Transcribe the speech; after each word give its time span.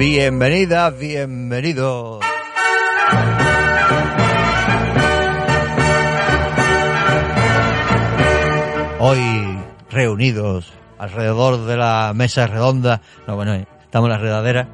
Bienvenidas, 0.00 0.98
bienvenidos. 0.98 2.24
Hoy 8.98 9.58
reunidos 9.90 10.72
alrededor 10.96 11.66
de 11.66 11.76
la 11.76 12.12
mesa 12.14 12.46
redonda, 12.46 13.02
no 13.26 13.36
bueno, 13.36 13.52
estamos 13.52 14.06
en 14.06 14.12
la 14.12 14.16
redadera, 14.16 14.68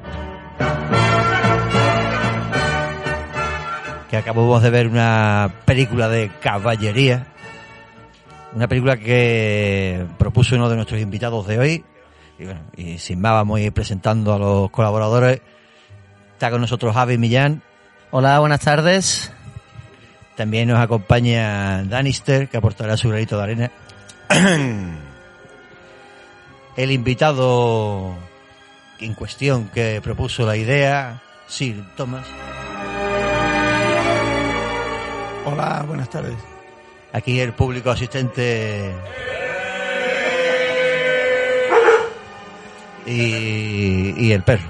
que 4.09 4.15
acabamos 4.15 4.63
de 4.63 4.69
ver 4.69 4.87
una 4.87 5.55
película 5.65 6.07
de 6.07 6.31
caballería, 6.39 7.27
una 8.55 8.69
película 8.69 8.95
que 8.95 10.05
propuso 10.17 10.55
uno 10.55 10.69
de 10.69 10.77
nuestros 10.77 11.01
invitados 11.01 11.45
de 11.47 11.59
hoy, 11.59 11.85
y 12.39 12.45
bueno, 12.45 12.61
y 12.75 12.97
sin 12.99 13.19
más 13.19 13.33
vamos 13.33 13.59
a 13.59 13.61
ir 13.61 13.73
presentando 13.73 14.33
a 14.33 14.39
los 14.39 14.69
colaboradores. 14.69 15.41
Está 16.33 16.51
con 16.51 16.61
nosotros 16.61 16.93
Javi 16.93 17.17
Millán. 17.17 17.63
Hola, 18.11 18.39
buenas 18.39 18.61
tardes. 18.61 19.31
También 20.35 20.67
nos 20.67 20.79
acompaña 20.79 21.83
Danister, 21.83 22.47
que 22.47 22.57
aportará 22.57 22.95
su 22.95 23.09
granito 23.09 23.37
de 23.37 23.43
arena. 23.43 23.71
El 26.77 26.91
invitado 26.91 28.15
en 28.99 29.15
cuestión 29.15 29.69
que 29.69 29.99
propuso 30.03 30.45
la 30.45 30.55
idea, 30.55 31.23
Sir 31.47 31.83
Thomas. 31.95 32.27
Hola, 35.45 35.83
buenas 35.87 36.09
tardes. 36.09 36.35
Aquí 37.13 37.39
el 37.39 37.53
público 37.53 37.89
asistente. 37.89 38.93
Y, 43.07 44.13
y 44.17 44.31
el 44.31 44.43
perro. 44.43 44.67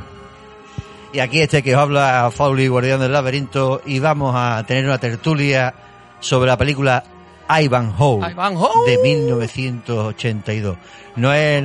Y 1.13 1.19
aquí 1.19 1.41
este 1.41 1.63
que 1.63 1.75
os 1.75 1.81
habla, 1.81 2.29
Fauli, 2.33 2.67
guardián 2.67 2.99
del 2.99 3.11
laberinto, 3.13 3.81
y 3.85 3.99
vamos 3.99 4.33
a 4.37 4.63
tener 4.67 4.85
una 4.85 4.99
tertulia 4.99 5.73
sobre 6.19 6.47
la 6.47 6.57
película 6.57 7.03
Ivanhoe, 7.49 8.29
Ivanhoe. 8.31 8.85
de 8.91 8.97
1982. 9.01 10.77
No 11.15 11.33
es, 11.33 11.63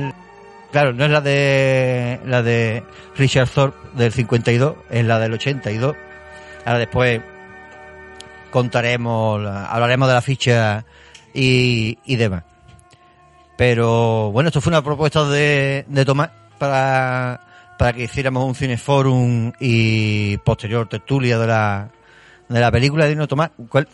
claro, 0.71 0.93
no 0.93 1.05
es 1.05 1.11
la 1.11 1.21
de 1.21 2.19
la 2.25 2.41
de 2.41 2.83
Richard 3.17 3.49
Thorpe 3.49 3.77
del 3.95 4.11
52, 4.13 4.75
es 4.89 5.05
la 5.05 5.19
del 5.19 5.33
82. 5.33 5.95
Ahora 6.65 6.79
después 6.79 7.21
contaremos, 8.51 9.41
la- 9.41 9.65
hablaremos 9.65 10.07
de 10.07 10.13
la 10.13 10.21
ficha 10.21 10.85
y, 11.33 11.97
y 12.05 12.15
demás. 12.15 12.43
Pero 13.57 14.31
bueno, 14.31 14.47
esto 14.47 14.61
fue 14.61 14.71
una 14.71 14.81
propuesta 14.83 15.25
de, 15.25 15.85
de 15.87 16.05
Tomás 16.05 16.29
para, 16.63 17.41
para 17.77 17.91
que 17.91 18.03
hiciéramos 18.03 18.45
un 18.45 18.55
cineforum 18.55 19.51
y 19.59 20.37
posterior 20.37 20.87
tertulia 20.87 21.37
de 21.37 21.47
la, 21.47 21.89
de 22.47 22.59
la 22.59 22.71
película. 22.71 23.05
Dinos, 23.05 23.27
Tomás, 23.27 23.51
¿cuál, 23.67 23.89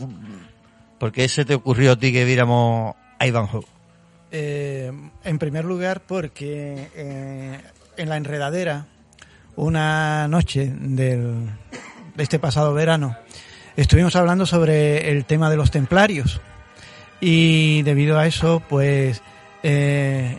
¿por 0.99 1.11
qué 1.11 1.27
se 1.27 1.45
te 1.45 1.55
ocurrió 1.55 1.93
a 1.93 1.95
ti 1.95 2.13
que 2.13 2.25
viéramos 2.25 2.95
Ivanhoe? 3.19 3.65
Eh, 4.31 4.91
en 5.23 5.39
primer 5.39 5.65
lugar, 5.65 6.01
porque 6.05 6.89
eh, 6.95 7.59
en 7.97 8.09
la 8.09 8.17
enredadera, 8.17 8.85
una 9.55 10.27
noche 10.27 10.71
del, 10.71 11.47
de 12.13 12.23
este 12.23 12.37
pasado 12.37 12.75
verano, 12.75 13.17
estuvimos 13.75 14.15
hablando 14.15 14.45
sobre 14.45 15.09
el 15.09 15.25
tema 15.25 15.49
de 15.49 15.57
los 15.57 15.71
templarios. 15.71 16.39
Y 17.19 17.81
debido 17.81 18.19
a 18.19 18.27
eso, 18.27 18.61
pues, 18.69 19.23
eh, 19.63 20.37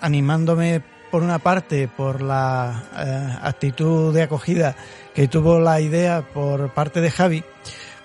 animándome 0.00 0.82
por 1.10 1.22
una 1.22 1.38
parte 1.38 1.88
por 1.88 2.22
la 2.22 2.84
eh, 2.96 3.38
actitud 3.42 4.14
de 4.14 4.22
acogida 4.22 4.76
que 5.14 5.28
tuvo 5.28 5.58
la 5.60 5.80
idea 5.80 6.22
por 6.22 6.70
parte 6.70 7.00
de 7.00 7.10
Javi, 7.10 7.44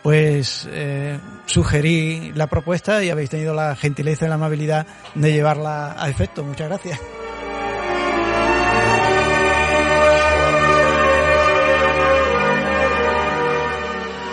pues 0.01 0.67
eh, 0.71 1.19
sugerí 1.45 2.31
la 2.33 2.47
propuesta 2.47 3.03
y 3.03 3.09
habéis 3.09 3.29
tenido 3.29 3.53
la 3.53 3.75
gentileza 3.75 4.25
y 4.25 4.29
la 4.29 4.35
amabilidad 4.35 4.85
de 5.13 5.31
llevarla 5.31 5.95
a 5.97 6.09
efecto. 6.09 6.43
Muchas 6.43 6.69
gracias. 6.69 6.99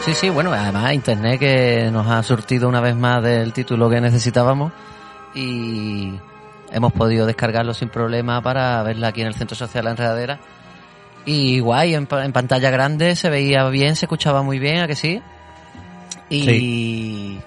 Sí, 0.05 0.15
sí, 0.15 0.31
bueno, 0.31 0.53
además 0.53 0.93
Internet 0.95 1.39
que 1.39 1.91
nos 1.93 2.09
ha 2.09 2.23
surtido 2.25 2.69
una 2.69 2.81
vez 2.81 2.97
más 2.97 3.23
del 3.23 3.53
título 3.53 3.89
que 3.89 4.01
necesitábamos 4.01 4.73
y 5.33 6.13
hemos 6.73 6.93
podido 6.93 7.27
descargarlo 7.27 7.75
sin 7.75 7.89
problema 7.89 8.43
para 8.43 8.83
verla 8.83 9.09
aquí 9.09 9.21
en 9.21 9.29
el 9.29 9.35
Centro 9.35 9.57
Social 9.57 9.85
La 9.85 9.91
Enredadera. 9.93 10.41
Y 11.25 11.61
guay, 11.61 11.95
en, 11.95 12.09
en 12.11 12.33
pantalla 12.33 12.71
grande 12.71 13.15
se 13.15 13.31
veía 13.31 13.69
bien, 13.69 13.95
se 13.95 14.07
escuchaba 14.07 14.43
muy 14.43 14.59
bien, 14.59 14.81
¿a 14.81 14.89
que 14.89 14.97
sí? 14.97 15.23
Y, 16.29 17.39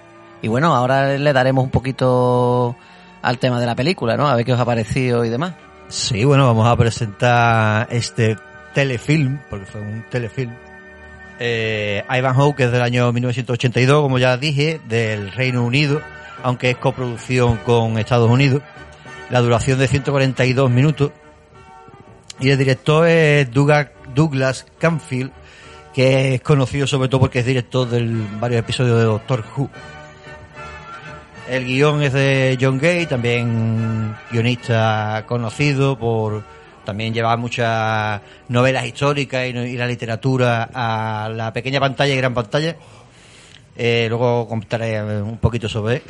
y 0.41 0.47
bueno, 0.47 0.75
ahora 0.75 1.17
le 1.17 1.33
daremos 1.33 1.63
un 1.63 1.71
poquito 1.71 2.75
al 3.21 3.39
tema 3.39 3.59
de 3.59 3.65
la 3.65 3.75
película, 3.75 4.15
¿no? 4.15 4.27
A 4.27 4.35
ver 4.35 4.45
qué 4.45 4.53
os 4.53 4.59
ha 4.59 4.65
parecido 4.65 5.25
y 5.25 5.29
demás. 5.29 5.55
Sí, 5.87 6.23
bueno, 6.23 6.45
vamos 6.45 6.67
a 6.67 6.75
presentar 6.75 7.87
este 7.89 8.37
telefilm, 8.73 9.39
porque 9.49 9.65
fue 9.65 9.81
un 9.81 10.05
telefilm. 10.09 10.53
Eh, 11.39 12.03
Ivanhoe, 12.09 12.55
que 12.55 12.65
es 12.65 12.71
del 12.71 12.81
año 12.81 13.11
1982, 13.11 14.01
como 14.01 14.19
ya 14.19 14.37
dije, 14.37 14.79
del 14.87 15.31
Reino 15.31 15.63
Unido, 15.63 16.01
aunque 16.43 16.71
es 16.71 16.77
coproducción 16.77 17.57
con 17.57 17.97
Estados 17.97 18.29
Unidos. 18.29 18.61
La 19.29 19.41
duración 19.41 19.79
de 19.79 19.87
142 19.87 20.69
minutos. 20.69 21.11
Y 22.39 22.49
el 22.49 22.57
director 22.57 23.07
es 23.07 23.49
Douglas, 23.51 24.65
Canfield, 24.77 25.31
que 25.93 26.35
es 26.35 26.41
conocido 26.41 26.85
sobre 26.85 27.07
todo 27.07 27.21
porque 27.21 27.39
es 27.39 27.45
director 27.45 27.89
de 27.89 28.05
varios 28.39 28.59
episodios 28.59 28.97
de 28.97 29.03
Doctor 29.05 29.43
Who. 29.55 29.69
El 31.49 31.65
guion 31.65 32.01
es 32.01 32.13
de 32.13 32.57
John 32.59 32.79
Gay, 32.79 33.05
también 33.05 34.15
guionista 34.31 35.23
conocido 35.27 35.97
por 35.97 36.43
también 36.83 37.13
llevar 37.13 37.37
muchas 37.37 38.21
novelas 38.47 38.85
históricas 38.85 39.47
y 39.47 39.78
la 39.78 39.87
literatura 39.87 40.69
a 40.73 41.29
la 41.29 41.51
pequeña 41.53 41.79
pantalla 41.79 42.13
y 42.13 42.17
gran 42.17 42.33
pantalla. 42.33 42.75
Eh, 43.75 44.05
luego 44.07 44.47
contaré 44.47 45.01
un 45.21 45.37
poquito 45.37 45.67
sobre 45.67 45.95
él. 45.95 46.03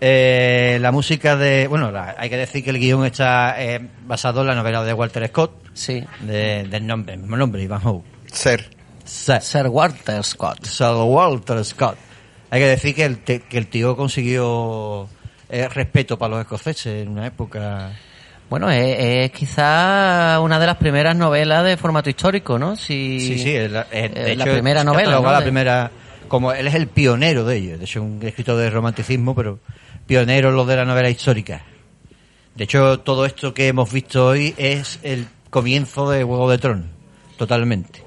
Eh, 0.00 0.78
la 0.80 0.92
música 0.92 1.36
de... 1.36 1.66
Bueno, 1.68 1.90
la- 1.90 2.14
hay 2.18 2.30
que 2.30 2.36
decir 2.36 2.64
que 2.64 2.70
el 2.70 2.78
guion 2.78 3.04
está 3.04 3.62
eh, 3.62 3.80
basado 4.06 4.40
en 4.40 4.46
la 4.46 4.54
novela 4.54 4.82
de 4.82 4.92
Walter 4.94 5.26
Scott, 5.28 5.52
Sí. 5.74 6.02
de- 6.20 6.64
del 6.64 6.86
nombre, 6.86 7.14
el 7.14 7.20
mismo 7.20 7.36
nombre, 7.36 7.62
Ivanhoe. 7.62 8.02
Ser. 8.26 8.70
Sir, 9.04 9.40
Sir 9.42 9.66
Walter 9.68 10.22
Scott. 10.24 10.64
Sir 10.64 10.92
Walter 10.94 11.64
Scott. 11.64 11.96
Hay 12.50 12.60
que 12.60 12.66
decir 12.66 12.94
que 12.94 13.04
el, 13.04 13.18
te- 13.18 13.40
que 13.42 13.58
el 13.58 13.66
tío 13.66 13.96
consiguió 13.96 15.08
eh, 15.48 15.68
respeto 15.68 16.18
para 16.18 16.30
los 16.36 16.40
escoceses 16.40 17.02
en 17.02 17.08
una 17.08 17.26
época... 17.26 17.90
Bueno, 18.48 18.68
es, 18.70 18.96
es 18.98 19.30
quizá 19.30 20.40
una 20.40 20.58
de 20.58 20.66
las 20.66 20.76
primeras 20.76 21.14
novelas 21.14 21.64
de 21.64 21.76
formato 21.76 22.10
histórico, 22.10 22.58
¿no? 22.58 22.74
Si, 22.74 23.20
Sí, 23.20 23.38
sí, 23.38 23.54
es 23.54 23.70
la, 23.70 23.86
es- 23.92 24.12
de 24.12 24.34
la 24.34 24.44
hecho, 24.44 24.52
primera 24.54 24.80
es 24.80 24.86
novela, 24.86 25.20
¿no? 25.20 25.22
la 25.30 25.38
De- 25.38 25.42
primera, 25.44 25.90
como 26.30 26.52
él 26.52 26.68
es 26.68 26.74
el 26.76 26.86
pionero 26.86 27.44
de 27.44 27.56
ello, 27.56 27.76
de 27.76 27.84
hecho 27.84 28.00
un 28.00 28.22
escritor 28.22 28.56
de 28.56 28.70
romanticismo, 28.70 29.34
pero 29.34 29.58
pionero 30.06 30.50
en 30.50 30.56
lo 30.56 30.64
de 30.64 30.76
la 30.76 30.84
novela 30.84 31.10
histórica. 31.10 31.62
De 32.54 32.64
hecho, 32.64 33.00
todo 33.00 33.26
esto 33.26 33.52
que 33.52 33.66
hemos 33.66 33.92
visto 33.92 34.28
hoy 34.28 34.54
es 34.56 35.00
el 35.02 35.26
comienzo 35.50 36.08
de 36.08 36.22
Juego 36.22 36.48
de 36.48 36.58
Tronos, 36.58 36.86
totalmente. 37.36 38.04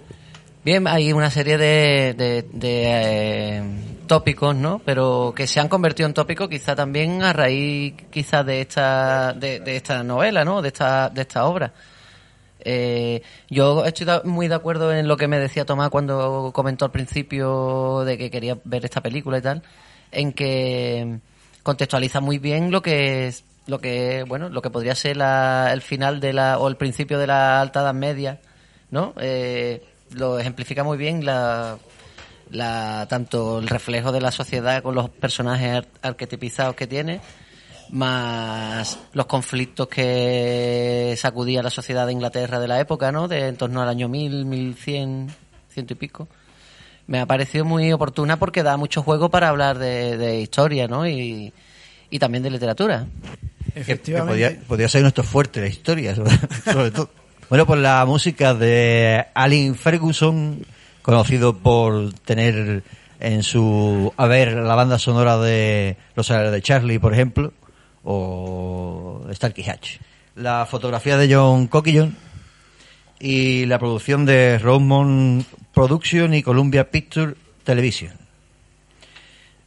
Bien, 0.63 0.87
hay 0.87 1.11
una 1.11 1.29
serie 1.29 1.57
de, 1.57 2.13
de, 2.13 2.45
de, 2.53 2.83
eh, 2.85 3.63
tópicos, 4.07 4.55
¿no? 4.55 4.79
Pero 4.85 5.33
que 5.35 5.45
se 5.45 5.59
han 5.59 5.67
convertido 5.67 6.07
en 6.07 6.13
tópicos 6.13 6.47
quizá 6.47 6.77
también 6.77 7.23
a 7.23 7.33
raíz 7.33 7.95
quizá 8.09 8.45
de 8.45 8.61
esta, 8.61 9.33
de, 9.33 9.59
de 9.59 9.75
esta 9.75 10.01
novela, 10.01 10.45
¿no? 10.45 10.61
De 10.61 10.69
esta, 10.69 11.09
de 11.09 11.21
esta 11.23 11.43
obra. 11.43 11.73
Eh, 12.65 13.21
yo 13.49 13.85
estoy 13.85 14.07
muy 14.23 14.47
de 14.47 14.55
acuerdo 14.55 14.93
en 14.93 15.07
lo 15.07 15.17
que 15.17 15.27
me 15.27 15.37
decía 15.39 15.65
Tomás 15.65 15.89
cuando 15.89 16.51
comentó 16.53 16.85
al 16.85 16.91
principio 16.91 18.01
de 18.05 18.17
que 18.17 18.31
quería 18.31 18.57
ver 18.63 18.85
esta 18.85 19.01
película 19.01 19.37
y 19.37 19.41
tal, 19.41 19.63
en 20.11 20.31
que 20.33 21.19
contextualiza 21.61 22.19
muy 22.21 22.37
bien 22.39 22.71
lo 22.71 22.81
que 22.81 23.27
es, 23.27 23.43
lo 23.67 23.79
que 23.79 24.23
bueno, 24.27 24.49
lo 24.49 24.61
que 24.61 24.69
podría 24.69 24.95
ser 24.95 25.17
la- 25.17 25.71
el 25.73 25.81
final 25.81 26.19
de 26.19 26.33
la 26.33 26.57
o 26.57 26.67
el 26.67 26.75
principio 26.77 27.19
de 27.19 27.27
la 27.27 27.61
Alta 27.61 27.81
Edad 27.81 27.93
Media, 27.93 28.39
¿no? 28.91 29.13
Eh, 29.19 29.83
lo 30.11 30.39
ejemplifica 30.39 30.83
muy 30.83 30.97
bien 30.97 31.25
la, 31.25 31.77
la 32.51 33.07
tanto 33.09 33.59
el 33.59 33.67
reflejo 33.67 34.11
de 34.11 34.21
la 34.21 34.31
sociedad 34.31 34.83
con 34.83 34.95
los 34.95 35.09
personajes 35.09 35.69
ar- 35.77 35.87
arquetipizados 36.01 36.75
que 36.75 36.87
tiene 36.87 37.19
más 37.93 38.97
los 39.13 39.27
conflictos 39.27 39.87
que 39.87 41.13
sacudía 41.15 41.61
la 41.61 41.69
sociedad 41.69 42.07
de 42.07 42.13
Inglaterra 42.13 42.59
de 42.59 42.67
la 42.67 42.79
época, 42.79 43.11
¿no? 43.11 43.27
De 43.27 43.47
en 43.47 43.55
torno 43.55 43.83
al 43.83 43.89
año 43.89 44.09
1000, 44.09 44.45
1100, 44.45 45.27
ciento 45.69 45.93
y 45.93 45.95
pico. 45.95 46.27
Me 47.05 47.19
ha 47.19 47.27
parecido 47.27 47.65
muy 47.65 47.93
oportuna 47.93 48.37
porque 48.39 48.63
da 48.63 48.77
mucho 48.77 49.03
juego 49.03 49.29
para 49.29 49.49
hablar 49.49 49.77
de, 49.77 50.17
de 50.17 50.41
historia, 50.41 50.87
¿no? 50.87 51.07
Y, 51.07 51.53
y 52.09 52.19
también 52.19 52.41
de 52.41 52.49
literatura. 52.49 53.05
Que, 53.65 53.73
que 53.73 53.79
Efectivamente. 53.81 54.33
podía, 54.33 54.67
podía 54.67 54.89
ser 54.89 55.03
nuestro 55.03 55.23
fuerte 55.23 55.61
la 55.61 55.67
historia, 55.67 56.15
sobre, 56.15 56.31
sobre 56.73 56.89
todo. 56.89 57.11
Bueno, 57.47 57.67
pues 57.67 57.79
la 57.79 58.03
música 58.07 58.55
de 58.55 59.23
Alin 59.35 59.75
Ferguson, 59.75 60.65
conocido 61.03 61.55
por 61.55 62.11
tener 62.13 62.81
en 63.19 63.43
su 63.43 64.11
haber 64.17 64.53
la 64.53 64.73
banda 64.73 64.97
sonora 64.97 65.37
de 65.37 65.95
Los 66.15 66.31
Ángeles 66.31 66.53
de 66.53 66.61
Charlie, 66.63 66.97
por 66.97 67.13
ejemplo, 67.13 67.53
o 68.03 69.25
Starkey 69.31 69.67
Hatch. 69.67 69.97
La 70.35 70.65
fotografía 70.65 71.17
de 71.17 71.33
John 71.33 71.67
Coquillon 71.67 72.15
y 73.19 73.65
la 73.65 73.79
producción 73.79 74.25
de 74.25 74.57
Rosemont 74.59 75.45
Production 75.73 76.33
y 76.33 76.43
Columbia 76.43 76.89
Picture 76.89 77.35
Television. 77.63 78.13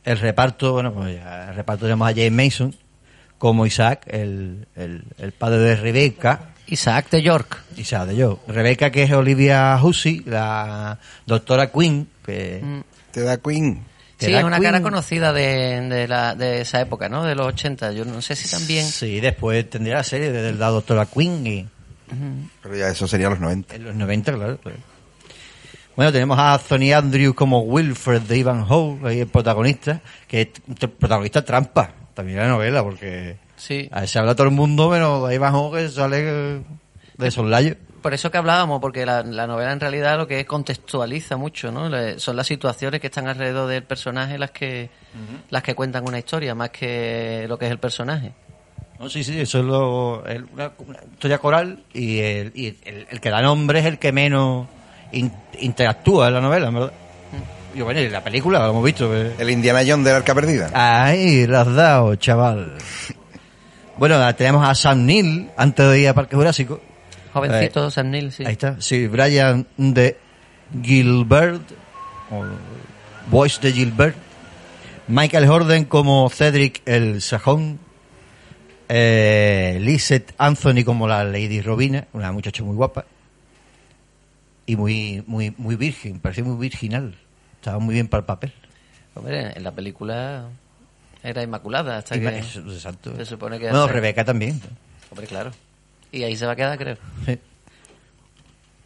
El 0.05 0.19
reparto, 0.19 0.73
bueno, 0.73 0.93
pues 0.93 1.17
ya, 1.17 1.49
el 1.51 1.57
reparto 1.57 1.87
tenemos 1.87 2.09
a 2.09 2.15
James 2.15 2.33
Mason 2.33 2.75
como 3.39 3.67
Isaac, 3.67 4.07
el, 4.07 4.67
el, 4.77 5.05
el 5.19 5.33
padre 5.33 5.59
de 5.59 5.77
Rebecca, 5.77 6.55
Isaac 6.67 7.11
de 7.11 7.23
York. 7.23 7.63
Isaac 7.77 8.09
de 8.09 8.17
yo. 8.17 8.41
Rebeca, 8.49 8.91
que 8.91 9.05
es 9.05 9.13
Olivia 9.13 9.79
Hussey, 9.83 10.23
la 10.27 10.99
doctora 11.27 11.71
Quinn, 11.71 12.09
que. 12.25 12.83
Te 13.13 13.23
da 13.23 13.39
Queen. 13.39 13.85
Sí, 14.19 14.33
es 14.35 14.43
una 14.45 14.59
Queen. 14.59 14.63
cara 14.73 14.83
conocida 14.83 15.33
de, 15.33 15.81
de, 15.83 16.09
la, 16.09 16.35
de 16.35 16.63
esa 16.63 16.81
época, 16.81 17.09
¿no? 17.09 17.25
De 17.25 17.35
los 17.35 17.47
80. 17.49 17.93
Yo 17.93 18.05
no 18.07 18.23
sé 18.23 18.35
si 18.35 18.49
también... 18.49 18.87
Sí, 18.87 19.21
después 19.21 19.69
tendría 19.69 19.97
la 19.97 20.05
serie 20.05 20.33
de 20.33 20.53
la 20.55 20.69
doctora 20.69 21.05
Quinn 21.07 21.47
y 21.47 21.67
Pero 22.63 22.77
ya 22.77 22.89
eso 22.89 23.07
sería 23.07 23.29
los 23.29 23.41
90. 23.41 23.75
en 23.75 23.85
los 23.85 23.95
90, 23.95 24.33
claro. 24.33 24.59
claro. 24.59 24.79
Bueno, 25.97 26.13
tenemos 26.13 26.39
a 26.39 26.55
Anthony 26.55 26.93
Andrews 26.95 27.35
como 27.35 27.61
Wilfred 27.61 28.23
de 28.23 28.39
Ivan 28.39 28.65
Howe, 28.69 28.99
ahí 29.09 29.21
el 29.21 29.27
protagonista, 29.29 30.01
que 30.29 30.43
es 30.43 30.49
protagonista 30.91 31.43
trampa, 31.45 31.91
también 32.15 32.39
la 32.39 32.49
novela, 32.49 32.83
porque 32.83 33.37
Sí. 33.57 33.89
a 33.91 34.05
ese 34.05 34.19
habla 34.19 34.35
todo 34.35 34.47
el 34.49 34.53
mundo, 34.53 34.91
menos 34.91 35.27
de 35.29 35.35
Ivan 35.35 35.55
Howe 35.55 35.73
que 35.79 35.89
sale 35.89 36.63
de 37.17 37.31
soslayo. 37.31 37.77
Por 38.07 38.15
eso 38.15 38.31
que 38.31 38.39
hablábamos, 38.39 38.81
porque 38.81 39.05
la, 39.05 39.25
la 39.25 39.49
novela 39.49 39.73
en 39.73 39.81
realidad 39.81 40.17
lo 40.17 40.29
que 40.29 40.47
contextualiza 40.47 41.37
mucho, 41.37 41.73
¿no? 41.73 41.89
Le- 41.89 42.21
son 42.21 42.37
las 42.37 42.47
situaciones 42.47 43.01
que 43.01 43.09
están 43.09 43.27
alrededor 43.27 43.69
del 43.69 43.83
personaje 43.83 44.39
las 44.39 44.53
que 44.53 44.91
las 45.51 45.61
que 45.65 45.75
cuentan 45.75 46.07
una 46.07 46.17
historia, 46.21 46.55
más 46.55 46.71
que 46.71 47.47
lo 47.49 47.59
que 47.59 47.65
es 47.65 47.73
el 47.73 47.81
personaje. 47.81 48.31
No, 49.01 49.11
sí, 49.11 49.25
sí, 49.25 49.41
eso 49.41 49.59
es 49.59 49.65
lo, 49.65 50.25
el- 50.25 50.45
una, 50.53 50.71
una 50.87 51.01
historia 51.15 51.39
coral 51.39 51.83
y, 51.93 52.21
el, 52.21 52.53
y 52.55 52.77
el, 52.85 53.09
el 53.11 53.21
que 53.21 53.29
da 53.29 53.43
nombre 53.43 53.81
es 53.81 53.87
el 53.87 53.99
que 53.99 54.13
menos 54.13 54.69
in- 55.11 55.33
interactúa 55.59 56.29
en 56.29 56.35
la 56.35 56.41
novela, 56.41 56.71
verdad. 56.71 56.93
Y 57.75 57.81
bueno, 57.81 57.99
y 57.99 58.09
la 58.09 58.23
película 58.23 58.61
lo 58.61 58.71
hemos 58.71 58.85
visto. 58.85 59.13
eh. 59.17 59.35
El 59.37 59.51
Indiana 59.51 59.81
Jones 59.85 60.05
del 60.07 60.15
Arca 60.15 60.33
Perdida. 60.33 60.71
Ahí, 60.75 61.45
lo 61.49 61.59
has 61.59 61.75
dado, 61.75 62.15
chaval. 62.15 62.75
Bueno, 63.99 64.33
tenemos 64.37 64.69
a 64.69 64.75
Sam 64.77 65.07
Neill, 65.07 65.51
antes 65.57 65.91
de 65.91 65.99
ir 66.01 66.09
a 66.09 66.15
Parque 66.15 66.37
Jurásico. 66.37 66.81
Jovencito, 67.37 67.91
Sam 67.91 68.11
Neill, 68.11 68.33
sí. 68.33 68.45
Ahí 68.45 68.53
está, 68.53 68.81
sí, 68.81 69.07
Brian 69.07 69.67
de 69.77 70.17
Gilbert, 70.83 71.63
o 72.31 72.45
Voice 73.31 73.61
de 73.61 73.73
Gilbert. 73.73 74.17
Michael 75.09 75.47
Jordan 75.47 75.85
como 75.85 76.29
Cedric 76.31 76.83
el 76.87 77.21
Sajón. 77.23 77.79
Eh, 78.89 79.79
Lizette 79.81 80.33
Anthony 80.39 80.85
como 80.85 81.09
la 81.09 81.25
Lady 81.25 81.61
Robina, 81.61 82.07
una 82.13 82.31
muchacha 82.33 82.63
muy 82.63 82.77
guapa. 82.77 83.05
Y 84.67 84.77
muy, 84.77 85.23
muy, 85.27 85.55
muy 85.59 85.77
virgen, 85.77 86.19
parecía 86.21 86.45
muy 86.45 86.57
virginal. 86.57 87.15
Estaba 87.57 87.79
muy 87.79 87.95
bien 87.95 88.09
para 88.09 88.21
el 88.21 88.25
papel. 88.27 88.53
Hombre, 89.15 89.53
en 89.57 89.63
la 89.63 89.73
película 89.73 90.49
era 91.23 91.43
inmaculada 91.43 91.99
hasta 91.99 92.17
Y 92.17 92.21
que... 92.21 92.39
exacto. 92.39 93.15
se 93.17 93.25
supone 93.25 93.59
que 93.59 93.69
hace- 93.69 93.93
Rebeca 93.93 94.25
también. 94.25 94.61
Hombre, 95.11 95.27
claro. 95.27 95.51
Y 96.13 96.23
ahí 96.23 96.37
se 96.37 96.47
va 96.47 96.53
a 96.53 96.57
quedar, 96.57 96.79
creo. 96.79 96.97
Sí. 97.27 97.39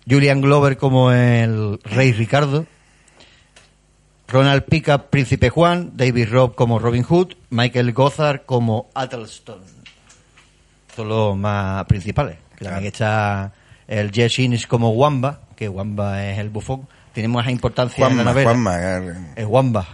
Julian 0.09 0.41
Glover 0.41 0.77
como 0.77 1.13
el 1.13 1.79
Rey 1.85 2.13
Ricardo. 2.13 2.67
Ronald 4.29 4.65
Pickup, 4.65 5.11
Príncipe 5.11 5.51
Juan. 5.51 5.93
David 5.95 6.29
Robb 6.31 6.55
como 6.55 6.79
Robin 6.79 7.03
Hood. 7.03 7.35
Michael 7.51 7.93
Gothard 7.93 8.43
como 8.47 8.89
Athelston. 8.95 9.61
Son 10.95 11.09
los 11.09 11.37
más 11.37 11.85
principales. 11.87 12.39
Que 12.57 12.65
también 12.65 12.87
está 12.87 13.53
el 13.89 14.11
Jess 14.13 14.39
Innes 14.39 14.67
como 14.67 14.91
Wamba, 14.91 15.41
que 15.57 15.69
Wamba 15.69 16.25
es 16.27 16.39
el 16.39 16.49
bufón. 16.51 16.87
Tiene 17.13 17.29
más 17.29 17.49
importancia 17.49 18.07
en 18.07 18.17
la 18.19 18.23
Juanma, 18.33 18.33
novela. 18.33 18.51
Juanma. 18.51 19.33
Es 19.37 19.47
Wamba. 19.47 19.87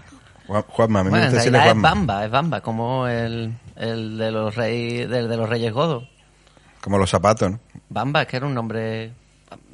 Juan- 0.47 0.63
Juanma, 0.69 1.05
me 1.05 1.11
Bueno, 1.11 1.25
gusta 1.27 1.39
realidad 1.43 1.61
es 1.63 1.67
Juanma. 1.73 1.89
Bamba, 1.89 2.25
es 2.25 2.31
Bamba, 2.31 2.61
como 2.61 3.09
el, 3.09 3.53
el 3.77 4.19
de 4.19 4.31
los 4.31 4.55
reyes, 4.55 5.09
del 5.09 5.29
de 5.29 5.37
los 5.37 5.49
reyes 5.49 5.73
godos. 5.73 6.09
Como 6.87 6.99
los 6.99 7.11
zapatos, 7.11 7.51
¿no? 7.51 7.59
Bamba, 7.89 8.23
es 8.23 8.29
que 8.29 8.37
era 8.37 8.47
un 8.47 8.55
nombre 8.55 9.11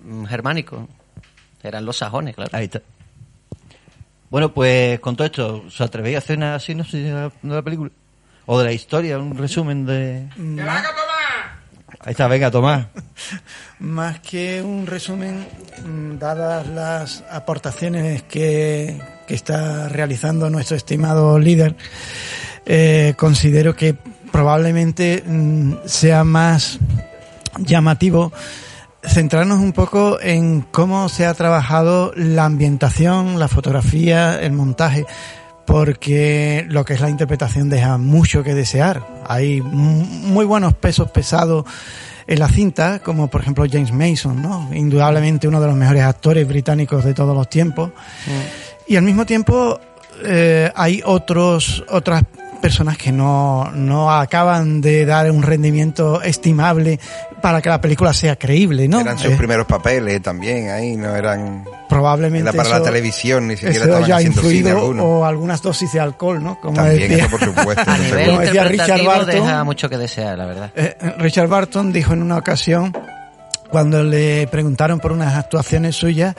mm, 0.02 0.24
germánico. 0.24 0.88
Eran 1.62 1.84
los 1.84 1.98
sajones, 1.98 2.34
claro. 2.34 2.50
Ahí 2.54 2.64
está. 2.64 2.80
Bueno, 4.30 4.54
pues 4.54 4.98
con 5.00 5.14
todo 5.14 5.26
esto, 5.26 5.70
¿se 5.70 5.84
atrevéis 5.84 6.16
a 6.16 6.18
hacer 6.20 6.38
una 6.38 6.58
sinopsis 6.58 7.04
de 7.04 7.12
la, 7.12 7.30
de 7.42 7.54
la 7.54 7.60
película? 7.60 7.90
¿O 8.46 8.58
de 8.58 8.64
la 8.64 8.72
historia? 8.72 9.18
Un 9.18 9.36
resumen 9.36 9.84
de... 9.84 10.26
Ahí 12.00 12.12
está, 12.12 12.28
venga, 12.28 12.50
Tomás. 12.50 12.86
Más 13.78 14.20
que 14.20 14.62
un 14.62 14.86
resumen, 14.86 15.46
mm, 15.84 16.16
dadas 16.16 16.66
las 16.66 17.24
aportaciones 17.30 18.22
que, 18.22 19.02
que 19.26 19.34
está 19.34 19.90
realizando 19.90 20.48
nuestro 20.48 20.78
estimado 20.78 21.38
líder, 21.38 21.76
eh, 22.64 23.12
considero 23.18 23.76
que 23.76 23.98
probablemente 24.32 25.22
mm, 25.26 25.74
sea 25.84 26.24
más 26.24 26.78
llamativo 27.58 28.32
centrarnos 29.04 29.58
un 29.58 29.72
poco 29.72 30.20
en 30.20 30.60
cómo 30.60 31.08
se 31.08 31.26
ha 31.26 31.34
trabajado 31.34 32.12
la 32.14 32.44
ambientación, 32.44 33.38
la 33.38 33.48
fotografía, 33.48 34.40
el 34.40 34.52
montaje, 34.52 35.04
porque 35.66 36.64
lo 36.68 36.84
que 36.84 36.94
es 36.94 37.00
la 37.00 37.10
interpretación 37.10 37.68
deja 37.68 37.98
mucho 37.98 38.42
que 38.42 38.54
desear. 38.54 39.06
Hay 39.26 39.60
muy 39.60 40.44
buenos 40.44 40.74
pesos 40.74 41.10
pesados 41.10 41.64
en 42.26 42.38
la 42.38 42.48
cinta, 42.48 43.00
como 43.00 43.28
por 43.28 43.40
ejemplo 43.40 43.64
James 43.70 43.92
Mason, 43.92 44.40
¿no? 44.40 44.70
Indudablemente 44.72 45.48
uno 45.48 45.60
de 45.60 45.66
los 45.66 45.76
mejores 45.76 46.02
actores 46.04 46.46
británicos 46.46 47.04
de 47.04 47.14
todos 47.14 47.36
los 47.36 47.48
tiempos. 47.48 47.90
Y 48.86 48.96
al 48.96 49.02
mismo 49.02 49.26
tiempo 49.26 49.80
eh, 50.24 50.70
hay 50.74 51.02
otros 51.04 51.84
otras 51.88 52.22
personas 52.60 52.96
que 52.96 53.10
no, 53.10 53.70
no 53.74 54.12
acaban 54.12 54.80
de 54.80 55.04
dar 55.04 55.30
un 55.30 55.42
rendimiento 55.42 56.22
estimable 56.22 57.00
para 57.42 57.60
que 57.60 57.68
la 57.68 57.80
película 57.80 58.14
sea 58.14 58.36
creíble, 58.36 58.88
¿no? 58.88 59.00
Eran 59.00 59.18
sus 59.18 59.32
Eh, 59.32 59.36
primeros 59.36 59.66
papeles 59.66 60.22
también, 60.22 60.70
ahí 60.70 60.96
no 60.96 61.14
eran... 61.14 61.64
probablemente 61.88 62.48
Era 62.48 62.56
para 62.56 62.78
la 62.78 62.82
televisión, 62.82 63.48
ni 63.48 63.56
siquiera 63.56 63.84
estaban 63.84 64.04
haya 64.04 64.16
haciendo 64.16 64.42
cine 64.42 64.70
alguno. 64.70 65.04
o 65.04 65.24
algunas 65.26 65.60
dosis 65.60 65.92
de 65.92 66.00
alcohol, 66.00 66.42
¿no? 66.42 66.58
Como 66.60 66.76
También, 66.76 67.10
decía, 67.10 67.26
eso 67.26 67.36
por 67.36 67.44
supuesto. 67.44 67.82
A 67.90 67.98
nivel 67.98 68.10
seguro. 68.10 68.26
Como 68.26 68.40
decía 68.40 68.64
Richard 68.64 69.04
Barton. 69.04 69.34
deja 69.34 69.64
mucho 69.64 69.90
que 69.90 69.98
desear, 69.98 70.38
la 70.38 70.46
verdad. 70.46 70.70
Eh, 70.74 70.96
Richard 71.18 71.48
Barton 71.48 71.92
dijo 71.92 72.14
en 72.14 72.22
una 72.22 72.38
ocasión, 72.38 72.96
cuando 73.70 74.02
le 74.04 74.46
preguntaron 74.46 75.00
por 75.00 75.12
unas 75.12 75.34
actuaciones 75.34 75.96
suyas, 75.96 76.34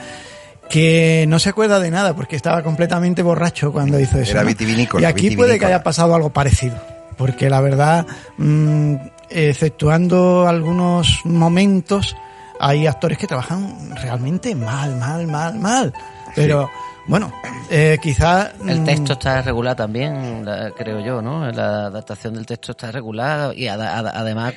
que 0.69 1.25
no 1.27 1.39
se 1.39 1.50
acuerda 1.50 1.79
de 1.79 1.91
nada 1.91 2.15
porque 2.15 2.36
estaba 2.36 2.63
completamente 2.63 3.22
borracho 3.22 3.72
cuando 3.72 4.00
hizo 4.00 4.17
eso. 4.19 4.31
Era 4.31 4.41
¿no? 4.43 4.48
vitivinícola, 4.48 5.01
Y 5.03 5.05
aquí 5.12 5.36
puede 5.36 5.60
que 5.60 5.65
haya 5.65 5.83
pasado 5.83 6.15
algo 6.15 6.31
parecido, 6.31 6.75
porque 7.17 7.50
la 7.50 7.60
verdad, 7.62 8.05
mm, 8.38 8.95
exceptuando 9.33 10.47
algunos 10.47 11.21
momentos, 11.25 12.15
hay 12.59 12.87
actores 12.87 13.17
que 13.17 13.27
trabajan 13.27 13.95
realmente 13.95 14.55
mal, 14.55 14.95
mal, 14.97 15.27
mal, 15.27 15.59
mal. 15.59 15.93
Pero 16.35 16.69
bueno, 17.07 17.31
eh, 17.69 17.97
quizás 18.01 18.51
El 18.65 18.81
mm, 18.81 18.85
texto 18.85 19.13
está 19.13 19.41
regular 19.41 19.75
también, 19.75 20.45
la- 20.45 20.71
creo 20.71 20.99
yo, 21.01 21.21
¿no? 21.21 21.49
La 21.51 21.87
adaptación 21.87 22.33
del 22.35 22.45
texto 22.45 22.71
está 22.71 22.91
regular 22.91 23.57
y 23.57 23.67
además 23.67 24.53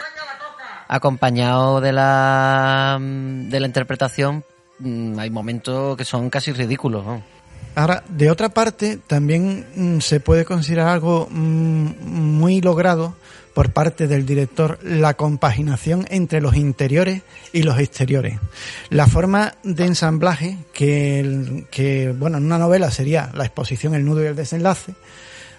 acompañado 0.88 1.80
de 1.80 1.92
la 1.92 2.98
mm, 3.00 3.48
de 3.48 3.60
la 3.60 3.66
interpretación 3.66 4.44
mm, 4.78 5.18
hay 5.18 5.30
momentos 5.30 5.96
que 5.96 6.04
son 6.04 6.30
casi 6.30 6.52
ridículos. 6.52 7.04
¿no? 7.04 7.22
Ahora, 7.74 8.02
de 8.08 8.30
otra 8.30 8.48
parte, 8.50 8.98
también 9.06 9.98
se 10.00 10.20
puede 10.20 10.44
considerar 10.44 10.88
algo 10.88 11.28
muy 11.30 12.60
logrado 12.60 13.14
por 13.56 13.70
parte 13.70 14.06
del 14.06 14.26
director 14.26 14.78
la 14.82 15.14
compaginación 15.14 16.04
entre 16.10 16.42
los 16.42 16.56
interiores 16.56 17.22
y 17.54 17.62
los 17.62 17.78
exteriores. 17.78 18.38
La 18.90 19.06
forma 19.06 19.54
de 19.62 19.86
ensamblaje 19.86 20.58
que, 20.74 21.64
que 21.70 22.12
bueno, 22.12 22.36
en 22.36 22.44
una 22.44 22.58
novela 22.58 22.90
sería 22.90 23.30
la 23.32 23.46
exposición, 23.46 23.94
el 23.94 24.04
nudo 24.04 24.22
y 24.22 24.26
el 24.26 24.36
desenlace, 24.36 24.94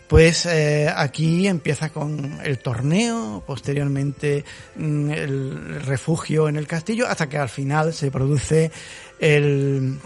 pues 0.08 0.46
eh, 0.46 0.94
aquí 0.96 1.48
empieza 1.48 1.90
con 1.90 2.38
el 2.44 2.60
torneo, 2.60 3.44
posteriormente 3.48 4.46
mm, 4.76 5.10
el 5.10 5.82
refugio 5.84 6.48
en 6.50 6.58
el 6.58 6.68
castillo, 6.68 7.08
hasta 7.08 7.28
que 7.28 7.40
al 7.40 7.50
final 7.50 7.96
se 7.96 8.12
produce 8.12 8.70
el, 9.18 9.98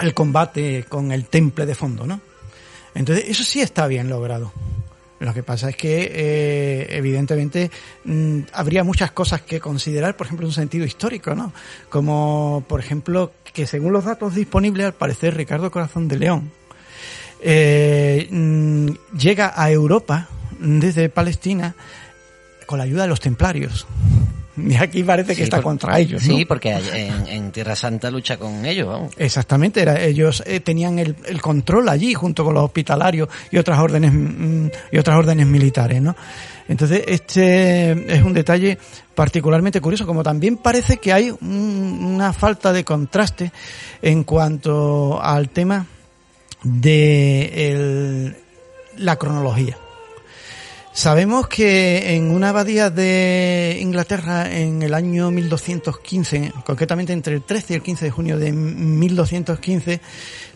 el 0.00 0.14
combate 0.14 0.84
con 0.88 1.12
el 1.12 1.26
temple 1.26 1.64
de 1.64 1.76
fondo, 1.76 2.08
¿no? 2.08 2.20
Entonces, 2.96 3.26
eso 3.28 3.44
sí 3.44 3.60
está 3.60 3.86
bien 3.86 4.08
logrado. 4.08 4.52
Lo 5.18 5.32
que 5.32 5.42
pasa 5.42 5.70
es 5.70 5.76
que, 5.76 6.10
eh, 6.12 6.86
evidentemente, 6.90 7.70
mm, 8.04 8.40
habría 8.52 8.84
muchas 8.84 9.12
cosas 9.12 9.42
que 9.42 9.60
considerar, 9.60 10.16
por 10.16 10.26
ejemplo, 10.26 10.44
en 10.44 10.48
un 10.48 10.54
sentido 10.54 10.84
histórico, 10.84 11.34
¿no? 11.34 11.52
Como, 11.88 12.64
por 12.68 12.80
ejemplo, 12.80 13.32
que 13.54 13.66
según 13.66 13.92
los 13.92 14.04
datos 14.04 14.34
disponibles, 14.34 14.86
al 14.86 14.94
parecer, 14.94 15.34
Ricardo 15.34 15.70
Corazón 15.70 16.08
de 16.08 16.18
León 16.18 16.50
eh, 17.40 18.28
mm, 18.30 18.88
llega 19.16 19.52
a 19.54 19.70
Europa 19.70 20.28
desde 20.58 21.08
Palestina 21.08 21.74
con 22.66 22.78
la 22.78 22.84
ayuda 22.84 23.02
de 23.02 23.08
los 23.08 23.20
templarios. 23.20 23.86
Y 24.56 24.74
aquí 24.76 25.02
parece 25.04 25.30
que 25.30 25.36
Sí, 25.36 25.42
está 25.42 25.56
por- 25.58 25.64
contra 25.64 25.98
ellos. 25.98 26.22
¿no? 26.26 26.34
Sí, 26.36 26.44
porque 26.44 26.72
en, 26.72 27.26
en 27.26 27.52
Tierra 27.52 27.76
Santa 27.76 28.10
lucha 28.10 28.38
con 28.38 28.64
ellos, 28.64 28.88
vamos. 28.88 29.12
Exactamente, 29.18 29.82
era, 29.82 30.00
ellos 30.02 30.42
eh, 30.46 30.60
tenían 30.60 30.98
el, 30.98 31.14
el 31.26 31.40
control 31.42 31.88
allí 31.88 32.14
junto 32.14 32.44
con 32.44 32.54
los 32.54 32.64
hospitalarios 32.64 33.28
y 33.50 33.58
otras 33.58 33.78
órdenes 33.78 34.12
mm, 34.14 34.68
y 34.92 34.98
otras 34.98 35.18
órdenes 35.18 35.46
militares, 35.46 36.00
¿no? 36.00 36.16
Entonces 36.68 37.02
este 37.06 37.92
es 38.16 38.22
un 38.22 38.32
detalle 38.32 38.76
particularmente 39.14 39.80
curioso, 39.80 40.06
como 40.06 40.22
también 40.22 40.56
parece 40.56 40.96
que 40.96 41.12
hay 41.12 41.30
un- 41.30 42.00
una 42.14 42.32
falta 42.32 42.72
de 42.72 42.82
contraste 42.84 43.52
en 44.02 44.24
cuanto 44.24 45.22
al 45.22 45.50
tema 45.50 45.86
de 46.62 47.70
el- 47.70 48.36
la 48.96 49.16
cronología. 49.16 49.76
Sabemos 50.96 51.46
que 51.46 52.16
en 52.16 52.30
una 52.30 52.48
abadía 52.48 52.88
de 52.88 53.76
Inglaterra 53.82 54.50
en 54.50 54.80
el 54.80 54.94
año 54.94 55.30
1215, 55.30 56.54
concretamente 56.64 57.12
entre 57.12 57.34
el 57.34 57.42
13 57.42 57.74
y 57.74 57.76
el 57.76 57.82
15 57.82 58.04
de 58.06 58.10
junio 58.10 58.38
de 58.38 58.50
1215, 58.50 60.00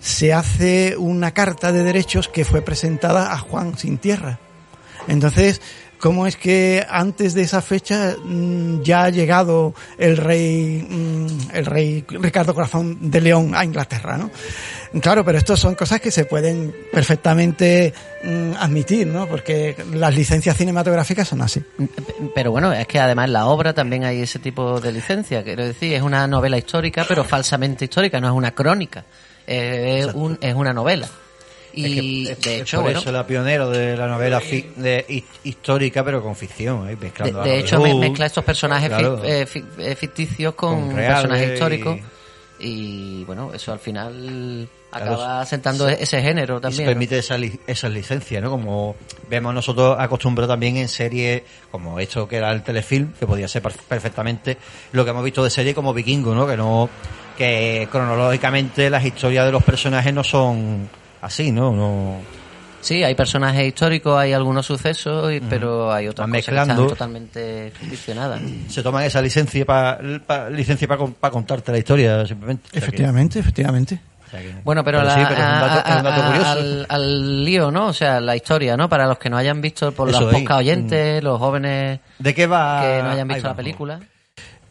se 0.01 0.33
hace 0.33 0.97
una 0.97 1.33
carta 1.33 1.73
de 1.73 1.85
derechos 1.85 2.29
que 2.29 2.47
fue 2.47 2.63
presentada 2.63 3.35
a 3.35 3.37
Juan 3.37 3.77
sin 3.77 3.99
tierra. 3.99 4.39
Entonces, 5.09 5.61
¿cómo 6.01 6.27
es 6.27 6.37
que 6.37 6.85
antes 6.89 7.35
de 7.35 7.43
esa 7.43 7.61
fecha 7.63 8.17
mm, 8.25 8.83
ya 8.83 9.05
ha 9.05 9.11
llegado 9.11 9.75
el 9.99 10.17
rey, 10.17 10.87
mm, 10.89 11.27
el 11.55 11.67
rey 11.67 12.05
Ricardo 12.09 12.55
Corazón 12.55 13.11
de 13.11 13.21
León 13.21 13.55
a 13.55 13.65
Inglaterra, 13.65 14.17
no? 14.19 14.31
Claro, 15.01 15.25
pero 15.25 15.39
esto 15.39 15.57
son 15.57 15.75
cosas 15.77 16.01
que 16.01 16.11
se 16.11 16.25
pueden 16.25 16.75
perfectamente 16.93 17.93
mm, 18.25 18.53
admitir, 18.59 19.07
¿no? 19.07 19.27
Porque 19.29 19.77
las 19.93 20.15
licencias 20.15 20.57
cinematográficas 20.57 21.29
son 21.29 21.43
así. 21.43 21.63
Pero 22.35 22.51
bueno, 22.51 22.73
es 22.73 22.87
que 22.89 22.99
además 22.99 23.27
en 23.27 23.35
la 23.35 23.47
obra 23.47 23.73
también 23.73 24.05
hay 24.05 24.21
ese 24.23 24.39
tipo 24.41 24.81
de 24.81 24.91
licencia. 24.93 25.45
Quiero 25.45 25.65
decir, 25.65 25.93
es 25.95 26.03
una 26.03 26.27
novela 26.27 26.59
histórica, 26.59 27.05
pero 27.07 27.23
falsamente 27.25 27.85
histórica, 27.85 28.21
no 28.21 28.27
es 28.29 28.35
una 28.35 28.51
crónica. 28.53 29.05
Eh, 29.47 30.05
Es, 30.09 30.15
un- 30.15 30.39
es 30.41 30.55
una 30.55 30.73
novela. 30.73 31.09
Y 31.73 32.29
Es 32.29 32.39
que- 32.39 32.49
de 32.51 32.57
es 32.57 32.63
hecho, 32.63 32.77
por 32.79 32.85
bueno, 32.85 32.99
eso 33.01 33.13
la 33.13 33.27
pionero 33.27 33.71
de 33.71 33.97
la 33.97 34.07
novela 34.09 34.41
fi- 34.41 34.71
de, 34.77 35.05
hi- 35.09 35.25
histórica, 35.45 36.05
pero 36.05 36.23
con 36.23 36.35
ficción, 36.35 36.89
¿eh? 36.91 36.97
mezclando 37.01 37.43
de 37.43 37.59
hecho 37.61 37.81
mezcla 37.81 38.27
estos 38.27 38.45
personajes 38.45 38.89
Claro. 38.89 39.23
eh, 39.25 39.47
fi- 39.47 39.65
eh, 39.79 39.95
ficticios 39.95 40.55
con, 40.55 40.95
personajes 40.95 41.53
históricos. 41.53 41.99
Y 42.63 43.25
bueno, 43.25 43.53
eso 43.55 43.73
al 43.73 43.79
final 43.79 44.69
Claro, 44.91 45.15
acaba 45.15 45.47
sentando 45.47 45.89
ese 45.89 46.21
género 46.21 46.57
y 46.57 46.59
se 46.59 46.61
también. 46.63 46.85
¿no? 46.85 46.91
permite 46.91 47.19
esa 47.19 47.39
li- 47.39 47.59
esas 47.67 47.91
licencias, 47.91 48.43
¿no? 48.43 48.51
Como 48.51 48.97
vemos 49.31 49.55
nosotros 49.55 49.97
acostumbrados 49.99 50.53
también 50.53 50.77
en 50.77 50.89
series 50.89 51.43
como 51.71 51.99
esto 52.01 52.29
que 52.29 52.37
era 52.37 52.51
el 52.53 52.63
telefilm, 52.63 53.13
que 53.19 53.27
podía 53.27 53.49
ser 53.49 53.63
per- 53.63 53.73
perfectamente 53.89 54.59
lo 54.93 55.05
que 55.05 55.11
hemos 55.11 55.25
visto 55.25 55.43
de 55.43 55.49
serie 55.51 55.75
como 55.75 55.95
Vikingo, 55.95 56.35
¿no? 56.35 56.47
Que 56.47 56.57
no 56.57 56.91
que 57.39 57.89
cronológicamente 57.91 58.91
las 58.91 59.05
historias 59.07 59.47
de 59.47 59.53
los 59.53 59.63
personajes 59.63 60.13
no 60.13 60.23
son 60.23 60.87
así, 61.23 61.53
¿no? 61.53 61.73
No 61.73 62.17
Sí, 62.83 63.05
hay 63.05 63.15
personajes 63.15 63.67
históricos, 63.69 64.19
hay 64.19 64.33
algunos 64.33 64.65
sucesos, 64.65 65.31
y- 65.33 65.41
pero 65.41 65.93
hay 65.93 66.09
otras 66.09 66.27
Van 66.31 66.41
cosas 66.41 66.55
que 66.55 66.61
están 66.63 66.77
totalmente 66.89 67.73
ficcionadas. 67.79 68.41
se 68.69 68.83
toman 68.83 69.05
esa 69.05 69.21
licencia 69.21 69.67
para 69.67 70.01
licencia 70.49 70.89
para 70.89 71.31
contarte 71.31 71.73
la 71.73 71.79
historia 71.79 72.25
simplemente. 72.27 72.69
O 72.69 72.71
sea 72.71 72.81
que- 72.81 72.87
Efectivamente, 72.87 73.39
efectivamente. 73.39 74.01
o 74.27 74.31
sea 74.31 74.41
que- 74.41 74.55
Bueno, 74.65 74.83
pero, 74.83 75.03
la- 75.03 75.15
sí, 75.15 75.21
pero 75.29 75.43
es 75.43 75.47
un 75.47 75.61
dato, 75.61 75.89
es 75.91 75.97
un 75.97 76.03
dato 76.05 76.21
a- 76.23 76.25
a- 76.25 76.31
curioso. 76.31 76.51
Al, 76.53 76.87
al 76.89 77.45
lío, 77.45 77.71
¿no? 77.71 77.87
O 77.89 77.93
sea, 77.93 78.19
la 78.19 78.35
historia, 78.35 78.79
¿no? 78.79 78.89
Para 78.89 79.07
los 79.07 79.19
que 79.19 79.29
no 79.29 79.37
hayan 79.37 79.61
visto, 79.61 79.93
por 79.93 80.09
Eso 80.09 80.21
los 80.23 80.33
podcast 80.33 80.61
oyentes, 80.61 81.23
los 81.23 81.39
jóvenes 81.39 82.01
¿De 82.19 82.35
qué 82.35 82.47
va? 82.47 82.81
que 82.81 83.03
no 83.03 83.11
hayan 83.11 83.29
visto 83.29 83.47
la 83.47 83.55
película. 83.57 84.01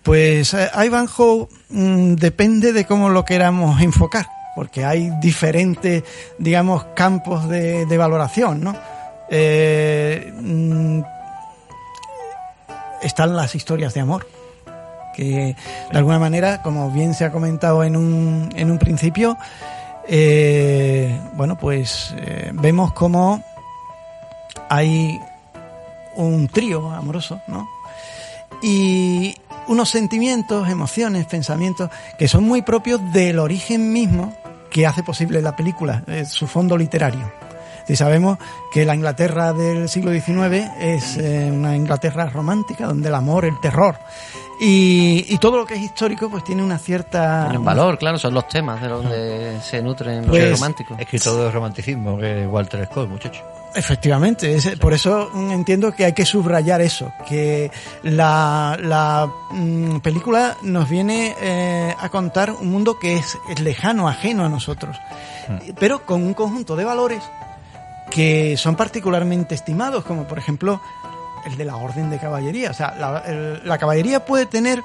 Pues 0.01 0.53
eh, 0.55 0.67
Ivanhoe 0.83 1.47
mm, 1.69 2.15
depende 2.15 2.73
de 2.73 2.85
cómo 2.85 3.09
lo 3.09 3.23
queramos 3.23 3.79
enfocar, 3.81 4.25
porque 4.59 4.83
hay 4.83 5.09
diferentes, 5.21 6.03
digamos, 6.37 6.83
campos 6.93 7.47
de, 7.47 7.85
valoración, 7.97 8.59
¿no? 8.59 8.75
Eh, 9.29 10.33
mm, 10.37 11.01
están 13.01 13.37
las 13.37 13.55
historias 13.55 13.93
de 13.93 14.01
amor, 14.01 14.27
que 15.15 15.55
de 15.93 15.97
alguna 15.97 16.19
manera, 16.19 16.61
como 16.61 16.91
bien 16.91 17.13
se 17.13 17.23
ha 17.23 17.31
comentado 17.31 17.85
en 17.85 17.95
un, 17.95 18.49
en 18.53 18.69
un 18.69 18.77
principio, 18.79 19.37
eh, 20.09 21.17
bueno, 21.35 21.57
pues 21.57 22.13
eh, 22.17 22.51
vemos 22.51 22.91
como 22.91 23.41
hay 24.67 25.21
un 26.17 26.49
trío 26.49 26.91
amoroso, 26.91 27.39
¿no? 27.47 27.65
y 28.61 29.37
unos 29.67 29.89
sentimientos, 29.89 30.67
emociones, 30.67 31.27
pensamientos 31.27 31.89
que 32.17 32.27
son 32.27 32.43
muy 32.43 32.61
propios 32.61 32.99
del 33.13 33.39
origen 33.39 33.93
mismo 33.93 34.33
que 34.69 34.85
hace 34.85 35.03
posible 35.03 35.41
la 35.41 35.55
película, 35.55 36.03
eh, 36.07 36.25
su 36.25 36.47
fondo 36.47 36.77
literario. 36.77 37.31
Si 37.87 37.95
sabemos 37.95 38.37
que 38.71 38.85
la 38.85 38.93
Inglaterra 38.93 39.51
del 39.51 39.89
siglo 39.89 40.11
XIX 40.11 40.69
es 40.79 41.17
eh, 41.17 41.49
una 41.51 41.75
Inglaterra 41.75 42.29
romántica 42.29 42.85
donde 42.85 43.09
el 43.09 43.15
amor, 43.15 43.45
el 43.45 43.59
terror 43.59 43.97
y, 44.59 45.25
y 45.33 45.37
todo 45.37 45.57
lo 45.57 45.65
que 45.65 45.75
es 45.75 45.81
histórico 45.81 46.29
pues 46.29 46.43
tiene 46.43 46.61
una 46.63 46.77
cierta 46.77 47.43
Tienen 47.45 47.63
valor, 47.63 47.97
claro, 47.97 48.17
son 48.17 48.33
los 48.33 48.47
temas 48.47 48.81
de 48.81 48.87
donde 48.89 49.61
se 49.61 49.81
nutren 49.81 50.25
Pues- 50.25 50.49
los 50.49 50.59
románticos. 50.59 50.99
Escritor 50.99 51.37
de 51.45 51.51
romanticismo, 51.51 52.17
que 52.17 52.43
es 52.43 52.47
Walter 52.49 52.85
Scott, 52.85 53.07
muchacho. 53.09 53.41
Efectivamente, 53.75 54.55
es- 54.55 54.77
por 54.79 54.93
eso 54.93 55.29
mm, 55.33 55.51
entiendo 55.51 55.91
que 55.93 56.03
hay 56.05 56.13
que 56.13 56.25
subrayar 56.25 56.81
eso, 56.81 57.11
que 57.27 57.71
la, 58.03 58.77
la 58.81 59.29
mm, 59.51 59.99
película 59.99 60.57
nos 60.63 60.89
viene 60.89 61.35
eh, 61.39 61.93
a 61.99 62.09
contar 62.09 62.51
un 62.51 62.69
mundo 62.71 62.97
que 62.99 63.15
es, 63.15 63.37
es 63.49 63.59
lejano, 63.59 64.09
ajeno 64.09 64.43
a 64.45 64.49
nosotros, 64.49 64.97
pero 65.79 66.05
con 66.05 66.23
un 66.23 66.33
conjunto 66.33 66.75
de 66.75 66.83
valores 66.83 67.23
que 68.09 68.57
son 68.57 68.75
particularmente 68.75 69.53
estimados, 69.53 70.03
como 70.03 70.23
por 70.27 70.39
ejemplo 70.39 70.81
el 71.49 71.57
de 71.57 71.65
la 71.65 71.75
orden 71.77 72.09
de 72.09 72.17
caballería. 72.19 72.71
O 72.71 72.73
sea, 72.73 72.95
la, 72.99 73.23
la 73.63 73.77
caballería 73.77 74.25
puede 74.25 74.45
tener 74.45 74.81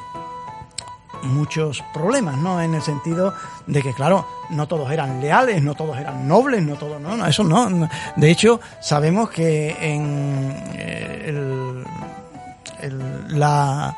muchos 1.23 1.83
problemas, 1.95 2.37
¿no? 2.37 2.61
En 2.61 2.75
el 2.75 2.83
sentido 2.83 3.33
de 3.67 3.81
que, 3.83 3.95
claro, 3.95 4.27
no 4.51 4.69
todos 4.69 4.91
eran 4.91 5.21
leales, 5.23 5.63
no 5.63 5.75
todos 5.75 5.97
eran 5.99 6.29
nobles, 6.29 6.63
no 6.63 6.75
todos, 6.77 7.01
no, 7.01 7.17
no, 7.17 7.27
eso 7.27 7.43
no. 7.45 7.89
De 8.17 8.31
hecho, 8.31 8.61
sabemos 8.81 9.31
que 9.31 9.71
en 9.81 10.55
eh, 10.75 11.25
el- 11.29 11.85
el- 12.83 13.39
la, 13.39 13.97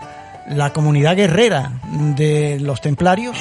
comunidad 0.72 1.16
guerrera 1.16 1.72
de 1.90 2.60
los 2.60 2.80
templarios 2.80 3.36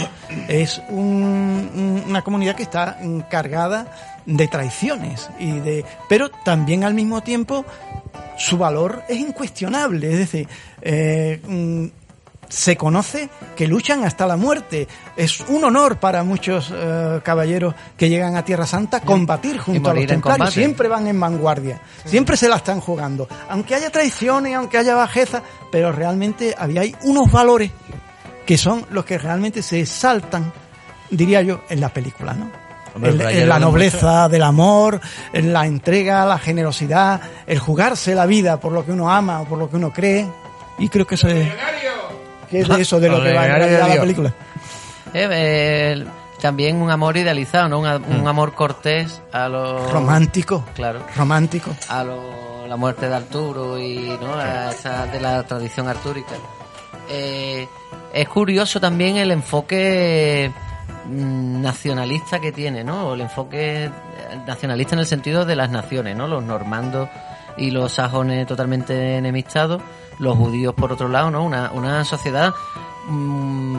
es 0.48 0.82
un- 0.89 2.03
una 2.08 2.24
comunidad 2.24 2.55
que 2.55 2.63
está 2.63 2.98
encargada 3.01 3.86
de 4.25 4.48
traiciones 4.48 5.29
y 5.38 5.60
de, 5.60 5.86
pero 6.10 6.29
también 6.44 6.84
al 6.84 6.96
mismo 6.96 7.22
tiempo 7.22 7.63
su 8.38 8.58
valor 8.58 9.04
es 9.08 9.18
incuestionable, 9.18 10.12
es 10.12 10.18
decir, 10.20 10.48
eh, 10.82 11.42
mm, 11.48 11.86
se 12.50 12.77
conoce 12.77 13.30
que 13.56 13.68
luchan 13.68 14.04
hasta 14.04 14.27
la 14.27 14.38
muerte. 14.38 14.88
Es 15.15 15.42
un 15.42 15.63
honor 15.63 16.00
para 16.00 16.24
muchos 16.24 16.72
eh, 16.74 17.20
caballeros 17.24 17.74
que 17.98 18.10
llegan 18.10 18.36
a 18.36 18.46
Tierra 18.46 18.65
Santa 18.65 19.01
combatir 19.01 19.58
junto 19.58 19.89
a 19.89 19.94
los 19.94 20.06
templarios. 20.06 20.54
Siempre 20.54 20.88
van 20.88 21.08
en 21.08 21.20
vanguardia, 21.20 21.82
siempre 22.06 22.38
se 22.38 22.48
la 22.48 22.58
están 22.58 22.82
jugando. 22.82 23.27
Aunque 23.50 23.75
haya 23.75 23.89
traiciones, 23.89 24.56
aunque 24.56 24.77
haya 24.77 24.96
bajeza, 24.96 25.42
pero 25.72 25.92
realmente 25.92 26.56
había 26.58 26.82
hay 26.82 26.96
unos 27.04 27.32
valores 27.32 27.72
que 28.46 28.58
son 28.58 28.86
los 28.92 29.06
que 29.06 29.18
realmente 29.18 29.63
se 29.63 29.86
saltan, 29.86 30.54
diría 31.10 31.42
yo, 31.42 31.63
en 31.70 31.82
la 31.82 31.89
película, 31.89 32.34
¿no? 32.34 32.64
Hombre, 32.96 33.42
En- 33.42 33.50
la 33.50 33.60
nobleza 33.60 34.30
del 34.30 34.42
amor, 34.44 35.02
en 35.34 35.52
la 35.52 35.66
entrega, 35.66 36.25
la 36.25 36.40
generosidad, 36.40 37.20
el 37.46 37.60
jugarse 37.60 38.16
la 38.16 38.25
vida 38.25 38.58
por 38.60 38.72
lo 38.72 38.86
que 38.86 38.92
uno 38.94 39.12
ama 39.12 39.42
o 39.42 39.46
por 39.46 39.60
lo 39.60 39.70
que 39.70 39.75
uno 39.75 39.92
cree. 39.92 40.25
Y 40.80 40.88
creo 40.90 41.06
que 41.06 41.16
eso 41.16 41.28
es, 41.28 41.48
que 42.50 42.62
es 42.62 42.68
de 42.70 42.82
eso 42.82 43.00
de 43.00 43.10
lo 43.10 43.22
que 43.22 43.34
va 43.34 43.46
realidad 43.46 43.88
la 43.90 44.02
película. 44.02 44.34
Eh, 45.14 45.28
eh, 45.32 46.06
también 46.42 46.82
un 46.82 46.90
amor 46.92 47.16
idealizado, 47.18 47.68
¿no? 47.70 47.80
Un, 47.80 47.86
a- 47.88 47.96
un 47.98 48.28
amor 48.28 48.54
cortés 48.54 49.22
a 49.32 49.48
los... 49.50 49.92
Romántico, 49.92 50.64
Claro. 50.75 51.02
romántico. 51.16 51.72
a 51.90 52.04
lo- 52.04 52.68
la 52.68 52.75
muerte 52.78 53.08
de 53.08 53.16
Arturo 53.16 53.78
y 53.80 54.18
¿no? 54.22 54.34
a 54.36 54.72
esa 54.72 55.06
de 55.08 55.20
la 55.22 55.44
tradición 55.44 55.88
artúrica. 55.88 56.34
Eh, 57.10 57.68
es 58.14 58.28
curioso 58.28 58.80
también 58.80 59.18
el 59.18 59.30
enfoque 59.32 60.52
mm, 60.52 60.75
nacionalista 61.09 62.39
que 62.39 62.51
tiene, 62.51 62.83
¿no? 62.83 63.13
El 63.13 63.21
enfoque 63.21 63.89
nacionalista 64.45 64.95
en 64.95 65.00
el 65.00 65.05
sentido 65.05 65.45
de 65.45 65.55
las 65.55 65.69
naciones, 65.69 66.15
¿no? 66.15 66.27
Los 66.27 66.43
normandos 66.43 67.09
y 67.57 67.71
los 67.71 67.93
sajones 67.93 68.47
totalmente 68.47 69.17
enemistados, 69.17 69.81
los 70.19 70.38
judíos 70.38 70.74
por 70.74 70.91
otro 70.91 71.07
lado, 71.07 71.31
¿no? 71.31 71.43
Una, 71.43 71.71
una 71.71 72.03
sociedad 72.05 72.53
mm, 73.07 73.77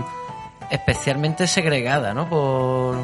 especialmente 0.71 1.47
segregada, 1.47 2.15
¿no? 2.15 2.29
Por, 2.29 2.97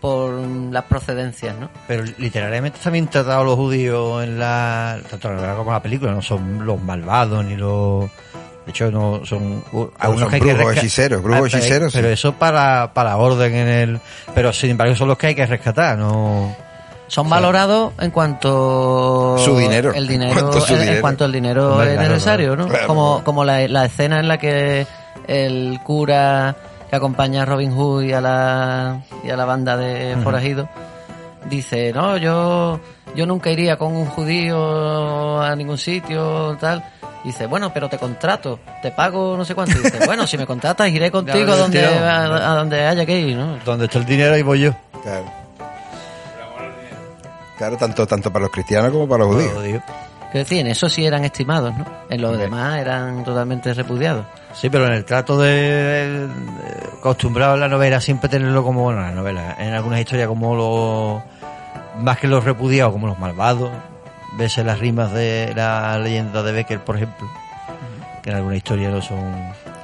por 0.00 0.32
las 0.32 0.84
procedencias, 0.84 1.56
¿no? 1.56 1.70
Pero 1.86 2.04
literalmente 2.18 2.78
también 2.82 3.08
tratados 3.08 3.44
los 3.44 3.56
judíos 3.56 4.22
en 4.22 4.38
la. 4.38 5.00
Tanto 5.10 5.28
como 5.56 5.72
la 5.72 5.82
película, 5.82 6.12
no 6.12 6.22
son 6.22 6.64
los 6.64 6.80
malvados 6.80 7.44
ni 7.44 7.56
los. 7.56 8.10
De 8.68 8.72
hecho, 8.72 8.90
no 8.90 9.24
son. 9.24 9.64
uh, 9.72 9.86
algunos 9.98 10.20
son 10.24 10.28
que 10.28 10.34
hay 10.36 10.42
que 10.42 10.52
brujos 10.52 10.74
resca- 10.74 10.78
hechiceros, 10.80 11.22
brujos 11.22 11.38
Ah, 11.40 11.48
pero- 11.50 11.58
hechiceros, 11.58 11.92
Pero 11.94 12.08
sí. 12.08 12.12
eso 12.12 12.32
para, 12.34 12.92
para 12.92 13.16
orden 13.16 13.54
en 13.54 13.66
el. 13.68 14.00
Pero 14.34 14.52
sin 14.52 14.72
embargo, 14.72 14.94
son 14.94 15.08
los 15.08 15.16
que 15.16 15.28
hay 15.28 15.34
que 15.34 15.46
rescatar, 15.46 15.96
¿no? 15.96 16.54
Son 17.06 17.30
valorados 17.30 17.94
en 17.98 18.10
cuanto 18.10 19.38
Su 19.38 19.56
dinero. 19.56 19.94
el 19.94 20.06
dinero, 20.06 20.34
Cuanto 20.34 20.60
su 20.60 20.74
en- 20.74 21.00
cuanto 21.00 21.24
el 21.24 21.32
dinero 21.32 21.82
es 21.82 21.94
claro, 21.94 22.08
necesario. 22.10 22.56
¿no? 22.56 22.66
Claro. 22.68 22.86
Como 22.86 23.24
como 23.24 23.42
la, 23.42 23.66
la 23.68 23.86
escena 23.86 24.20
en 24.20 24.28
la 24.28 24.36
que 24.36 24.86
el 25.26 25.80
cura 25.82 26.54
que 26.90 26.96
acompaña 26.96 27.44
a 27.44 27.46
Robin 27.46 27.72
Hood 27.74 28.02
y 28.02 28.12
a 28.12 28.20
la 28.20 29.00
y 29.24 29.30
a 29.30 29.36
la 29.38 29.46
banda 29.46 29.78
de 29.78 30.14
forajidos 30.22 30.68
dice, 31.48 31.90
"No, 31.94 32.18
yo 32.18 32.78
yo 33.16 33.24
nunca 33.24 33.48
iría 33.50 33.78
con 33.78 33.96
un 33.96 34.04
judío 34.04 35.40
a 35.40 35.56
ningún 35.56 35.78
sitio 35.78 36.54
tal." 36.60 36.84
Dice, 37.24 37.46
bueno, 37.46 37.72
pero 37.72 37.88
te 37.88 37.98
contrato, 37.98 38.60
te 38.80 38.90
pago 38.90 39.36
no 39.36 39.44
sé 39.44 39.54
cuánto. 39.54 39.78
Y 39.78 39.82
dice, 39.82 40.06
bueno, 40.06 40.26
si 40.26 40.38
me 40.38 40.46
contratas 40.46 40.88
iré 40.88 41.10
contigo 41.12 41.56
donde, 41.56 41.84
a, 41.84 42.24
a 42.24 42.54
donde 42.54 42.86
haya 42.86 43.04
que 43.04 43.20
ir, 43.20 43.36
¿no? 43.36 43.58
Donde 43.64 43.86
está 43.86 43.98
el 43.98 44.06
dinero, 44.06 44.34
ahí 44.34 44.42
voy 44.42 44.60
yo. 44.60 44.72
Claro. 45.02 45.38
Claro, 47.58 47.76
tanto, 47.76 48.06
tanto 48.06 48.32
para 48.32 48.44
los 48.44 48.52
cristianos 48.52 48.92
como 48.92 49.08
para 49.08 49.24
los 49.24 49.34
judíos. 49.34 49.82
Que 50.30 50.38
decir, 50.38 50.60
en 50.60 50.68
eso 50.68 50.88
sí 50.88 51.04
eran 51.04 51.24
estimados, 51.24 51.76
¿no? 51.76 51.84
En 52.08 52.20
los 52.20 52.38
demás 52.38 52.78
eran 52.78 53.24
totalmente 53.24 53.74
repudiados. 53.74 54.26
Sí, 54.52 54.70
pero 54.70 54.86
en 54.86 54.92
el 54.92 55.04
trato 55.04 55.38
de, 55.38 56.28
acostumbrado 56.98 57.54
en 57.54 57.60
la 57.60 57.68
novela 57.68 58.00
siempre 58.00 58.28
tenerlo 58.28 58.62
como 58.62 58.82
bueno, 58.82 59.00
la 59.00 59.10
novela, 59.10 59.56
en 59.58 59.72
algunas 59.72 60.00
historias 60.00 60.28
como 60.28 60.54
los 60.54 62.02
más 62.04 62.18
que 62.18 62.28
los 62.28 62.44
repudiados, 62.44 62.92
como 62.92 63.08
los 63.08 63.18
malvados, 63.18 63.70
ves 64.36 64.58
en 64.58 64.66
las 64.66 64.78
rimas 64.78 65.12
de 65.12 65.52
la 65.56 65.98
leyenda 65.98 66.42
de 66.42 66.52
Becker, 66.52 66.80
por 66.84 66.96
ejemplo, 66.96 67.28
que 68.22 68.30
en 68.30 68.36
alguna 68.36 68.56
historia 68.56 68.90
no 68.90 69.00
son 69.00 69.18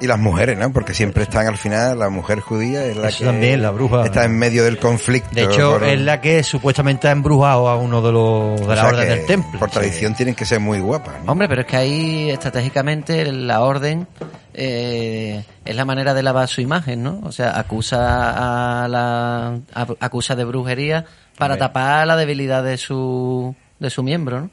Y 0.01 0.07
las 0.07 0.19
mujeres, 0.19 0.57
¿no? 0.57 0.71
Porque 0.73 0.93
siempre 0.93 1.23
están 1.23 1.47
al 1.47 1.57
final, 1.57 1.97
la 1.99 2.09
mujer 2.09 2.41
judía 2.41 2.85
es 2.85 2.97
la 2.97 3.07
Eso 3.07 3.19
que 3.19 3.25
también, 3.25 3.61
la 3.61 3.71
bruja. 3.71 4.03
está 4.05 4.25
en 4.25 4.37
medio 4.37 4.63
del 4.65 4.77
conflicto. 4.77 5.29
de 5.33 5.43
hecho 5.43 5.71
por- 5.79 5.83
es 5.85 5.99
la 6.01 6.19
que 6.21 6.43
supuestamente 6.43 7.07
ha 7.07 7.11
embrujado 7.11 7.69
a 7.69 7.77
uno 7.77 8.01
de 8.01 8.11
los 8.11 8.59
de 8.59 8.65
o 8.65 8.69
la 8.69 8.75
sea 8.75 8.85
orden 8.87 9.07
que 9.07 9.15
del 9.15 9.25
templo. 9.25 9.57
Por 9.59 9.69
Sí. 9.69 9.75
tradición 9.75 10.13
tienen 10.13 10.35
que 10.35 10.45
ser 10.45 10.59
muy 10.59 10.79
guapas, 10.79 11.23
¿no? 11.23 11.31
Hombre, 11.31 11.47
pero 11.47 11.61
es 11.61 11.67
que 11.67 11.77
ahí 11.77 12.29
estratégicamente 12.29 13.31
la 13.31 13.61
orden 13.61 14.05
eh, 14.53 15.43
es 15.65 15.75
la 15.75 15.83
manera 15.85 16.13
de 16.13 16.23
lavar 16.23 16.47
su 16.47 16.61
imagen, 16.61 17.03
¿no? 17.03 17.19
O 17.23 17.31
sea, 17.31 17.57
acusa 17.59 18.83
a 18.83 18.87
la 18.87 19.59
a- 19.73 19.87
acusa 19.99 20.35
de 20.35 20.43
brujería 20.45 21.05
para 21.37 21.57
tapar 21.57 22.07
la 22.07 22.15
debilidad 22.15 22.63
de 22.63 22.77
su 22.77 23.53
de 23.79 23.89
su 23.89 24.03
miembro, 24.03 24.41
¿no? 24.41 24.49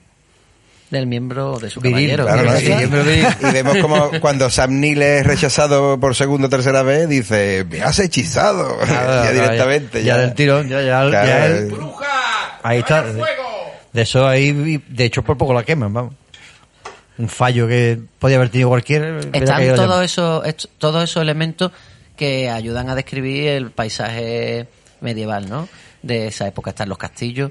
Del 0.90 1.06
miembro 1.06 1.58
de 1.58 1.70
su 1.70 1.80
Viril, 1.80 2.16
caballero. 2.16 2.24
Claro, 2.26 2.50
¿no? 2.52 2.56
Sí, 2.58 3.46
Y- 3.48 3.52
vemos 3.52 3.78
como 3.78 4.10
cuando 4.20 4.50
Sam 4.50 4.78
Neill 4.78 5.00
es 5.00 5.26
rechazado 5.26 5.98
por 5.98 6.14
segunda 6.14 6.48
o 6.48 6.50
tercera 6.50 6.82
vez, 6.82 7.08
dice, 7.08 7.64
me 7.70 7.80
has 7.80 7.98
hechizado. 7.98 8.76
Claro, 8.78 8.86
ya 8.88 9.20
claro, 9.22 9.32
directamente. 9.32 10.04
ya, 10.04 10.18
del 10.18 10.34
tirón, 10.34 10.68
ya, 10.68 10.82
ya, 10.82 11.08
Claro, 11.08 11.10
ya 11.10 11.46
eh. 11.46 11.58
él- 11.58 11.74
ahí 12.62 12.78
está. 12.80 13.04
De 13.92 14.02
eso 14.02 14.26
ahí, 14.26 14.82
de 14.88 15.04
hecho 15.04 15.22
por 15.22 15.36
poco 15.38 15.54
la 15.54 15.62
queman, 15.64 15.92
vamos. 15.94 16.14
Un 17.18 17.28
fallo 17.28 17.66
que 17.68 17.98
podía 18.18 18.36
haber 18.36 18.48
tenido 18.50 18.68
cualquiera. 18.70 19.12
hubiera 19.18 19.38
Están 19.38 19.62
ya. 19.64 19.74
todos 19.74 20.02
esos, 20.04 20.68
todos 20.78 21.04
esos 21.04 21.22
elementos 21.22 21.72
que 22.16 22.50
ayudan 22.50 22.88
a 22.90 22.94
describir 22.94 23.48
el 23.48 23.70
paisaje 23.70 24.66
medieval, 25.00 25.48
¿no? 25.48 25.68
De 26.02 26.26
esa 26.26 26.46
época 26.48 26.70
están 26.70 26.88
los 26.88 26.98
castillos, 26.98 27.50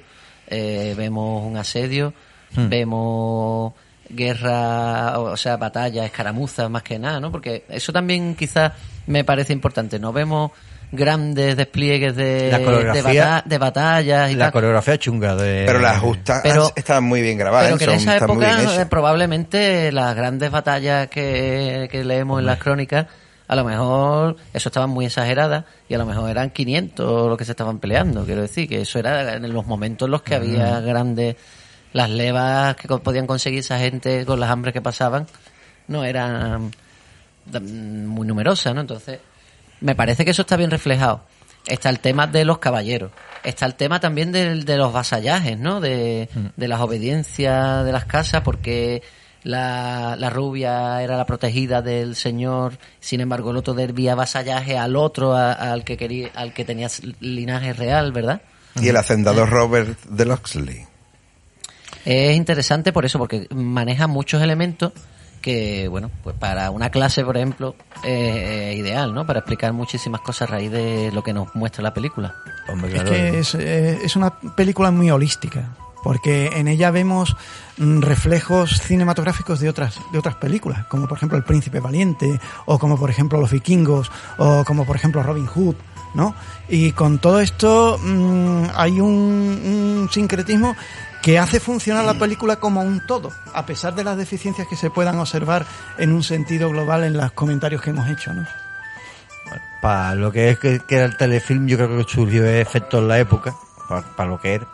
eh, 0.52 0.94
vemos 0.96 1.44
un 1.44 1.58
asedio, 1.58 2.14
Hmm. 2.56 2.68
vemos 2.70 3.74
guerra, 4.10 5.18
o 5.20 5.38
sea, 5.38 5.58
batallas, 5.58 6.06
escaramuzas 6.06 6.70
más 6.70 6.84
que 6.84 7.00
nada, 7.00 7.20
¿no? 7.20 7.32
Porque 7.32 7.66
eso 7.70 7.92
también 7.94 8.36
quizás 8.36 8.74
me 9.08 9.24
parece 9.24 9.54
importante. 9.54 10.00
No 10.00 10.12
vemos 10.14 10.52
grandes 10.92 11.56
despliegues 11.56 12.14
de, 12.18 12.50
La 12.52 12.58
de, 12.60 13.02
bata- 13.02 13.44
de 13.46 13.58
batallas 13.58 14.32
y 14.32 14.36
La 14.36 14.46
tal. 14.46 14.52
coreografía 14.52 14.98
chunga 15.00 15.36
de... 15.38 15.64
Pero 15.66 15.80
las 15.80 16.00
justas 16.00 16.42
Pero- 16.44 16.70
estaban 16.76 17.06
muy 17.06 17.22
bien 17.22 17.38
grabadas, 17.38 17.68
Pero 17.68 17.78
que 17.78 17.84
en 17.86 17.92
esa 18.02 18.18
época 18.18 18.82
eh, 18.82 18.86
probablemente 18.88 19.92
las 19.94 20.14
grandes 20.16 20.52
batallas 20.52 21.08
que, 21.08 21.88
que 21.90 22.04
leemos 22.04 22.40
en 22.42 22.46
las 22.48 22.60
crónicas, 22.60 23.08
a 23.52 23.56
lo 23.58 23.66
mejor 23.66 24.38
eso 24.54 24.70
estaban 24.70 24.90
muy 24.90 25.06
exageradas 25.06 25.66
y 25.90 25.94
a 25.94 25.98
lo 25.98 26.06
mejor 26.06 26.30
eran 26.30 26.52
500 26.52 27.28
los 27.28 27.38
que 27.38 27.44
se 27.44 27.52
estaban 27.52 27.80
peleando. 27.80 28.24
Quiero 28.24 28.42
decir 28.42 28.70
que 28.70 28.80
eso 28.80 28.98
era 28.98 29.34
en 29.34 29.52
los 29.52 29.66
momentos 29.68 30.06
en 30.08 30.12
los 30.12 30.22
que 30.22 30.36
había 30.36 30.80
grandes, 30.80 31.36
las 31.92 32.10
levas 32.10 32.78
que 32.78 32.88
podían 32.88 33.28
conseguir 33.28 33.60
esa 33.60 33.78
gente 33.78 34.26
con 34.26 34.40
las 34.40 34.50
hambres 34.50 34.72
que 34.74 34.82
pasaban, 34.82 35.28
no 35.90 36.06
eran 36.06 36.72
mm, 37.52 38.06
muy 38.06 38.26
numerosas, 38.26 38.74
¿no? 38.74 38.80
Entonces, 38.82 39.20
me 39.82 39.96
parece 39.96 40.24
que 40.24 40.32
eso 40.32 40.44
está 40.44 40.56
bien 40.56 40.72
reflejado. 40.72 41.22
Está 41.68 41.90
el 41.90 42.00
tema 42.00 42.28
de 42.28 42.46
los 42.46 42.60
caballeros. 42.60 43.12
Está 43.44 43.66
el 43.66 43.76
tema 43.76 44.00
también 44.00 44.32
del- 44.32 44.64
de, 44.64 44.78
los 44.78 44.94
vasallajes, 44.94 45.60
¿no? 45.60 45.82
De, 45.82 46.30
de 46.56 46.68
las 46.70 46.80
obediencias 46.80 47.84
de 47.84 47.92
las 47.92 48.06
casas, 48.06 48.42
porque 48.44 49.04
la, 49.44 50.16
la 50.18 50.30
rubia 50.30 51.02
era 51.02 51.18
la 51.18 51.26
protegida 51.26 51.82
del 51.82 52.16
señor, 52.16 52.78
sin 53.00 53.22
embargo 53.22 53.52
el 53.52 53.58
otro 53.58 53.74
debía 53.74 54.16
vasallaje 54.16 54.78
al 54.78 54.96
otro, 54.96 55.36
a- 55.36 55.52
al 55.54 55.84
que 55.84 55.98
quería, 55.98 56.30
al 56.36 56.54
que 56.54 56.66
tenía 56.66 56.88
linaje 57.20 57.74
real, 57.74 58.12
¿verdad? 58.12 58.42
Y 58.76 58.88
el 58.88 58.98
hacendador 58.98 59.50
Robert 59.50 60.00
de 60.06 60.26
Loxley. 60.26 60.86
Es 62.06 62.36
interesante 62.36 62.92
por 62.94 63.06
eso, 63.06 63.20
porque 63.20 63.48
maneja 63.54 64.08
muchos 64.08 64.42
elementos 64.42 64.92
que, 65.42 65.88
bueno, 65.88 66.10
pues 66.24 66.36
para 66.36 66.70
una 66.72 66.90
clase, 66.90 67.24
por 67.26 67.36
ejemplo, 67.36 67.76
es 68.04 68.78
ideal, 68.78 69.14
¿no? 69.14 69.26
Para 69.26 69.40
explicar 69.40 69.74
muchísimas 69.74 70.22
cosas 70.22 70.48
a 70.50 70.52
raíz 70.54 70.72
de 70.72 71.12
lo 71.12 71.24
que 71.24 71.34
nos 71.34 71.54
muestra 71.56 71.84
la 71.84 71.94
película. 71.94 72.36
Hombre, 72.70 72.96
Es 72.96 73.04
que 73.04 73.40
es, 73.40 73.56
eh, 73.56 74.00
es 74.04 74.16
una 74.16 74.30
película 74.56 74.92
muy 74.92 75.10
holística, 75.12 75.70
porque 76.04 76.48
en 76.56 76.68
ella 76.68 76.92
vemos 76.92 77.36
mm, 77.78 78.02
reflejos 78.02 78.82
cinematográficos 78.82 79.60
de 79.60 79.70
otras, 79.70 80.00
de 80.12 80.20
otras 80.20 80.36
películas, 80.36 80.86
como 80.88 81.08
por 81.08 81.18
ejemplo 81.18 81.38
El 81.38 81.44
Príncipe 81.44 81.80
Valiente, 81.80 82.40
o 82.66 82.80
como 82.80 82.98
por 82.98 83.10
ejemplo 83.10 83.40
Los 83.40 83.52
Vikingos, 83.52 84.12
o 84.38 84.64
como 84.66 84.86
por 84.86 84.96
ejemplo 84.96 85.24
Robin 85.24 85.48
Hood, 85.48 85.76
¿no? 86.14 86.36
Y 86.68 86.92
con 86.92 87.20
todo 87.20 87.40
esto 87.40 88.00
mm, 88.02 88.66
hay 88.76 89.00
un, 89.00 90.10
sincretismo 90.12 90.76
que 91.22 91.38
hace 91.38 91.60
funcionar 91.60 92.04
la 92.04 92.16
película 92.16 92.56
como 92.56 92.82
un 92.82 93.06
todo, 93.06 93.32
a 93.54 93.66
pesar 93.66 93.94
de 93.94 94.04
las 94.04 94.18
deficiencias 94.18 94.68
que 94.68 94.76
se 94.76 94.90
puedan 94.90 95.20
observar 95.20 95.66
en 96.00 96.12
un 96.14 96.24
sentido 96.24 96.70
global 96.70 97.04
en 97.04 97.16
los 97.16 97.32
comentarios 97.34 97.82
que 97.82 97.92
hemos 97.92 98.10
hecho, 98.10 98.34
¿no? 98.34 98.46
Para 99.82 100.16
lo 100.16 100.32
que 100.32 100.50
es 100.50 100.60
que 100.60 100.82
era 100.90 101.06
el 101.06 101.18
telefilm, 101.18 101.68
yo 101.68 101.78
creo 101.78 101.98
que 101.98 102.12
surgió 102.12 102.46
efecto 102.46 103.00
en 103.00 103.08
la 103.08 103.20
época, 103.20 103.56
para, 103.88 104.02
para 104.02 104.30
lo 104.30 104.40
que 104.40 104.56
era. 104.56 104.68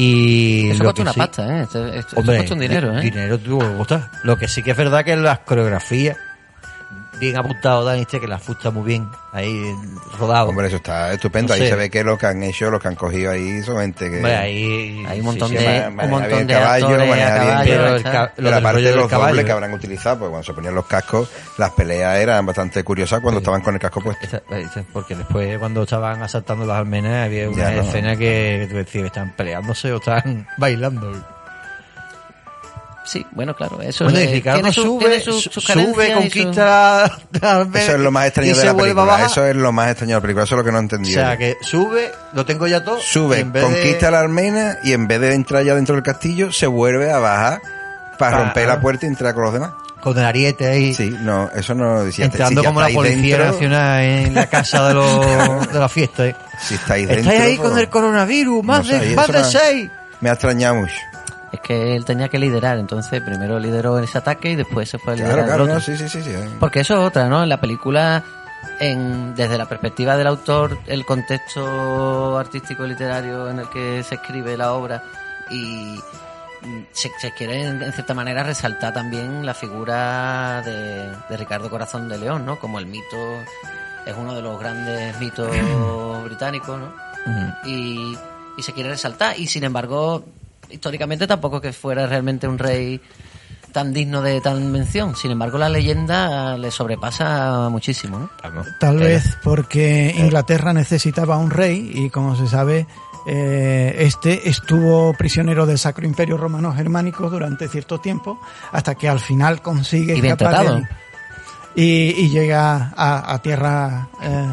Y 0.00 0.70
Eso 0.70 0.84
cuesta 0.84 1.02
una 1.02 1.12
sí- 1.12 1.18
pasta, 1.18 1.42
¿eh? 1.58 1.62
Esto, 1.64 1.86
esto- 1.86 1.98
esto 1.98 2.20
Hombre, 2.20 2.36
cuesta 2.36 2.54
un 2.54 2.60
dinero, 2.60 2.96
¿eh? 2.98 3.02
Dinero 3.02 3.36
tuvo 3.38 3.58
que 3.68 3.76
costar. 3.76 4.10
Lo 4.22 4.36
que 4.36 4.46
sí 4.46 4.62
que 4.62 4.70
es 4.70 4.76
verdad 4.76 5.04
que 5.04 5.16
las 5.16 5.40
coreografías, 5.40 6.16
bien 7.18 7.36
apuntado 7.36 7.84
Dani, 7.84 8.02
este, 8.02 8.20
que 8.20 8.26
las 8.28 8.42
fusta 8.42 8.70
muy 8.70 8.84
bien, 8.84 9.08
ahí 9.32 9.74
rodado. 10.18 10.48
Hombre, 10.48 10.66
eso 10.68 10.76
está 10.76 11.12
estupendo. 11.12 11.48
No 11.48 11.54
ahí 11.54 11.60
sé. 11.60 11.68
se 11.68 11.76
ve 11.76 11.90
que 11.90 12.02
lo 12.04 12.16
que 12.18 12.26
han 12.26 12.42
hecho, 12.42 12.70
lo 12.70 12.78
que 12.80 12.88
han 12.88 12.94
cogido 12.94 13.30
ahí 13.32 13.62
son 13.62 13.78
gente 13.80 14.10
que... 14.10 14.16
Hombre, 14.16 14.36
ahí, 14.36 15.04
Hay 15.08 15.20
un 15.20 15.26
montón 15.26 15.48
sí, 15.50 15.56
de, 15.56 15.64
maneja 15.90 16.04
un 16.04 16.10
montón 16.10 16.46
de 16.46 16.54
caballo, 16.54 16.86
actores 16.86 17.08
maneja 17.08 17.44
bien, 17.44 17.58
pero 17.76 17.94
el 17.96 18.02
ca- 18.02 18.32
Pero 18.36 18.56
aparte 18.56 18.80
de 18.82 18.94
los 18.96 19.08
caballo, 19.08 19.28
dobles 19.28 19.44
que 19.44 19.52
habrán 19.52 19.72
utilizado, 19.72 20.18
pues 20.18 20.30
cuando 20.30 20.44
se 20.46 20.52
ponían 20.54 20.74
los 20.74 20.86
cascos, 20.86 21.28
las 21.58 21.70
peleas 21.72 22.18
eran 22.18 22.46
bastante 22.46 22.82
curiosas 22.84 23.20
cuando 23.20 23.38
estaban 23.38 23.60
con 23.60 23.74
el 23.74 23.80
casco 23.80 24.00
puesto. 24.00 24.40
Porque 24.92 25.14
después 25.14 25.58
cuando 25.58 25.82
estaban 25.82 26.22
asaltando 26.22 26.64
las 26.66 26.78
almenas 26.78 27.26
había 27.26 27.48
una 27.48 27.56
Ya, 27.56 27.70
no. 27.76 27.82
escena 27.82 28.16
que 28.16 28.66
tú 28.70 28.76
decías, 28.76 29.06
estaban 29.06 29.32
peleándose 29.36 29.92
o 29.92 29.96
estaban 29.96 30.46
bailando. 30.58 31.12
Sí, 33.10 33.24
bueno, 33.30 33.56
claro, 33.56 33.80
eso 33.80 34.04
Bueno, 34.04 34.20
y 34.20 34.24
eh, 34.24 34.32
Ricardo 34.32 34.58
tiene 34.60 34.72
su- 34.74 34.82
sube, 34.82 34.98
tiene 35.06 35.20
su- 35.20 35.40
su- 35.40 35.60
sube, 35.62 36.08
y 36.08 36.12
su- 36.12 36.18
conquista 36.18 37.04
almena 37.40 37.78
Eso 37.82 37.92
es 37.94 38.00
lo 38.00 38.10
más 38.10 38.26
extraño 38.26 38.50
y 38.50 38.54
de 38.54 38.64
la 38.66 38.76
película. 38.76 39.24
Eso 39.24 39.46
es 39.46 39.56
lo 39.56 39.72
más 39.72 39.88
extraño 39.90 40.10
de 40.10 40.16
la 40.16 40.20
película. 40.20 40.44
Eso 40.44 40.54
es 40.54 40.58
lo 40.58 40.64
que 40.64 40.70
no 40.72 40.76
he 40.76 40.80
O 40.80 40.82
entendido. 40.82 41.20
sea, 41.22 41.32
yo. 41.32 41.38
que 41.38 41.56
sube, 41.62 42.12
lo 42.34 42.44
tengo 42.44 42.66
ya 42.66 42.84
todo. 42.84 42.98
y 42.98 43.02
Sube, 43.02 43.40
en 43.40 43.50
vez 43.52 43.62
de- 43.66 43.72
conquista 43.74 44.10
la 44.10 44.20
almena 44.20 44.78
y 44.84 44.92
en 44.92 45.08
vez 45.08 45.20
de 45.20 45.32
entrar 45.34 45.64
ya 45.64 45.74
dentro 45.74 45.94
del 45.94 46.04
castillo, 46.04 46.52
se 46.52 46.66
vuelve 46.66 47.10
a 47.10 47.18
bajar 47.18 47.62
para 48.18 48.36
Pa- 48.36 48.42
romper 48.44 48.68
la 48.68 48.80
puerta 48.80 49.06
y 49.06 49.08
entrar 49.08 49.32
con 49.32 49.44
los 49.44 49.52
demás. 49.54 49.70
Con 50.02 50.16
el 50.18 50.24
ariete 50.24 50.66
ahí. 50.68 50.92
Sí, 50.94 51.16
no, 51.22 51.50
eso 51.56 51.74
no 51.74 52.04
decía. 52.04 52.26
Entrando 52.26 52.60
si 52.60 52.66
como 52.66 52.80
la 52.82 52.88
policía 52.90 53.36
dentro, 53.38 53.52
nacional 53.54 54.02
en 54.02 54.34
la 54.34 54.46
casa 54.46 54.86
de, 54.88 54.94
los, 54.94 55.72
de 55.72 55.78
la 55.78 55.88
fiesta. 55.88 56.26
¿eh? 56.26 56.36
Si 56.60 56.74
estáis 56.74 57.08
dentro. 57.08 57.30
Estáis 57.30 57.40
ahí 57.50 57.56
pues, 57.56 57.70
con 57.70 57.78
el 57.78 57.88
coronavirus, 57.88 58.62
más 58.64 58.86
no 58.86 58.98
de, 58.98 59.12
y 59.12 59.14
más 59.16 59.28
de 59.28 59.44
seis. 59.44 59.90
Me 60.20 60.28
ha 60.30 60.34
extrañado 60.34 60.74
mucho. 60.76 60.94
Es 61.52 61.60
que 61.60 61.96
él 61.96 62.04
tenía 62.04 62.28
que 62.28 62.38
liderar. 62.38 62.78
Entonces, 62.78 63.22
primero 63.22 63.58
lideró 63.58 63.98
ese 63.98 64.18
ataque 64.18 64.50
y 64.50 64.56
después 64.56 64.88
se 64.88 64.98
fue 64.98 65.14
a 65.14 65.16
liderar 65.16 65.44
Claro, 65.46 65.54
el 65.64 65.70
otro. 65.70 65.74
no, 65.74 65.80
sí, 65.80 65.96
sí, 65.96 66.08
sí. 66.08 66.22
sí. 66.22 66.32
Porque 66.60 66.80
eso 66.80 67.00
es 67.00 67.06
otra, 67.08 67.28
¿no? 67.28 67.42
En 67.42 67.48
la 67.48 67.60
película, 67.60 68.22
en, 68.80 69.34
desde 69.34 69.56
la 69.56 69.66
perspectiva 69.66 70.16
del 70.16 70.26
autor, 70.26 70.78
el 70.86 71.04
contexto 71.06 72.36
artístico 72.38 72.84
y 72.84 72.88
literario 72.88 73.48
en 73.50 73.60
el 73.60 73.68
que 73.70 74.02
se 74.02 74.16
escribe 74.16 74.56
la 74.56 74.72
obra 74.74 75.02
y 75.50 75.98
mm, 76.62 76.82
se, 76.92 77.10
se 77.18 77.32
quiere, 77.32 77.64
en, 77.64 77.92
cierta 77.92 78.12
manera, 78.14 78.42
resaltar 78.42 78.92
también 78.92 79.46
la 79.46 79.54
figura 79.54 80.60
de, 80.62 81.10
de 81.30 81.36
Ricardo 81.36 81.70
Corazón 81.70 82.08
de 82.08 82.18
León, 82.18 82.44
¿no? 82.44 82.58
Como 82.58 82.78
el 82.78 82.86
mito, 82.86 83.16
es 84.04 84.14
uno 84.16 84.34
de 84.34 84.42
los 84.42 84.58
grandes 84.60 85.18
mitos 85.18 85.50
británicos, 86.24 86.78
¿no? 86.78 86.92
y, 87.64 88.16
y 88.56 88.62
se 88.62 88.72
quiere 88.72 88.90
resaltar. 88.90 89.38
Y 89.38 89.46
sin 89.46 89.64
embargo, 89.64 90.24
históricamente 90.70 91.26
tampoco 91.26 91.60
que 91.60 91.72
fuera 91.72 92.06
realmente 92.06 92.46
un 92.48 92.58
rey 92.58 93.00
tan 93.72 93.92
digno 93.92 94.22
de 94.22 94.40
tal 94.40 94.60
mención. 94.62 95.14
Sin 95.14 95.30
embargo, 95.30 95.58
la 95.58 95.68
leyenda 95.68 96.56
le 96.56 96.70
sobrepasa 96.70 97.68
muchísimo, 97.70 98.18
¿no? 98.18 98.30
Tal 98.80 98.96
Eh, 99.02 99.04
vez 99.04 99.36
porque 99.44 100.14
Inglaterra 100.16 100.72
necesitaba 100.72 101.36
un 101.36 101.50
rey 101.50 101.90
y 101.94 102.10
como 102.10 102.34
se 102.34 102.46
sabe, 102.46 102.86
eh, 103.26 103.94
este 103.98 104.48
estuvo 104.48 105.12
prisionero 105.12 105.66
del 105.66 105.78
Sacro 105.78 106.06
Imperio 106.06 106.38
Romano 106.38 106.72
Germánico 106.72 107.28
durante 107.28 107.68
cierto 107.68 107.98
tiempo 108.00 108.40
hasta 108.72 108.94
que 108.94 109.06
al 109.08 109.20
final 109.20 109.60
consigue 109.60 110.16
Y 110.16 110.20
bien 110.22 110.32
escapar 110.32 110.64
tratado. 110.64 110.82
y, 111.74 111.84
y 112.24 112.30
llega 112.30 112.92
a, 112.96 113.34
a 113.34 113.42
tierra 113.42 114.08
eh, 114.22 114.46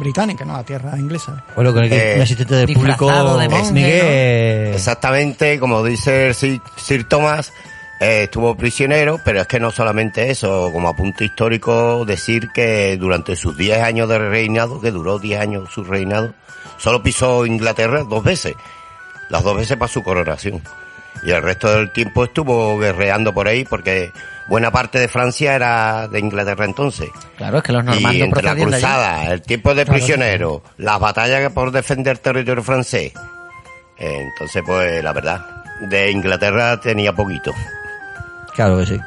británica, 0.00 0.44
no 0.44 0.56
a 0.56 0.64
tierra 0.64 0.98
inglesa. 0.98 1.44
Bueno, 1.54 1.72
con 1.72 1.84
el 1.84 1.90
que 1.90 2.12
Eh, 2.12 2.16
un 2.16 2.22
asistente 2.22 2.54
del 2.56 2.74
público, 2.74 3.38
de 3.38 3.48
monje, 3.48 3.72
Miguel, 3.72 4.70
¿no? 4.70 4.76
Exactamente, 4.76 5.60
como 5.60 5.84
dice 5.84 6.28
el 6.28 6.34
Sir, 6.34 6.60
Sir 6.76 7.08
Thomas, 7.08 7.52
eh, 8.00 8.24
estuvo 8.24 8.56
prisionero, 8.56 9.20
pero 9.24 9.42
es 9.42 9.46
que 9.46 9.60
no 9.60 9.70
solamente 9.70 10.30
eso, 10.30 10.70
como 10.72 10.88
apunte 10.88 11.26
histórico, 11.26 12.04
decir 12.06 12.48
que 12.52 12.96
durante 12.96 13.36
sus 13.36 13.56
10 13.56 13.82
años 13.82 14.08
de 14.08 14.18
reinado, 14.18 14.80
que 14.80 14.90
duró 14.90 15.18
10 15.18 15.40
años 15.40 15.68
su 15.70 15.84
reinado, 15.84 16.32
solo 16.78 17.02
pisó 17.02 17.44
Inglaterra 17.44 18.02
dos 18.02 18.24
veces, 18.24 18.54
las 19.28 19.44
dos 19.44 19.54
veces 19.54 19.76
para 19.76 19.92
su 19.92 20.02
coronación. 20.02 20.62
Y 21.22 21.30
el 21.32 21.42
resto 21.42 21.70
del 21.70 21.92
tiempo 21.92 22.24
estuvo 22.24 22.78
guerreando 22.78 23.34
por 23.34 23.46
ahí 23.46 23.64
porque 23.64 24.12
buena 24.50 24.70
parte 24.70 24.98
de 24.98 25.08
Francia 25.08 25.54
era 25.54 26.08
de 26.08 26.18
Inglaterra 26.18 26.66
entonces. 26.66 27.08
Claro, 27.38 27.58
es 27.58 27.62
que 27.64 27.72
los 27.72 27.82
Y 27.84 27.86
normandos 27.86 28.14
entre 28.22 28.42
la 28.42 28.54
cruzada, 28.56 29.26
el 29.32 29.40
tiempo 29.42 29.74
de 29.74 29.86
prisionero, 29.86 30.62
las 30.76 30.98
batallas 31.00 31.50
por 31.52 31.70
defender 31.70 32.18
territorio 32.18 32.62
francés. 32.62 33.12
Eh, 33.96 34.26
Entonces, 34.32 34.62
pues 34.66 35.02
la 35.04 35.12
verdad, 35.12 35.46
de 35.88 36.10
Inglaterra 36.10 36.80
tenía 36.80 37.12
poquito. 37.12 37.54
claro 38.54 38.78
que 38.78 38.86
sí. 38.86 39.00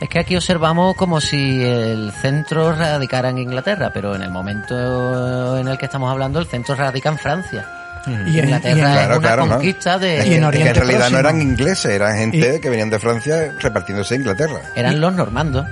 Es 0.00 0.08
que 0.08 0.20
aquí 0.20 0.36
observamos 0.36 0.94
como 0.96 1.20
si 1.20 1.62
el 1.62 2.12
centro 2.12 2.72
radicara 2.72 3.30
en 3.30 3.38
Inglaterra, 3.38 3.90
pero 3.92 4.14
en 4.14 4.22
el 4.22 4.30
momento 4.30 5.58
en 5.58 5.66
el 5.66 5.76
que 5.76 5.86
estamos 5.86 6.10
hablando, 6.10 6.38
el 6.38 6.46
centro 6.46 6.74
radica 6.76 7.08
en 7.08 7.18
Francia. 7.18 7.66
Y 8.06 8.10
en- 8.12 8.28
y 8.28 8.38
Inglaterra 8.38 8.72
es 8.74 8.78
Claro, 8.78 9.18
una 9.18 9.26
claro, 9.26 9.46
¿no? 9.46 9.52
conquista 9.54 9.98
de... 9.98 10.18
Es 10.18 10.26
Y 10.26 10.28
que, 10.30 10.34
en 10.36 10.36
es 10.36 10.40
que 10.40 10.46
Oriente 10.46 10.68
en 10.70 10.74
realidad 10.76 10.98
Próximo. 10.98 11.22
no 11.22 11.28
eran 11.28 11.42
ingleses, 11.42 11.86
eran 11.92 12.16
gente 12.16 12.54
Y- 12.56 12.60
que 12.60 12.70
venían 12.70 12.90
de 12.90 12.98
Francia 12.98 13.54
repartiéndose 13.60 14.14
a 14.14 14.16
Inglaterra. 14.16 14.60
Eran 14.76 15.00
los 15.00 15.12
normandos. 15.14 15.66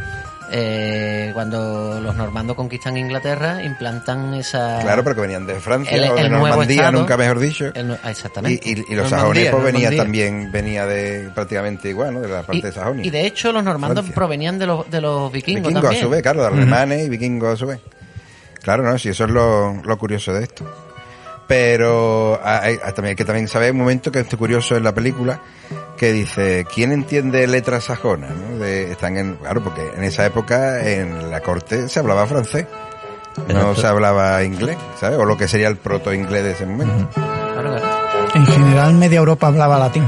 Eh, 0.49 1.33
cuando 1.35 2.01
los 2.01 2.15
normandos 2.15 2.55
conquistan 2.55 2.97
Inglaterra, 2.97 3.65
implantan 3.65 4.33
esa... 4.35 4.79
Claro, 4.81 5.03
pero 5.03 5.17
que 5.17 5.23
venían 5.23 5.45
de 5.45 5.57
Francia 5.57 5.97
El- 5.97 6.09
o 6.11 6.15
de 6.15 6.21
el 6.23 6.31
Normandía, 6.31 6.77
estado. 6.83 6.99
nunca 7.01 7.17
mejor 7.17 7.41
dicho. 7.41 7.73
el 7.75 7.99
exactamente. 8.09 8.61
Y, 8.69 8.79
y- 8.81 8.85
y 8.91 8.95
los 8.95 9.11
sajones 9.11 9.51
pues 9.51 9.65
venía 9.65 9.91
Normandía. 9.91 10.03
también, 10.05 10.53
venía 10.53 10.87
de 10.87 11.31
prácticamente 11.35 11.89
igual, 11.89 12.15
¿no? 12.15 12.21
De 12.21 12.29
la 12.29 12.43
parte 12.43 12.59
Y, 12.59 12.63
de 12.63 12.71
Sajonia. 12.73 13.05
y 13.05 13.11
de 13.11 13.27
hecho 13.27 13.51
los 13.51 13.65
normandos 13.65 14.05
Francia. 14.05 14.15
provenían 14.15 14.57
de 14.59 14.67
los, 14.67 14.89
de 14.89 15.01
los 15.01 15.33
vikingos, 15.33 15.63
vikingos 15.63 15.83
también. 15.83 16.01
a 16.03 16.05
su 16.07 16.11
vez, 16.11 16.23
claro, 16.23 16.41
de 16.43 16.47
alemanes 16.47 17.07
y 17.07 17.09
vikingos 17.09 17.53
a 17.55 17.57
su 17.57 17.67
vez. 17.67 17.81
Claro, 18.63 18.85
no, 18.85 18.97
sí, 18.99 19.09
eso 19.09 19.25
es 19.25 19.31
lo, 19.31 19.75
lo 19.83 19.99
curioso 19.99 20.33
de 20.33 20.45
esto. 20.45 20.65
Pero 21.47 22.41
hay, 22.43 22.79
hay 22.83 22.93
también, 22.93 23.11
hay 23.11 23.17
que 23.17 23.25
también 23.25 23.47
saber 23.49 23.71
un 23.73 23.79
momento 23.79 24.11
que 24.11 24.21
es 24.21 24.27
curioso 24.37 24.77
en 24.77 24.83
la 24.85 24.93
película 24.93 25.41
que 25.97 26.13
dice, 26.13 26.67
¿quién 26.73 26.93
entiende 26.93 27.47
letras 27.47 27.85
sajonas? 27.85 28.33
¿no? 28.35 28.59
De- 28.59 28.91
están 28.93 29.17
en, 29.17 29.37
claro, 29.37 29.63
porque 29.63 29.83
en 29.97 30.03
esa 30.05 30.27
época 30.27 30.81
en 30.89 31.31
la 31.31 31.41
corte 31.41 31.89
se 31.89 32.01
hablaba 32.01 32.27
francés, 32.27 32.67
no 33.49 33.75
se 33.75 33.87
hablaba 33.87 34.43
inglés, 34.43 34.77
¿sabes? 34.99 35.19
O 35.19 35.25
lo 35.25 35.37
que 35.37 35.47
sería 35.47 35.69
el 35.69 35.77
proto-inglés 35.77 36.43
de 36.45 36.51
ese 36.53 36.67
momento. 36.67 37.09
En 38.35 38.47
general, 38.47 38.95
media 38.95 39.19
Europa 39.19 39.47
hablaba 39.47 39.79
latín. 39.79 40.05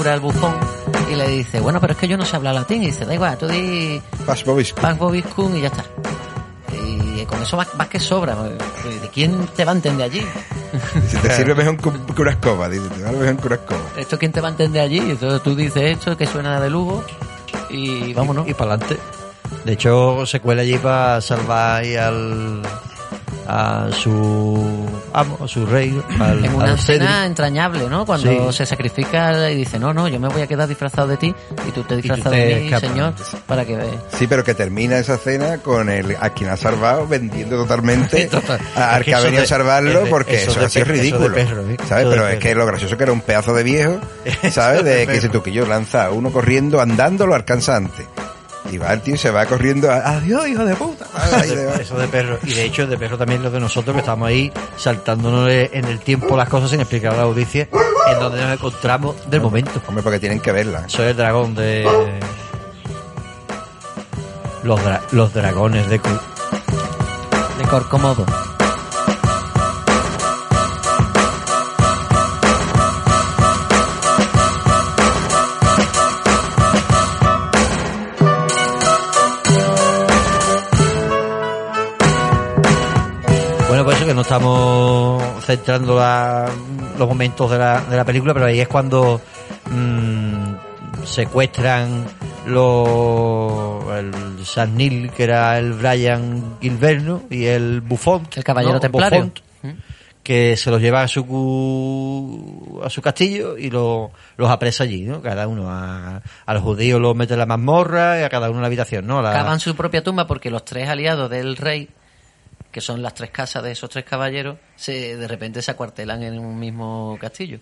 Cura 0.00 0.14
el 0.14 0.20
bufón 0.20 0.54
y 1.12 1.14
le 1.14 1.28
dice, 1.28 1.60
bueno, 1.60 1.78
pero 1.78 1.92
es 1.92 1.98
que 1.98 2.08
yo 2.08 2.16
no 2.16 2.24
sé 2.24 2.34
hablar 2.36 2.54
latín. 2.54 2.82
Y 2.82 2.86
dice, 2.86 3.04
da 3.04 3.12
igual, 3.14 3.36
tú 3.36 3.46
di 3.46 4.00
Pas 4.24 4.42
Bobisco. 4.44 4.80
Pax 4.80 4.98
y 5.54 5.60
ya 5.60 5.66
está. 5.68 5.84
Y 6.72 7.24
con 7.26 7.42
eso 7.42 7.56
más, 7.58 7.74
más 7.74 7.88
que 7.88 8.00
sobra. 8.00 8.34
¿De 8.34 9.08
quién 9.12 9.46
te 9.48 9.64
va 9.66 9.72
a 9.72 9.74
entender 9.74 10.06
allí? 10.06 10.24
Si 11.08 11.16
te 11.18 11.30
sirve 11.36 11.54
mejor 11.54 11.76
que 11.76 11.88
un- 11.88 12.06
que 12.06 12.22
una 12.22 12.30
escoba, 12.30 12.68
dice, 12.68 12.88
te 12.88 13.02
va 13.02 13.10
mejor 13.12 13.36
que 13.36 13.46
una 13.48 13.56
escoba. 13.56 13.80
¿Esto 13.96 14.18
quién 14.18 14.32
te 14.32 14.40
va 14.40 14.48
a 14.48 14.50
entender 14.52 14.80
allí? 14.82 14.98
Entonces 14.98 15.42
tú 15.42 15.54
dices 15.54 15.82
esto 15.82 16.16
que 16.16 16.26
suena 16.26 16.60
de 16.60 16.70
Lugo 16.70 17.04
y 17.68 18.14
vámonos. 18.14 18.48
Y, 18.48 18.54
para 18.54 18.74
adelante. 18.74 18.96
De 19.64 19.72
hecho, 19.72 20.24
se 20.26 20.40
cuela 20.40 20.62
allí 20.62 20.78
para 20.78 21.20
salvar 21.20 21.82
ahí 21.82 21.96
al 21.96 22.62
a 23.46 23.88
su 23.92 24.86
amo, 25.12 25.38
a 25.44 25.48
su 25.48 25.66
rey, 25.66 26.00
al, 26.20 26.44
en 26.44 26.54
una 26.54 26.66
al 26.66 26.74
escena 26.78 27.06
Cedric. 27.06 27.26
entrañable, 27.26 27.88
¿no? 27.88 28.06
Cuando 28.06 28.52
Sí. 28.52 28.58
se 28.58 28.66
sacrifica 28.66 29.50
y 29.50 29.56
dice, 29.56 29.78
no, 29.78 29.92
no, 29.92 30.08
yo 30.08 30.20
me 30.20 30.28
voy 30.28 30.42
a 30.42 30.46
quedar 30.46 30.68
disfrazado 30.68 31.08
de 31.08 31.16
ti 31.16 31.34
y 31.66 31.70
tú 31.72 31.82
te 31.82 31.96
disfrazas 31.96 32.30
te 32.30 32.36
de 32.36 32.60
mí, 32.70 32.80
señor, 32.80 33.14
para 33.46 33.64
que 33.64 33.76
veas. 33.76 33.94
Sí, 34.16 34.26
pero 34.26 34.44
que 34.44 34.54
termina 34.54 34.98
esa 34.98 35.16
cena 35.18 35.58
con 35.58 35.88
el 35.88 36.16
a 36.20 36.30
quien 36.30 36.50
ha 36.50 36.56
salvado 36.56 37.06
vendiendo 37.08 37.56
totalmente 37.56 38.26
Total. 38.30 38.60
a- 38.76 38.94
al 38.94 39.00
Es 39.00 39.04
que 39.06 39.10
que 39.10 39.14
ha 39.16 39.20
venido 39.20 39.40
de- 39.40 39.46
a 39.46 39.48
salvarlo 39.48 39.98
es 39.98 40.04
de- 40.04 40.10
porque 40.10 40.44
eso 40.44 40.60
de 40.60 40.84
ridículo. 40.84 41.34
perro, 41.34 41.68
¿eh? 41.68 41.76
¿Sabes? 41.88 42.04
Eso 42.04 42.10
Pero 42.10 42.28
es 42.28 42.38
que 42.38 42.54
lo 42.54 42.66
gracioso 42.66 42.96
que 42.96 43.02
era 43.02 43.12
un 43.12 43.20
pedazo 43.20 43.52
de 43.54 43.62
viejo, 43.62 43.98
¿sabes? 44.52 44.84
De 44.84 45.06
que 45.06 45.16
ese 45.16 45.28
tuquillo 45.28 45.66
lanza 45.66 46.06
a 46.06 46.10
uno 46.10 46.30
corriendo, 46.30 46.80
andando, 46.80 47.26
lo 47.26 47.34
alcanza 47.34 47.76
antes. 47.76 48.06
Y 48.70 48.78
va 48.78 48.92
el 48.92 49.00
tío 49.00 49.14
y 49.14 49.18
se 49.18 49.30
va 49.30 49.44
corriendo, 49.46 49.90
a- 49.90 49.96
adiós, 50.16 50.46
hijo 50.48 50.64
de 50.64 50.76
puta. 50.76 51.06
Va. 51.16 51.40
Eso 51.80 51.98
de 51.98 52.06
perro. 52.08 52.38
Y 52.44 52.52
de 52.52 52.64
hecho, 52.64 52.86
de 52.86 52.96
perro 52.96 53.18
también 53.18 53.42
lo 53.42 53.50
de 53.50 53.58
nosotros, 53.60 53.94
que 53.94 54.00
estamos 54.00 54.28
ahí 54.28 54.52
saltándonos 54.76 55.48
en 55.50 55.84
el 55.86 55.98
tiempo 56.00 56.36
las 56.36 56.48
cosas 56.48 56.70
sin 56.70 56.80
explicar 56.80 57.14
a 57.14 57.16
la 57.18 57.22
audiencia 57.24 57.68
en 58.12 58.18
donde 58.20 58.40
nos 58.42 58.52
encontramos 58.52 59.16
del 59.30 59.40
momento. 59.40 59.82
Hombre, 59.88 60.02
porque 60.04 60.20
tienen 60.20 60.40
que 60.40 60.52
verla. 60.52 60.88
Soy 60.88 61.06
el 61.08 61.16
dragón 61.16 61.54
de. 61.54 61.84
Los, 64.62 64.78
dra- 64.80 65.00
los 65.12 65.32
dragones 65.34 65.88
de. 65.88 65.98
De 65.98 67.64
Corcomodo. 67.68 68.24
No 84.20 84.22
estamos 84.22 85.22
centrando 85.44 85.96
la- 85.96 86.46
los 86.98 87.08
momentos 87.08 87.50
de 87.50 87.56
la, 87.58 87.80
de 87.80 87.96
la 87.96 88.04
película, 88.04 88.34
pero 88.34 88.44
ahí 88.46 88.60
es 88.60 88.68
cuando 88.68 89.18
mm, 89.70 91.04
secuestran 91.04 92.04
los 92.46 93.82
el 93.96 94.44
San 94.44 94.76
Neil, 94.76 95.10
que 95.10 95.24
era 95.24 95.58
el 95.58 95.72
Brian 95.72 96.56
Gilberno, 96.60 97.22
y 97.30 97.46
el 97.46 97.80
Buffon, 97.80 98.26
El 98.36 98.44
caballero 98.44 98.74
¿no? 98.74 98.80
templario. 98.80 99.30
Buffon, 99.62 99.76
que 100.22 100.56
se 100.58 100.70
los 100.70 100.80
lleva 100.82 101.02
a 101.02 101.08
su 101.08 102.80
a 102.84 102.90
su 102.90 103.00
castillo 103.00 103.56
y 103.56 103.70
lo- 103.70 104.10
los 104.36 104.50
apresa 104.50 104.84
allí, 104.84 105.02
¿no? 105.04 105.22
Cada 105.22 105.48
uno 105.48 105.70
a, 105.70 106.20
a 106.44 106.54
los 106.54 106.62
judíos 106.62 107.00
los 107.00 107.16
mete 107.16 107.32
en 107.32 107.38
la 107.38 107.46
mazmorra 107.46 108.20
y 108.20 108.22
a 108.22 108.28
cada 108.28 108.48
uno 108.50 108.58
en 108.58 108.62
la 108.62 108.66
habitación, 108.66 109.06
¿no? 109.06 109.22
La- 109.22 109.32
Cavan 109.32 109.60
su 109.60 109.74
propia 109.74 110.02
tumba 110.04 110.26
porque 110.26 110.50
los 110.50 110.64
tres 110.66 110.88
aliados 110.90 111.30
del 111.30 111.56
rey 111.56 111.88
que 112.70 112.80
son 112.80 113.02
las 113.02 113.14
tres 113.14 113.30
casas 113.30 113.62
de 113.62 113.72
esos 113.72 113.90
tres 113.90 114.04
caballeros, 114.04 114.56
se 114.76 115.16
de 115.16 115.26
repente 115.28 115.60
se 115.62 115.70
acuartelan 115.70 116.22
en 116.22 116.38
un 116.38 116.58
mismo 116.58 117.18
castillo. 117.20 117.58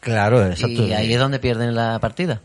Claro, 0.00 0.44
exacto. 0.46 0.86
Y 0.86 0.92
ahí 0.92 1.12
es 1.12 1.18
donde 1.20 1.38
pierden 1.38 1.74
la 1.74 1.98
partida. 2.00 2.40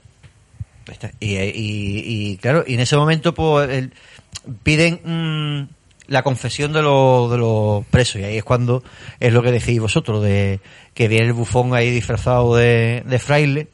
Y, 1.19 1.35
y- 1.37 2.03
y, 2.31 2.37
claro, 2.37 2.63
y 2.65 2.75
en 2.75 2.79
ese 2.79 2.95
momento 2.95 3.33
pues 3.33 3.69
el- 3.69 3.93
piden 4.63 5.01
mm, 5.03 5.67
la 6.07 6.23
confesión 6.23 6.71
de 6.71 6.81
los, 6.81 7.29
de 7.29 7.37
los 7.37 7.85
presos 7.87 8.21
y 8.21 8.23
ahí 8.23 8.37
es 8.37 8.43
cuando 8.45 8.83
es 9.19 9.33
lo 9.33 9.41
que 9.43 9.51
decís 9.51 9.79
vosotros, 9.81 10.23
de 10.23 10.61
que 10.93 11.07
viene 11.09 11.25
el 11.25 11.33
bufón 11.33 11.73
ahí 11.73 11.91
disfrazado 11.91 12.55
de, 12.55 13.03
de 13.05 13.19
fraile 13.19 13.67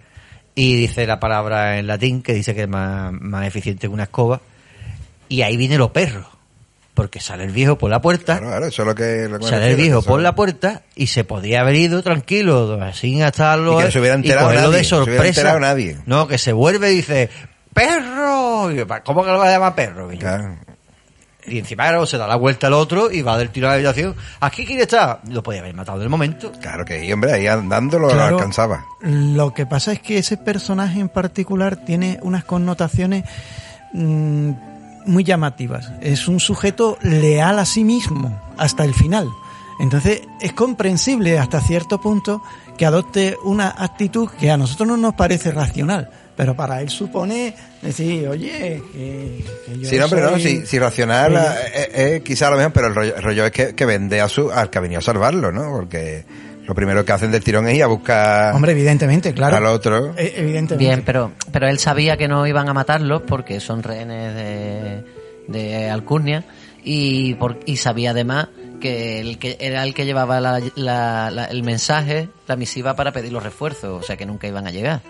y 0.55 0.75
dice 0.75 1.05
la 1.05 1.19
palabra 1.19 1.77
en 1.77 1.85
latín 1.85 2.23
que 2.23 2.33
dice 2.33 2.55
que 2.55 2.63
es 2.63 2.67
más, 2.69 3.11
más 3.13 3.45
eficiente 3.45 3.81
que 3.81 3.93
una 3.93 4.03
escoba 4.03 4.41
y 5.29 5.41
ahí 5.43 5.55
viene 5.57 5.77
los 5.77 5.91
perros 5.91 6.25
porque 6.93 7.19
sale 7.19 7.43
el 7.43 7.51
viejo 7.51 7.77
por 7.77 7.89
la 7.89 8.01
puerta 8.01 8.37
Claro, 8.37 8.49
claro, 8.49 8.65
eso 8.67 8.81
es 8.83 8.87
lo 8.87 8.95
que... 8.95 9.27
lo 9.27 9.39
que 9.39 9.45
me 9.45 9.49
sale 9.49 9.71
el 9.71 9.75
viejo 9.75 10.01
por 10.03 10.21
la 10.21 10.35
puerta 10.35 10.83
y 10.95 11.07
se 11.07 11.23
podía 11.23 11.61
haber 11.61 11.75
ido 11.75 12.03
tranquilo, 12.03 12.79
sin 12.93 13.21
estarlo 13.23 13.73
Y 13.73 13.77
que 13.77 13.83
no 13.85 13.91
se 13.91 13.99
hubiera 13.99 14.15
enterado 14.15 14.47
nadie, 14.53 14.61
de 14.61 14.65
no 14.65 14.71
se 14.71 14.77
hubiera 14.77 15.05
sorpresa. 15.05 15.27
enterado 15.27 15.59
nadie. 15.59 15.97
No, 16.05 16.27
que 16.27 16.37
se 16.37 16.53
vuelve 16.53 16.91
y 16.91 16.95
dice, 16.97 17.29
¡perro! 17.73 18.71
Y 18.71 18.75
yo, 18.75 18.85
¿Cómo 19.03 19.23
que 19.23 19.31
lo 19.31 19.39
va 19.39 19.47
a 19.47 19.51
llamar 19.51 19.75
perro? 19.75 20.11
Y, 20.11 20.15
yo, 20.17 20.21
Claro. 20.21 20.55
y 21.47 21.57
encima 21.57 21.85
claro, 21.85 22.05
se 22.05 22.17
da 22.17 22.27
la 22.27 22.35
vuelta 22.35 22.67
al 22.67 22.73
otro 22.73 23.11
y 23.11 23.21
va 23.23 23.37
del 23.37 23.49
tiro 23.49 23.67
a 23.67 23.71
la 23.71 23.75
habitación. 23.75 24.15
¿Aquí 24.39 24.65
quién 24.65 24.79
está? 24.79 25.19
Lo 25.27 25.41
podía 25.41 25.61
haber 25.61 25.73
matado 25.73 25.97
en 25.97 26.03
el 26.03 26.09
momento. 26.09 26.51
Claro 26.61 26.85
que, 26.85 27.01
sí, 27.01 27.11
hombre, 27.11 27.33
ahí 27.33 27.47
andando 27.47 27.97
lo, 27.97 28.09
alcanzaba. 28.11 28.85
Lo 29.01 29.53
que 29.53 29.65
pasa 29.65 29.91
es 29.93 29.99
que 29.99 30.19
ese 30.19 30.37
personaje 30.37 30.99
en 30.99 31.09
particular 31.09 31.75
tiene 31.77 32.19
unas 32.21 32.43
connotaciones 32.45 33.23
mm, 33.93 34.51
muy 35.05 35.23
llamativas. 35.23 35.91
Es 36.01 36.27
un 36.27 36.39
sujeto 36.39 36.97
leal 37.01 37.59
a 37.59 37.65
sí 37.65 37.83
mismo 37.83 38.41
hasta 38.57 38.83
el 38.85 38.93
final. 38.93 39.29
Entonces 39.79 40.21
es 40.39 40.53
comprensible 40.53 41.39
hasta 41.39 41.59
cierto 41.59 41.99
punto 41.99 42.41
que 42.77 42.85
adopte 42.85 43.37
una 43.43 43.69
actitud 43.77 44.29
que 44.39 44.51
a 44.51 44.57
nosotros 44.57 44.87
no 44.87 44.97
nos 44.97 45.15
parece 45.15 45.51
racional, 45.51 46.09
pero 46.35 46.55
para 46.55 46.81
él 46.81 46.89
supone 46.89 47.55
decir, 47.81 48.27
oye, 48.27 48.81
que, 48.91 49.43
que 49.65 49.79
yo 49.79 49.89
Sí, 49.89 49.97
no, 49.97 50.07
pero 50.09 50.31
no, 50.31 50.39
si, 50.39 50.65
si 50.65 50.79
racional 50.79 51.35
Oye. 51.35 51.45
eh, 51.73 51.89
eh, 51.93 52.21
quizá 52.23 52.47
a 52.47 52.51
lo 52.51 52.57
mejor, 52.57 52.71
pero 52.73 52.87
el 52.87 52.95
rollo, 52.95 53.15
el 53.15 53.23
rollo 53.23 53.45
es 53.45 53.51
que, 53.51 53.75
que 53.75 53.85
vende 53.85 54.21
a 54.21 54.29
su, 54.29 54.51
al 54.51 54.69
que 54.69 54.77
ha 54.77 54.81
venido 54.81 54.99
a 54.99 55.03
salvarlo, 55.03 55.51
¿no? 55.51 55.71
Porque 55.71 56.23
lo 56.65 56.73
primero 56.75 57.03
que 57.05 57.11
hacen 57.11 57.31
del 57.31 57.43
tirón 57.43 57.67
es 57.67 57.75
ir 57.75 57.83
a 57.83 57.87
buscar 57.87 58.53
Hombre, 58.55 58.71
evidentemente, 58.71 59.33
claro. 59.33 59.57
al 59.57 59.65
otro. 59.65 60.13
Eh, 60.17 60.33
Evidentemente. 60.37 60.75
Bien, 60.77 61.03
pero, 61.05 61.31
pero 61.51 61.67
él 61.67 61.79
sabía 61.79 62.15
que 62.17 62.27
no 62.27 62.45
iban 62.47 62.69
a 62.69 62.73
matarlos 62.73 63.21
porque 63.23 63.59
son 63.59 63.83
rehenes 63.83 64.33
de, 64.35 65.03
de 65.47 65.89
Alcurnia 65.89 66.43
y, 66.83 67.33
por, 67.35 67.59
y 67.65 67.77
sabía 67.77 68.11
además 68.11 68.47
que, 68.81 69.19
el 69.19 69.39
que 69.39 69.57
era 69.59 69.83
el 69.83 69.93
que 69.93 70.05
llevaba 70.05 70.39
la- 70.41 70.61
la- 70.75 71.31
la- 71.31 71.45
el 71.45 71.63
mensaje, 71.63 72.29
la 72.47 72.55
misiva 72.55 72.95
para 72.95 73.11
pedir 73.11 73.31
los 73.31 73.43
refuerzos, 73.43 74.01
o 74.01 74.03
sea 74.05 74.17
que 74.17 74.25
nunca 74.25 74.47
iban 74.47 74.67
a 74.67 74.71
llegar. 74.71 75.01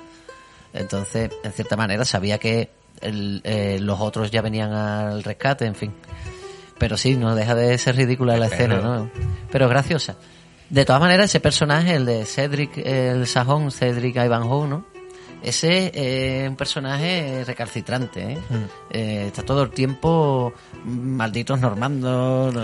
Entonces, 0.74 1.30
en 1.44 1.52
cierta 1.52 1.76
manera, 1.76 2.04
sabía 2.06 2.38
que 2.40 2.70
el- 3.02 3.42
eh, 3.44 3.78
los 3.82 4.00
otros 4.00 4.32
ya 4.32 4.42
venían 4.42 4.72
al 4.74 5.24
rescate, 5.24 5.66
en 5.66 5.76
fin. 5.76 5.92
Pero 6.80 6.98
sí, 6.98 7.16
no 7.16 7.36
deja 7.36 7.54
de 7.56 7.78
ser 7.78 7.96
ridícula 7.96 8.38
la 8.38 8.48
escena, 8.48 8.78
¿no? 8.82 9.10
Pero 9.52 9.70
graciosa. 9.70 10.16
De 10.70 10.86
todas 10.86 11.02
maneras, 11.02 11.30
ese 11.30 11.40
personaje, 11.40 11.96
el 11.96 12.06
de 12.06 12.26
Cedric 12.26 12.78
el 12.78 13.28
sajón, 13.28 13.72
Cedric 13.72 14.16
Ivanhoe, 14.16 14.68
¿no? 14.68 14.86
Ese 15.44 15.92
es 15.94 16.50
un 16.50 16.56
personaje 16.56 17.44
recalcitrante, 17.46 18.34
¿eh? 18.34 18.38
Eh, 18.92 19.26
está 19.28 19.44
todo 19.44 19.64
el 19.64 19.72
tiempo 19.72 20.54
mm, 20.86 20.90
malditos 20.90 21.60
normandos, 21.60 22.56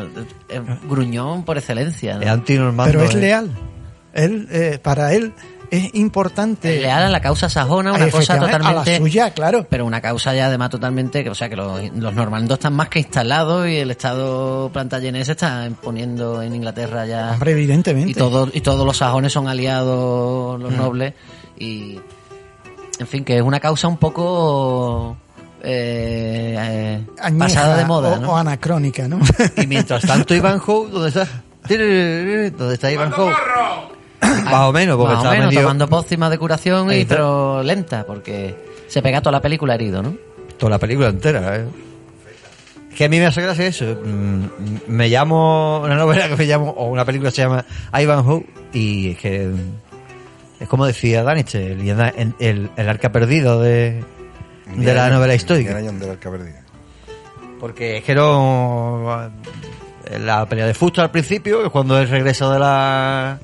eh, 0.48 0.62
gruñón 0.88 1.44
por 1.44 1.58
excelencia. 1.58 2.16
¿no? 2.16 2.22
Es 2.22 2.30
antinormando. 2.30 2.92
Pero 2.92 3.04
es 3.04 3.16
¿eh? 3.16 3.20
leal. 3.20 3.52
Él, 4.14 4.48
eh, 4.50 4.80
para 4.82 5.14
él 5.14 5.34
es 5.72 5.94
importante. 5.96 6.80
Leal 6.82 7.04
a 7.04 7.10
la 7.10 7.22
causa 7.22 7.50
sajona, 7.50 7.94
una 7.94 8.10
cosa 8.10 8.40
totalmente... 8.40 8.92
A 8.92 8.94
la 8.94 8.98
suya, 9.00 9.32
claro. 9.32 9.66
Pero 9.70 9.86
una 9.86 10.02
causa 10.02 10.34
ya 10.34 10.48
además 10.48 10.70
totalmente, 10.70 11.24
que 11.24 11.30
o 11.30 11.36
sea 11.36 11.50
que 11.50 11.56
los, 11.56 11.82
los 11.96 12.14
normandos 12.14 12.58
están 12.58 12.74
más 12.74 12.90
que 12.90 13.00
instalados 13.00 13.68
y 13.68 13.78
el 13.78 13.92
estado 13.92 14.70
plantagenés 14.74 15.28
se 15.28 15.34
está 15.34 15.66
imponiendo 15.66 16.42
en 16.42 16.56
Inglaterra 16.56 17.06
ya. 17.06 17.32
Hombre, 17.34 17.52
evidentemente. 17.52 18.12
y 18.12 18.14
todos 18.14 18.50
y 18.54 18.62
todos 18.62 18.86
los 18.86 18.98
sajones 18.98 19.32
son 19.34 19.48
aliados 19.48 20.60
Mm. 20.60 20.62
los 20.62 20.72
nobles 20.74 21.14
y 21.58 22.00
en 23.00 23.08
fin 23.08 23.24
que 23.24 23.38
es 23.38 23.42
una 23.42 23.60
causa 23.60 23.88
un 23.88 23.98
poco 23.98 25.18
eh, 25.62 26.56
eh, 26.58 27.06
Añeja 27.22 27.46
pasada 27.46 27.78
de 27.78 27.86
moda, 27.86 28.14
o, 28.14 28.20
¿no? 28.20 28.32
o 28.32 28.38
anacrónica, 28.38 29.08
¿no? 29.08 29.20
Y 29.58 29.68
mientras 29.68 30.02
tanto, 30.04 30.34
Ivanhoe, 30.34 30.90
¿dónde 30.90 31.10
está? 31.10 31.28
¿Dónde 32.58 32.74
está 32.74 32.92
Ivanhoe? 32.92 33.34
Más 34.22 34.68
o 34.68 34.72
menos, 34.74 34.98
porque 34.98 35.14
Más 35.16 35.24
o 35.24 35.26
está 35.28 35.32
menos, 35.36 35.48
medio- 35.48 35.62
tomando 35.62 35.88
pócimas 35.88 36.30
de 36.32 36.38
curación 36.38 36.92
y 36.94 37.06
pero 37.06 37.64
lenta 37.64 38.04
porque 38.06 38.56
se 38.88 39.02
pega 39.02 39.22
toda 39.22 39.32
la 39.34 39.42
película 39.42 39.76
herido, 39.76 40.02
¿no? 40.04 40.16
Toda 40.58 40.72
la 40.72 40.78
película 40.80 41.08
entera, 41.08 41.58
¿eh? 41.58 41.66
Que 42.96 43.06
a 43.06 43.10
mí 43.10 43.18
me 43.20 43.28
hace 43.28 43.42
gracia 43.42 43.66
eso. 43.68 43.86
Mm, 44.04 44.46
Me 44.88 45.08
llamo, 45.08 45.80
una 45.84 45.96
novela 45.96 46.28
que 46.28 46.36
me 46.36 46.46
llamo, 46.46 46.72
o 46.72 46.88
una 46.88 47.06
película 47.06 47.30
que 47.30 47.36
se 47.38 47.42
llama 47.44 47.64
Ivanhoe, 47.98 48.46
y 48.74 49.12
es 49.12 49.18
que 49.20 49.52
es 50.60 50.68
como 50.68 50.86
decía 50.86 51.24
Daniche, 51.24 51.72
el, 51.72 52.70
el, 52.76 52.90
arca 52.90 53.12
perdido 53.14 53.62
de, 53.62 54.04
de 54.76 54.94
la 54.94 55.10
novela 55.10 55.34
histórica. 55.34 55.74
Del 55.76 56.10
Arca 56.10 56.30
Perdida. 56.30 56.62
Porque 57.60 57.98
es 57.98 58.04
que 58.04 58.16
no. 58.16 59.30
La 60.20 60.46
pelea 60.48 60.66
de 60.66 60.74
Fusto 60.74 61.02
al 61.02 61.12
principio 61.12 61.64
es 61.64 61.70
cuando 61.72 61.98
él 62.00 62.10
regresa 62.10 62.52
de 62.52 62.60
la 62.60 63.40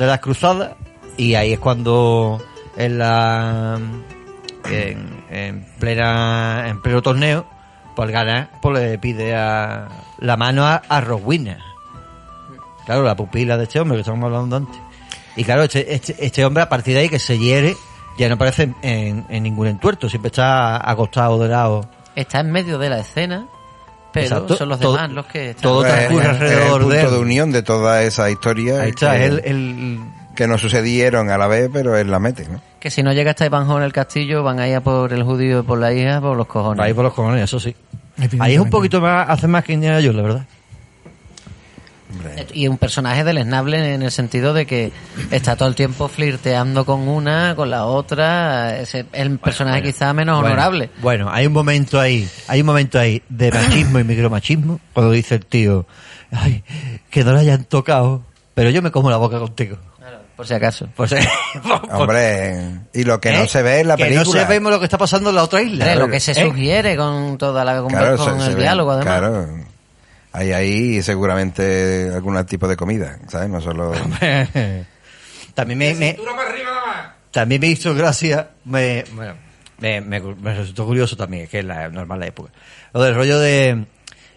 de 0.00 0.06
las 0.06 0.20
cruzadas 0.20 0.72
y 1.16 1.34
ahí 1.34 1.52
es 1.52 1.58
cuando 1.58 2.42
en 2.76 2.98
la 2.98 3.78
en, 4.70 5.24
en 5.30 5.66
plena 5.78 6.64
en 6.68 6.80
pleno 6.80 7.02
torneo 7.02 7.46
pues 7.94 8.10
gana 8.10 8.50
pues 8.62 8.78
le 8.78 8.98
pide 8.98 9.34
a 9.34 9.88
la 10.18 10.36
mano 10.36 10.66
a, 10.66 10.76
a 10.88 11.00
Rowena 11.00 11.58
claro 12.86 13.02
la 13.02 13.14
pupila 13.14 13.58
de 13.58 13.64
este 13.64 13.78
hombre 13.78 13.96
que 13.96 14.00
estamos 14.00 14.24
hablando 14.24 14.56
antes. 14.56 14.80
Y 15.36 15.44
claro 15.44 15.62
este, 15.62 15.94
este, 15.94 16.16
este 16.18 16.44
hombre 16.44 16.62
a 16.62 16.68
partir 16.68 16.94
de 16.94 17.00
ahí 17.00 17.08
que 17.08 17.18
se 17.18 17.38
hiere 17.38 17.76
ya 18.18 18.28
no 18.28 18.34
aparece 18.34 18.74
en, 18.82 19.26
en 19.28 19.42
ningún 19.42 19.66
entuerto 19.66 20.08
siempre 20.08 20.28
está 20.28 20.90
acostado 20.90 21.38
de 21.38 21.48
lado. 21.48 21.88
Está 22.16 22.40
en 22.40 22.50
medio 22.50 22.78
de 22.78 22.88
la 22.88 22.98
escena, 22.98 23.46
pero 24.12 24.26
Exacto. 24.26 24.56
son 24.56 24.68
los 24.68 24.80
Todo- 24.80 24.92
demás 24.94 25.10
los 25.12 25.26
que 25.26 25.50
están. 25.50 25.62
todo 25.62 25.80
Pues, 25.80 25.92
transcurre 25.92 26.26
alrededor 26.26 26.64
el 26.64 26.70
punto 26.80 26.88
de 26.96 27.00
él. 27.02 27.10
de 27.10 27.18
unión 27.18 27.52
de 27.52 27.62
toda 27.62 28.02
esa 28.02 28.30
historia 28.30 28.82
Ahí 28.82 28.90
está, 28.90 29.12
que, 29.16 29.24
es 29.24 29.30
el, 29.30 29.38
el- 29.44 29.98
que 30.34 30.46
no 30.46 30.56
sucedieron 30.58 31.30
a 31.30 31.36
la 31.38 31.46
vez, 31.46 31.68
pero 31.72 31.96
él 31.96 32.10
la 32.10 32.18
mete, 32.18 32.48
¿no? 32.48 32.60
Que 32.78 32.90
si 32.90 33.02
no 33.02 33.12
llega 33.12 33.30
hasta 33.30 33.44
Ivanhoe 33.46 33.76
en 33.78 33.82
el 33.84 33.92
castillo, 33.92 34.42
van 34.42 34.58
a 34.58 34.66
ir 34.68 34.74
a 34.76 34.80
por 34.80 35.12
el 35.12 35.22
judío 35.22 35.60
y 35.60 35.62
por 35.62 35.78
la 35.78 35.92
hija, 35.92 36.20
por 36.20 36.36
los 36.36 36.46
cojones. 36.46 36.82
ahí 36.84 36.94
por 36.94 37.04
los 37.04 37.12
cojones, 37.12 37.44
eso 37.44 37.60
sí. 37.60 37.74
Ahí 38.38 38.54
es 38.54 38.60
un 38.60 38.70
poquito 38.70 39.00
más, 39.00 39.28
hace 39.28 39.46
más 39.46 39.64
que 39.64 39.72
Indiana 39.74 39.96
Jones, 40.00 40.14
la 40.16 40.22
verdad. 40.22 40.46
Hombre, 42.10 42.46
Y 42.52 42.68
un 42.68 42.76
personaje 42.78 43.24
deleznable 43.24 43.94
en 43.94 44.02
el 44.02 44.10
sentido 44.10 44.52
de 44.52 44.66
que 44.66 44.92
está 45.30 45.56
todo 45.56 45.68
el 45.68 45.74
tiempo 45.74 46.08
flirteando 46.08 46.84
con 46.84 47.06
una, 47.08 47.54
con 47.56 47.70
la 47.70 47.84
otra. 47.86 48.78
Es 48.78 48.94
el 48.94 49.38
personaje 49.38 49.82
quizá 49.82 50.12
menos 50.12 50.40
Bueno, 50.40 50.54
honorable. 50.54 50.90
Bueno, 51.00 51.28
hay 51.30 51.46
un 51.46 51.52
momento 51.52 52.00
ahí, 52.00 52.28
hay 52.48 52.60
un 52.60 52.66
momento 52.66 52.98
ahí 52.98 53.22
de 53.28 53.52
machismo 53.52 53.98
y 53.98 54.04
micromachismo, 54.04 54.80
cuando 54.92 55.12
dice 55.12 55.36
el 55.36 55.46
tío, 55.46 55.86
ay, 56.32 56.62
que 57.10 57.22
no 57.24 57.32
le 57.32 57.40
hayan 57.40 57.64
tocado, 57.64 58.22
pero 58.54 58.70
yo 58.70 58.82
me 58.82 58.90
como 58.90 59.10
la 59.10 59.16
boca 59.16 59.38
contigo. 59.38 59.76
Por 60.36 60.46
si 60.46 60.54
acaso. 60.54 60.88
Hombre, 61.92 62.80
y 62.94 63.04
lo 63.04 63.20
que 63.20 63.30
no 63.32 63.42
¿Eh? 63.42 63.48
se 63.48 63.62
ve 63.62 63.80
en 63.80 63.88
la 63.88 63.96
que 63.96 64.04
película. 64.04 64.24
no 64.24 64.32
sabemos 64.46 64.72
lo 64.72 64.78
que 64.78 64.84
está 64.86 64.98
pasando 64.98 65.30
en 65.30 65.36
la 65.36 65.42
otra 65.44 65.60
isla. 65.62 65.94
Lo 65.96 66.08
que 66.08 66.20
se 66.20 66.32
¿Eh? 66.32 66.46
sugiere 66.46 66.96
con 66.96 67.36
toda 67.38 67.64
la 67.64 67.80
con, 67.80 67.88
Claro, 67.90 68.16
con 68.16 68.26
se- 68.40 68.46
el 68.46 68.50
se 68.50 68.54
ve, 68.56 68.62
diálogo, 68.62 68.90
además. 68.92 69.18
Claro. 69.18 69.48
Hay 70.32 70.52
ahí 70.52 71.02
seguramente 71.02 72.10
algún 72.14 72.44
tipo 72.46 72.68
de 72.68 72.76
comida, 72.76 73.18
¿sabes? 73.28 73.48
No 73.48 73.60
solo... 73.60 73.92
también 75.54 75.78
me, 75.78 75.94
me- 75.94 76.16
también 77.30 77.60
me 77.60 77.66
hizo 77.68 77.94
gracia 77.94 78.50
me, 78.64 79.04
bueno, 79.12 79.34
me, 79.78 80.00
me- 80.00 80.20
me 80.20 80.54
resultó 80.54 80.86
curioso 80.86 81.16
también 81.16 81.46
que 81.48 81.60
es 81.60 81.64
la 81.64 81.88
normal 81.88 82.20
la 82.20 82.26
época. 82.26 82.50
Lo 82.92 83.02
del 83.02 83.14
rollo 83.14 83.38
de, 83.38 83.84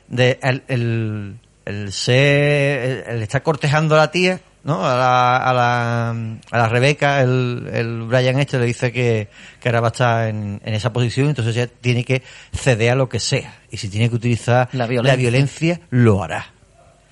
de 0.08 0.40
el, 0.42 0.64
el, 0.68 1.40
el 1.66 1.92
ser 1.94 2.80
el, 2.80 3.04
el 3.18 3.24
estar 3.24 3.44
cortejando 3.44 3.96
a 3.96 4.00
la 4.00 4.12
tía 4.12 4.40
¿no? 4.64 4.86
A 4.86 4.96
la, 4.96 5.38
a 5.38 5.54
la, 5.54 6.10
a 6.52 6.58
la 6.58 6.70
Rebeca, 6.70 7.22
el, 7.22 7.70
el 7.74 8.02
Brian 8.04 8.40
este 8.40 8.58
le 8.60 8.66
dice 8.66 8.92
que, 8.92 9.28
que 9.60 9.70
ahora 9.70 9.82
va 9.82 9.88
a 9.88 9.92
estar 9.92 10.28
en, 10.30 10.62
en 10.64 10.74
esa 10.74 10.92
posición, 10.94 11.30
entonces 11.30 11.56
ella 11.56 11.70
tiene 11.82 12.04
que 12.04 12.24
ceder 12.54 12.92
a 12.92 12.96
lo 12.96 13.10
que 13.10 13.20
sea. 13.20 13.60
Y 13.72 13.78
si 13.78 13.90
tiene 13.90 14.10
que 14.10 14.16
utilizar 14.16 14.70
La 14.74 14.88
violencia. 14.88 15.18
violencia, 15.18 15.80
lo 15.90 16.24
hará. 16.24 16.48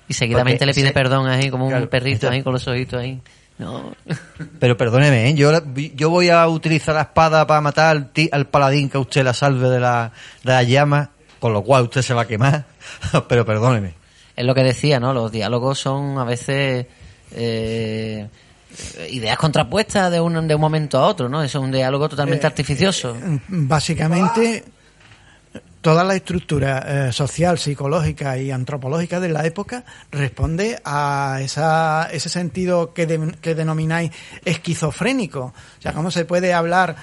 Y 0.08 0.14
seguidamente 0.14 0.58
Porque 0.58 0.66
le 0.66 0.74
pide 0.74 0.86
se- 0.88 0.92
perdón 0.94 1.26
ahí, 1.28 1.50
como 1.50 1.68
Claro, 1.68 1.84
un 1.84 1.88
perrito 1.90 2.28
ahí 2.28 2.42
con 2.42 2.52
los 2.54 2.66
ojitos 2.68 3.00
ahí. 3.00 3.20
No. 3.58 3.94
Pero 4.58 4.76
perdóneme, 4.76 5.28
¿eh? 5.28 5.34
yo, 5.34 5.52
la- 5.52 5.62
yo 5.94 6.10
voy 6.10 6.30
a 6.30 6.48
utilizar 6.48 6.94
la 6.94 7.02
espada 7.02 7.46
para 7.46 7.60
matar 7.60 7.88
al, 7.88 8.10
ti- 8.12 8.28
al 8.32 8.46
paladín 8.46 8.88
que 8.88 8.98
usted 8.98 9.22
la 9.24 9.34
salve 9.34 9.68
de 9.68 9.78
la, 9.78 10.10
de 10.42 10.52
las 10.52 10.66
llamas, 10.66 11.10
con 11.38 11.52
lo 11.52 11.62
cual 11.62 11.84
usted 11.84 12.02
se 12.02 12.14
va 12.14 12.22
a 12.22 12.26
quemar. 12.26 12.64
Pero 13.28 13.44
perdóneme. 13.44 13.94
es 14.34 14.44
lo 14.44 14.54
que 14.54 14.62
decía, 14.64 14.98
¿no? 14.98 15.12
Los 15.12 15.30
diálogos 15.30 15.78
son 15.78 16.18
a 16.18 16.24
veces 16.24 16.86
eh, 17.34 18.28
ideas 19.10 19.36
contrapuestas 19.36 20.10
de 20.10 20.20
un, 20.20 20.46
de 20.48 20.54
un 20.54 20.60
momento 20.60 20.98
a 20.98 21.06
otro, 21.06 21.28
¿no? 21.28 21.42
Eso 21.42 21.58
es 21.58 21.64
un 21.64 21.72
diálogo 21.72 22.08
totalmente 22.08 22.46
Eh, 22.46 22.48
artificioso. 22.48 23.16
Básicamente, 23.48 24.64
toda 25.80 26.04
la 26.04 26.14
estructura 26.14 27.08
eh, 27.08 27.12
social, 27.12 27.58
psicológica 27.58 28.38
y 28.38 28.50
antropológica 28.50 29.18
de 29.20 29.28
la 29.30 29.44
época 29.44 29.84
responde 30.10 30.80
a 30.84 31.40
esa, 31.42 32.08
ese 32.12 32.28
sentido 32.28 32.94
que, 32.94 33.06
de- 33.06 33.34
que 33.40 33.54
denomináis 33.54 34.10
esquizofrénico. 34.44 35.52
O 35.78 35.82
sea, 35.82 35.92
¿cómo 35.92 36.10
se 36.10 36.24
puede 36.24 36.54
hablar? 36.54 36.96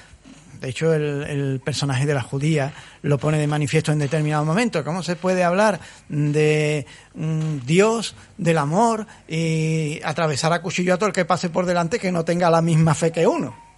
De 0.60 0.70
hecho, 0.70 0.94
el, 0.94 1.62
personaje 1.64 2.06
de 2.06 2.14
la 2.14 2.22
judía 2.22 2.74
lo 3.02 3.18
pone 3.18 3.38
de 3.38 3.48
manifiesto 3.48 3.92
en 3.92 4.00
determinado 4.00 4.44
momento. 4.44 4.84
¿Cómo 4.84 5.04
se 5.04 5.16
puede 5.16 5.44
hablar 5.44 5.80
de 6.10 6.86
mm, 7.14 7.60
Dios, 7.66 8.16
del 8.38 8.58
amor 8.58 9.08
y 9.28 10.02
atravesar 10.04 10.52
a 10.52 10.62
cuchillo 10.62 10.94
a 10.94 10.98
todo 10.98 11.08
el 11.08 11.14
que 11.14 11.26
pase 11.26 11.50
por 11.50 11.66
delante 11.66 12.00
que 12.00 12.12
no 12.12 12.26
tenga 12.26 12.50
la 12.50 12.62
misma 12.62 12.94
fe 12.94 13.12
que 13.12 13.26
uno? 13.26 13.69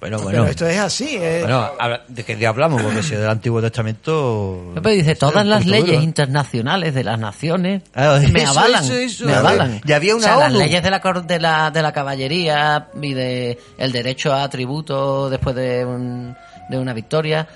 Bueno, 0.00 0.16
Pero 0.16 0.30
bueno. 0.30 0.46
esto 0.46 0.66
es 0.66 0.78
así. 0.78 1.16
eh. 1.20 1.40
Bueno, 1.42 1.70
¿de 2.08 2.24
qué 2.24 2.34
día 2.34 2.48
hablamos? 2.48 2.80
Porque 2.80 3.02
si 3.02 3.14
del 3.14 3.28
Antiguo 3.28 3.60
Testamento... 3.60 4.72
Pero 4.74 4.88
dice, 4.88 5.14
todas 5.14 5.44
las 5.44 5.66
leyes 5.66 5.86
duro, 5.88 5.98
¿eh? 6.00 6.02
internacionales 6.02 6.94
de 6.94 7.04
las 7.04 7.18
naciones 7.18 7.82
Ah, 7.94 8.18
me 8.32 8.44
avalan, 8.46 8.82
eso, 8.84 8.94
eso. 8.96 9.24
me 9.26 9.34
avalan. 9.34 9.80
y 9.84 9.92
había 9.92 10.14
una 10.16 10.24
o 10.24 10.38
sea, 10.38 10.48
las 10.48 10.52
leyes 10.54 10.82
de 10.82 10.90
la, 10.90 11.00
cor- 11.02 11.26
de 11.26 11.38
la 11.38 11.70
de 11.70 11.82
la 11.82 11.92
caballería 11.92 12.88
y 13.00 13.12
de 13.12 13.58
el 13.76 13.92
derecho 13.92 14.32
a 14.32 14.48
tributo 14.48 15.28
después 15.28 15.54
de, 15.54 15.84
un- 15.84 16.34
de 16.70 16.78
una 16.78 16.94
victoria, 16.94 17.46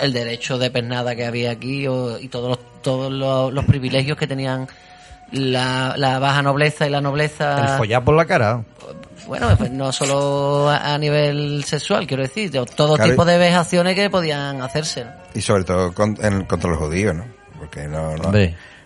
el 0.00 0.14
derecho 0.14 0.56
de 0.56 0.70
pernada 0.70 1.14
que 1.14 1.26
había 1.26 1.50
aquí 1.50 1.86
o- 1.88 2.18
y 2.18 2.28
todos 2.28 2.48
los, 2.50 2.58
todos 2.82 3.12
los, 3.12 3.52
los 3.52 3.64
privilegios 3.66 4.16
que 4.16 4.26
tenían 4.26 4.66
la, 5.30 5.94
la 5.98 6.18
baja 6.18 6.40
nobleza 6.42 6.86
y 6.86 6.90
la 6.90 7.02
nobleza 7.02 7.72
El 7.72 7.78
follar 7.78 8.02
por 8.02 8.14
la 8.16 8.24
cara. 8.24 8.62
Bueno, 9.26 9.54
pues 9.56 9.70
no 9.70 9.92
solo 9.92 10.68
a 10.68 10.96
nivel 10.98 11.64
sexual, 11.64 12.06
quiero 12.06 12.22
decir, 12.22 12.50
de 12.50 12.64
todo 12.66 12.96
Claro. 12.96 13.10
tipo 13.10 13.24
de 13.24 13.38
vejaciones 13.38 13.94
que 13.94 14.10
podían 14.10 14.60
hacerse. 14.62 15.04
¿no? 15.04 15.10
Y 15.34 15.40
sobre 15.42 15.64
todo 15.64 15.92
con- 15.94 16.16
en- 16.22 16.44
contra 16.44 16.70
los 16.70 16.78
judíos, 16.78 17.14
¿no? 17.14 17.24
Porque 17.58 17.86
no, 17.88 18.16
no, 18.16 18.32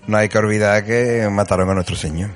no 0.06 0.16
hay 0.18 0.28
que 0.28 0.38
olvidar 0.38 0.84
que 0.84 1.26
mataron 1.30 1.70
a 1.70 1.74
nuestro 1.74 1.96
Señor. 1.96 2.30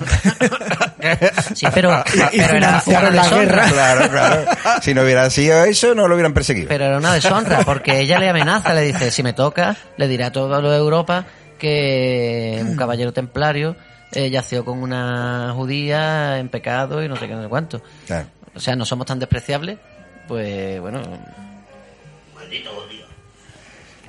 Sí, 1.54 1.66
pero, 1.74 2.04
Y 2.32 2.38
pero 2.38 2.56
era 2.56 2.80
financiaron 2.80 3.12
una 3.12 3.16
la 3.16 3.22
deshonra. 3.22 3.44
guerra. 3.64 3.70
Claro, 3.72 4.10
claro. 4.10 4.44
Si 4.82 4.94
no 4.94 5.02
hubiera 5.02 5.28
sido 5.30 5.64
eso, 5.64 5.94
no 5.94 6.06
lo 6.08 6.14
hubieran 6.14 6.34
perseguido. 6.34 6.68
Pero 6.68 6.84
era 6.84 6.98
una 6.98 7.14
deshonra, 7.14 7.60
porque 7.64 8.00
ella 8.00 8.18
le 8.18 8.28
amenaza, 8.28 8.74
le 8.74 8.82
dice, 8.82 9.10
si 9.10 9.22
me 9.22 9.32
toca, 9.32 9.76
le 9.96 10.08
dirá 10.08 10.26
a 10.26 10.32
todo 10.32 10.60
lo 10.60 10.70
de 10.70 10.76
Europa 10.78 11.24
que 11.58 12.58
un 12.62 12.76
caballero 12.76 13.12
templario 13.12 13.76
eh, 14.12 14.30
yació 14.30 14.64
con 14.64 14.82
una 14.82 15.52
judía 15.54 16.38
en 16.38 16.48
pecado 16.48 17.02
y 17.02 17.08
no 17.08 17.16
sé 17.16 17.26
qué, 17.28 17.34
no 17.34 17.42
sé 17.42 17.48
cuánto. 17.48 17.82
Claro. 18.06 18.26
O 18.54 18.60
sea, 18.60 18.74
no 18.76 18.84
somos 18.84 19.06
tan 19.06 19.18
despreciables, 19.18 19.78
pues 20.26 20.80
bueno, 20.80 21.00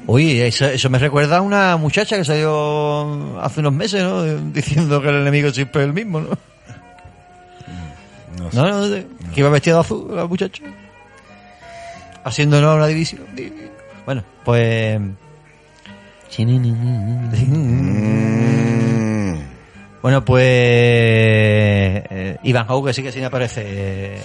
Uy, 0.07 0.39
eso, 0.41 0.65
eso 0.65 0.89
me 0.89 0.97
recuerda 0.97 1.37
a 1.37 1.41
una 1.41 1.77
muchacha 1.77 2.17
que 2.17 2.25
salió 2.25 3.39
hace 3.39 3.59
unos 3.59 3.73
meses, 3.73 4.01
¿no? 4.03 4.23
Diciendo 4.51 4.99
que 5.01 5.09
el 5.09 5.15
enemigo 5.21 5.51
siempre 5.51 5.83
es 5.83 5.87
el 5.87 5.93
mismo, 5.93 6.21
¿no? 6.21 6.29
No 8.39 8.49
sé. 8.51 8.57
No, 8.57 8.67
no, 8.67 8.87
de- 8.89 9.05
que 9.33 9.39
iba 9.41 9.49
vestida 9.49 9.75
de 9.75 9.79
azul 9.81 10.15
la 10.15 10.25
muchacha. 10.25 10.63
Haciéndonos 12.23 12.75
una 12.75 12.87
división. 12.87 13.21
Bueno, 14.05 14.23
pues... 14.43 14.99
Bueno, 20.01 20.23
pues... 20.25 20.41
eh, 22.09 22.37
Ivan 22.43 22.65
Howe 22.69 22.93
sí 22.93 23.03
que 23.03 23.11
sí 23.11 23.19
me 23.19 23.25
aparece... 23.25 24.17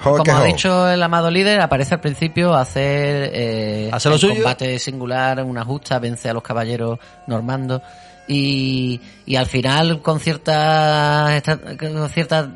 Como 0.00 0.22
que 0.22 0.30
ha 0.30 0.42
ho. 0.42 0.44
dicho 0.44 0.88
el 0.88 1.02
amado 1.02 1.28
líder, 1.28 1.60
aparece 1.60 1.94
al 1.94 2.00
principio 2.00 2.54
a 2.54 2.60
hacer, 2.60 3.30
eh, 3.34 3.90
Hace 3.92 4.08
lo 4.10 4.14
el 4.14 4.20
suyo. 4.20 4.34
combate 4.34 4.78
singular, 4.78 5.42
una 5.42 5.64
justa, 5.64 5.98
vence 5.98 6.28
a 6.28 6.32
los 6.32 6.42
caballeros 6.44 7.00
normandos 7.26 7.82
y, 8.28 9.00
y 9.26 9.34
al 9.34 9.46
final 9.46 10.02
con 10.02 10.20
cierta, 10.20 11.42
con 11.80 12.08
cierta 12.10 12.48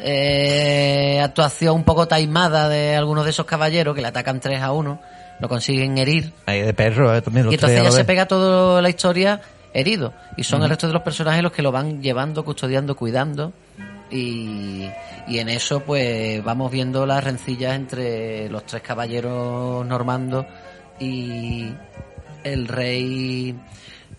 eh, 0.00 1.20
actuación 1.22 1.76
un 1.76 1.84
poco 1.84 2.08
taimada 2.08 2.68
de 2.68 2.96
algunos 2.96 3.22
de 3.24 3.30
esos 3.30 3.46
caballeros 3.46 3.94
que 3.94 4.00
le 4.02 4.08
atacan 4.08 4.40
3 4.40 4.60
a 4.62 4.72
1, 4.72 5.00
lo 5.38 5.48
consiguen 5.48 5.96
herir 5.98 6.32
Ahí 6.46 6.62
de 6.62 6.74
perro, 6.74 7.14
eh, 7.14 7.22
también. 7.22 7.46
los 7.46 7.52
y 7.52 7.54
entonces 7.54 7.78
a 7.78 7.84
ya 7.84 7.90
se 7.92 8.04
pega 8.04 8.26
toda 8.26 8.82
la 8.82 8.88
historia 8.88 9.40
herido. 9.74 10.14
Y 10.36 10.44
son 10.44 10.62
el 10.62 10.68
resto 10.70 10.86
de 10.86 10.92
los 10.94 11.02
personajes 11.02 11.42
los 11.42 11.52
que 11.52 11.62
lo 11.62 11.72
van 11.72 12.00
llevando, 12.02 12.44
custodiando, 12.44 12.96
cuidando. 12.96 13.52
Y, 14.10 14.88
y 15.26 15.38
en 15.38 15.48
eso 15.48 15.80
pues 15.80 16.42
vamos 16.44 16.70
viendo 16.70 17.04
las 17.04 17.22
rencillas 17.24 17.74
entre 17.74 18.48
los 18.48 18.64
tres 18.64 18.82
caballeros 18.82 19.84
normandos 19.84 20.46
y 21.00 21.72
el 22.44 22.68
rey 22.68 23.56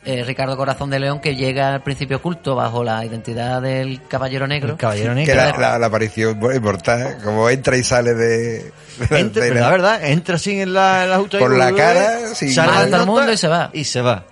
eh, 0.04 0.24
Ricardo 0.26 0.58
Corazón 0.58 0.90
de 0.90 1.00
León 1.00 1.20
que 1.22 1.36
llega 1.36 1.74
al 1.76 1.82
principio 1.84 2.18
oculto 2.18 2.56
bajo 2.56 2.84
la 2.84 3.06
identidad 3.06 3.62
del 3.62 4.02
caballero 4.08 4.48
negro. 4.48 4.72
El 4.72 4.78
caballero 4.78 5.14
negro. 5.14 5.34
Que 5.34 5.38
la, 5.38 5.52
la, 5.58 5.80
la 5.80 5.86
aparición 5.86 6.40
bueno, 6.40 6.60
mortal, 6.62 7.18
como 7.24 7.50
entra 7.50 7.78
y 7.78 7.84
sale 7.84 8.14
de, 8.16 8.64
de 8.64 8.72
la 9.10 9.20
Entra, 9.20 9.44
escena. 9.46 9.48
pero 9.48 9.60
la 9.62 9.70
verdad, 9.72 10.06
entra 10.06 10.36
así 10.36 10.60
en 10.60 10.74
la, 10.74 11.04
en 11.06 11.10
la 11.12 11.18
justa 11.20 11.40
Por 11.40 11.54
y 11.54 11.58
la 11.58 11.72
cara, 11.74 12.20
sin 12.36 12.52
sale 12.54 12.68
mata 12.72 12.82
la 12.82 12.86
a 12.86 12.90
todo 12.90 13.02
el 13.02 13.08
mundo 13.08 13.32
y 13.32 13.38
se 13.38 13.48
va. 13.48 13.70
Y 13.72 13.84
se 13.84 14.02
va. 14.02 14.26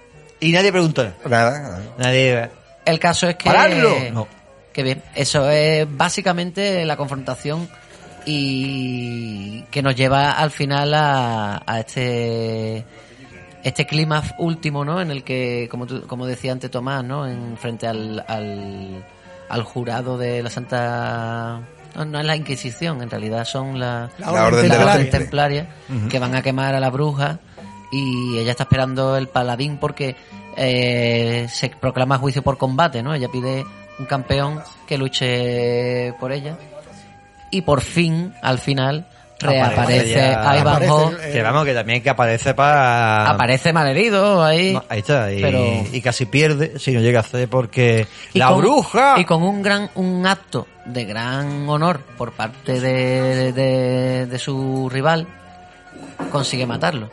Y 0.44 0.52
nadie 0.52 0.72
pregunta. 0.72 1.14
Nada. 1.30 1.82
Nadie... 1.98 2.50
El 2.86 3.00
caso 3.00 3.28
es 3.30 3.36
que... 3.36 3.46
¡Paradlo! 3.46 3.96
No. 4.12 4.28
Qué 4.74 4.84
bien. 4.84 5.02
Eso 5.16 5.50
es 5.50 5.88
básicamente 5.90 6.84
la 6.86 6.98
confrontación 6.98 7.70
y 8.26 9.62
que 9.72 9.82
nos 9.82 9.96
lleva 9.96 10.32
al 10.32 10.52
final 10.52 10.94
a, 10.94 11.62
a 11.66 11.80
este 11.80 12.86
este 13.64 13.86
clima 13.86 14.22
último, 14.40 14.84
¿no? 14.84 15.00
En 15.00 15.10
el 15.12 15.24
que, 15.24 15.70
como, 15.72 15.86
tú- 15.88 16.06
como 16.08 16.26
decía 16.26 16.52
antes 16.52 16.70
Tomás, 16.70 17.04
¿no? 17.06 17.26
En 17.26 17.56
frente 17.58 17.88
al, 17.88 18.24
al, 18.28 19.06
al 19.48 19.64
jurado 19.64 20.18
de 20.18 20.44
la 20.44 20.50
Santa... 20.50 21.62
No, 21.96 22.04
no 22.06 22.20
es 22.20 22.26
la 22.26 22.36
Inquisición, 22.36 23.02
en 23.02 23.10
realidad 23.10 23.46
son 23.46 23.80
la, 23.80 24.10
La 24.18 24.32
La 24.32 24.46
orden 24.48 24.68
la 24.68 25.10
templaria 25.10 25.68
que 26.10 26.20
van 26.20 26.36
a 26.36 26.42
quemar 26.42 26.74
a 26.76 26.80
la 26.82 26.90
bruja 26.90 27.40
y 27.94 28.38
ella 28.40 28.52
está 28.52 28.64
esperando 28.64 29.16
el 29.18 29.28
paladín 29.28 29.78
porque 29.78 30.16
eh, 30.58 31.48
se 31.50 31.70
proclama 31.70 32.18
juicio 32.18 32.42
por 32.42 32.58
combate, 32.58 33.04
¿no? 33.04 33.14
Ella 33.14 33.28
pide 33.32 33.64
un 34.00 34.06
campeón 34.06 34.62
que 34.88 34.98
luche 34.98 36.14
por 36.20 36.32
ella 36.32 36.58
y 37.52 37.62
por 37.62 37.82
fin, 37.82 38.34
al 38.42 38.58
final, 38.58 39.06
reaparece 39.40 40.16
ya- 40.16 40.58
Ivanhoe, 40.60 41.12
el- 41.28 41.32
Que 41.34 41.42
vamos, 41.44 41.66
que 41.66 41.74
también 41.74 42.02
que 42.02 42.10
aparece 42.10 42.54
para... 42.56 43.30
aparece 43.30 43.72
malherido 43.74 44.44
ahí. 44.44 44.74
No, 44.74 44.84
ahí 44.90 45.00
está, 45.00 45.32
y, 45.32 45.42
Pero- 45.42 45.84
y 45.92 46.02
casi 46.02 46.26
pierde 46.26 46.80
si 46.80 46.92
no 46.94 47.02
llega 47.02 47.20
a 47.20 47.22
hacer 47.24 47.48
porque 47.50 48.08
Y 48.34 48.40
la 48.40 48.48
con- 48.50 48.58
bruja 48.60 49.16
Y 49.18 49.26
con 49.26 49.44
un 49.44 49.62
gran 49.62 49.90
un 49.96 50.26
acto 50.26 50.66
de 50.86 51.06
gran 51.06 51.68
honor 51.70 52.00
por 52.18 52.32
parte 52.32 52.80
de, 52.80 53.52
de, 53.54 54.26
de 54.26 54.40
su 54.40 54.90
rival, 54.90 55.28
consigue 56.32 56.66
matarlo. 56.66 57.10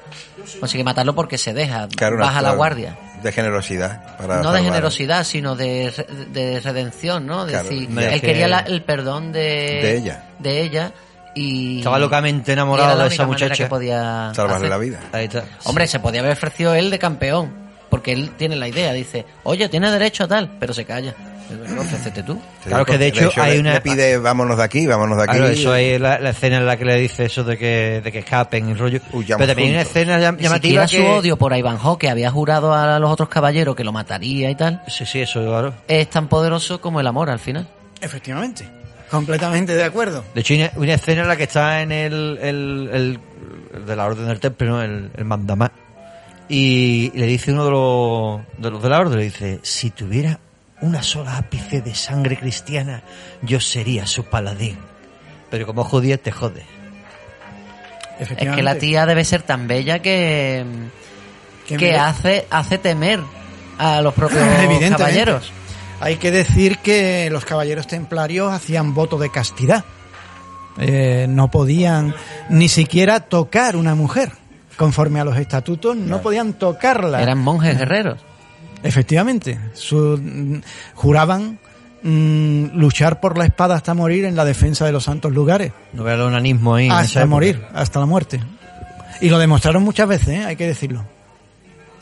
Consigue 0.58 0.82
matarlo 0.84 1.14
porque 1.14 1.38
se 1.38 1.54
deja, 1.54 1.86
Claro, 1.96 2.18
baja 2.18 2.42
la 2.42 2.52
guardia. 2.54 2.96
De 3.22 3.30
generosidad. 3.32 4.16
Para 4.16 4.40
no 4.42 4.52
de 4.52 4.62
generosidad, 4.62 5.24
sino 5.24 5.54
de, 5.54 5.92
de 6.32 6.58
redención, 6.60 7.26
¿no? 7.26 7.44
De 7.44 7.52
Claro, 7.52 7.68
decir, 7.68 7.88
me- 7.90 8.14
él 8.14 8.20
que- 8.20 8.26
quería 8.28 8.48
la- 8.48 8.60
el 8.60 8.82
perdón 8.82 9.30
de, 9.32 9.40
De 9.40 9.96
ella. 9.98 10.24
de 10.38 10.62
ella 10.62 10.92
y 11.34 11.78
estaba 11.78 11.98
locamente 11.98 12.52
enamorado 12.54 12.98
de 13.02 13.08
esa 13.08 13.26
muchacha. 13.26 13.54
que 13.64 13.66
podía 13.68 14.32
Salvarle 14.34 14.66
hacer. 14.66 14.70
la 14.70 14.78
vida. 14.78 15.00
Ahí 15.12 15.26
está. 15.26 15.44
Hombre, 15.64 15.86
se 15.86 16.00
podía 16.00 16.20
haber 16.20 16.32
ofrecido 16.32 16.74
él 16.74 16.90
de 16.90 16.98
campeón, 16.98 17.52
porque 17.90 18.12
él 18.12 18.30
tiene 18.38 18.56
la 18.56 18.68
idea, 18.68 18.92
dice, 18.92 19.26
oye, 19.42 19.68
tiene 19.68 19.90
derecho 19.92 20.24
a 20.24 20.28
tal, 20.28 20.56
pero 20.58 20.72
se 20.72 20.84
calla. 20.86 21.14
Ofrécete 21.78 22.22
tú. 22.22 22.40
Claro 22.64 22.84
que 22.86 22.98
de 22.98 23.06
hecho 23.08 23.30
hay 23.36 23.54
le- 23.54 23.60
una- 23.60 23.74
Le 23.74 23.80
pide, 23.80 24.18
vámonos 24.18 24.56
de 24.56 24.64
aquí, 24.64 24.86
vámonos 24.86 25.16
de 25.18 25.24
aquí. 25.24 25.36
Claro, 25.36 25.48
eso 25.52 25.74
es 25.74 26.00
la, 26.00 26.18
la 26.18 26.30
escena 26.30 26.58
en 26.58 26.66
la 26.66 26.76
que 26.76 26.84
le 26.84 26.96
dice 26.96 27.24
eso 27.24 27.44
de 27.44 27.56
que, 27.58 28.00
de 28.04 28.12
que 28.12 28.18
escapen 28.20 28.68
y 28.68 28.74
rollo. 28.74 29.00
Huyamos 29.12 29.38
Pero 29.40 29.46
también 29.48 29.68
hay 29.68 29.74
una 29.74 29.82
escena 29.82 30.18
llamativa 30.18 30.54
siquiera 30.54 30.86
que... 30.86 30.96
su 30.96 31.04
odio 31.06 31.36
por 31.36 31.56
Ivanhoe, 31.56 31.98
que 31.98 32.08
había 32.10 32.30
jurado 32.30 32.74
a 32.74 32.98
los 32.98 33.10
otros 33.10 33.28
caballeros 33.28 33.74
que 33.76 33.84
lo 33.84 33.92
mataría 33.92 34.50
y 34.50 34.54
tal, 34.54 34.82
Sí, 34.88 35.04
sí, 35.06 35.20
eso, 35.20 35.40
claro. 35.44 35.74
es 35.88 36.08
tan 36.10 36.28
poderoso 36.28 36.80
como 36.80 37.00
el 37.00 37.06
amor 37.06 37.30
al 37.30 37.38
final. 37.38 37.68
Efectivamente. 38.00 38.68
Completamente 39.10 39.74
de 39.74 39.82
acuerdo. 39.84 40.24
De 40.34 40.40
hecho, 40.42 40.54
hay 40.54 40.70
una, 40.76 40.94
escena 40.94 41.22
en 41.22 41.28
la 41.28 41.36
que 41.36 41.42
está 41.44 41.82
en 41.82 41.90
el, 41.92 42.38
el, 42.40 42.90
el- 42.92 43.20
el 43.74 43.86
de 43.86 43.96
la 43.96 44.06
Orden 44.06 44.26
del 44.28 44.38
Temple, 44.40 44.68
¿no? 44.68 44.82
El, 44.82 45.10
el 45.16 45.24
mandamás. 45.24 45.70
Y 46.48 47.12
le 47.14 47.26
dice 47.26 47.52
uno 47.52 47.64
de 47.64 47.70
los, 47.70 48.40
de 48.58 48.70
los 48.70 48.82
de 48.82 48.88
la 48.88 48.98
Orden, 49.00 49.18
le 49.18 49.24
dice, 49.24 49.60
si 49.62 49.90
tuviera 49.90 50.38
una 50.82 51.02
sola 51.02 51.36
ápice 51.36 51.80
de 51.82 51.94
sangre 51.94 52.36
cristiana, 52.38 53.02
yo 53.42 53.60
sería 53.60 54.06
su 54.06 54.24
paladín. 54.24 54.78
Pero 55.50 55.66
como 55.66 55.84
judía 55.84 56.16
te 56.16 56.30
jode. 56.30 56.64
Es 58.18 58.28
que 58.28 58.62
la 58.62 58.76
tía 58.76 59.06
debe 59.06 59.24
ser 59.24 59.42
tan 59.42 59.66
bella 59.66 60.00
que, 60.00 60.64
Que 61.66 61.96
hace, 61.96 62.46
hace 62.50 62.78
temer 62.78 63.20
a 63.78 64.02
los 64.02 64.14
propios 64.14 64.42
caballeros. 64.90 65.52
Hay 66.00 66.16
que 66.16 66.30
decir 66.30 66.78
que 66.78 67.28
los 67.30 67.44
caballeros 67.44 67.86
templarios 67.86 68.52
hacían 68.52 68.94
voto 68.94 69.18
de 69.18 69.30
castidad. 69.30 69.84
Eh, 70.78 71.26
no 71.28 71.50
podían 71.50 72.14
ni 72.48 72.68
siquiera 72.68 73.20
tocar 73.20 73.76
una 73.76 73.94
mujer. 73.94 74.32
Conforme 74.76 75.20
a 75.20 75.24
los 75.24 75.36
estatutos, 75.36 75.94
no 75.96 76.22
podían 76.22 76.54
tocarla. 76.54 77.22
Eran 77.22 77.38
monjes 77.38 77.78
guerreros. 77.78 78.18
Efectivamente. 78.82 79.58
Su- 79.74 80.18
mm, 80.22 80.60
juraban 80.94 81.58
mm, 82.02 82.76
luchar 82.78 83.20
por 83.20 83.36
la 83.36 83.44
espada 83.44 83.74
hasta 83.74 83.92
morir 83.94 84.24
en 84.24 84.36
la 84.36 84.44
defensa 84.44 84.86
de 84.86 84.92
los 84.92 85.04
santos 85.04 85.32
lugares. 85.32 85.72
No 85.92 86.02
vea 86.04 86.14
el 86.14 86.22
onanismo 86.22 86.74
ahí. 86.76 86.88
Hasta 86.90 87.26
morir, 87.26 87.62
hasta 87.74 88.00
la 88.00 88.06
muerte. 88.06 88.40
Y 89.20 89.28
lo 89.28 89.38
demostraron 89.38 89.82
muchas 89.82 90.08
veces, 90.08 90.28
¿eh? 90.28 90.44
hay 90.44 90.56
que 90.56 90.66
decirlo. 90.66 91.04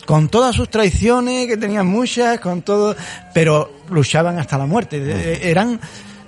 Con 0.05 0.29
todas 0.29 0.55
sus 0.55 0.69
traiciones, 0.69 1.47
que 1.47 1.57
tenían 1.57 1.85
muchas, 1.85 2.39
con 2.39 2.61
todo, 2.61 2.95
pero 3.33 3.71
luchaban 3.91 4.39
hasta 4.39 4.57
la 4.57 4.65
muerte. 4.65 4.97
Eh, 5.05 5.39
Eran, 5.51 5.79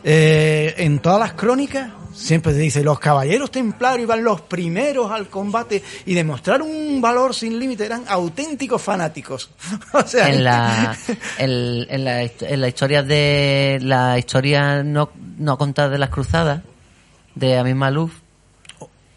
eh, 0.04 0.76
en 0.78 1.00
todas 1.00 1.20
las 1.20 1.34
crónicas, 1.34 1.90
siempre 2.14 2.54
se 2.54 2.60
dice, 2.60 2.84
los 2.84 3.00
caballeros 3.00 3.52
templarios 3.52 4.04
iban 4.08 4.24
los 4.24 4.42
primeros 4.42 5.12
al 5.12 5.28
combate 5.28 5.84
y 6.06 6.14
demostraron 6.14 6.68
un 6.68 7.02
valor 7.02 7.34
sin 7.36 7.60
límite, 7.60 7.86
eran 7.86 8.04
auténticos 8.08 8.82
fanáticos. 8.82 9.52
o 9.94 10.04
sea, 10.04 10.30
en 10.30 10.44
la, 10.44 10.98
en, 11.38 11.86
en 11.90 12.06
la, 12.06 12.22
en 12.24 12.62
la 12.62 12.68
historia 12.68 13.04
de 13.04 13.80
la 13.82 14.18
historia 14.18 14.84
no, 14.84 15.10
no 15.38 15.58
contada 15.58 15.90
de 15.90 15.98
las 15.98 16.10
cruzadas 16.10 16.62
de 17.36 17.58
Amin 17.58 17.78
Malouf 17.78 18.21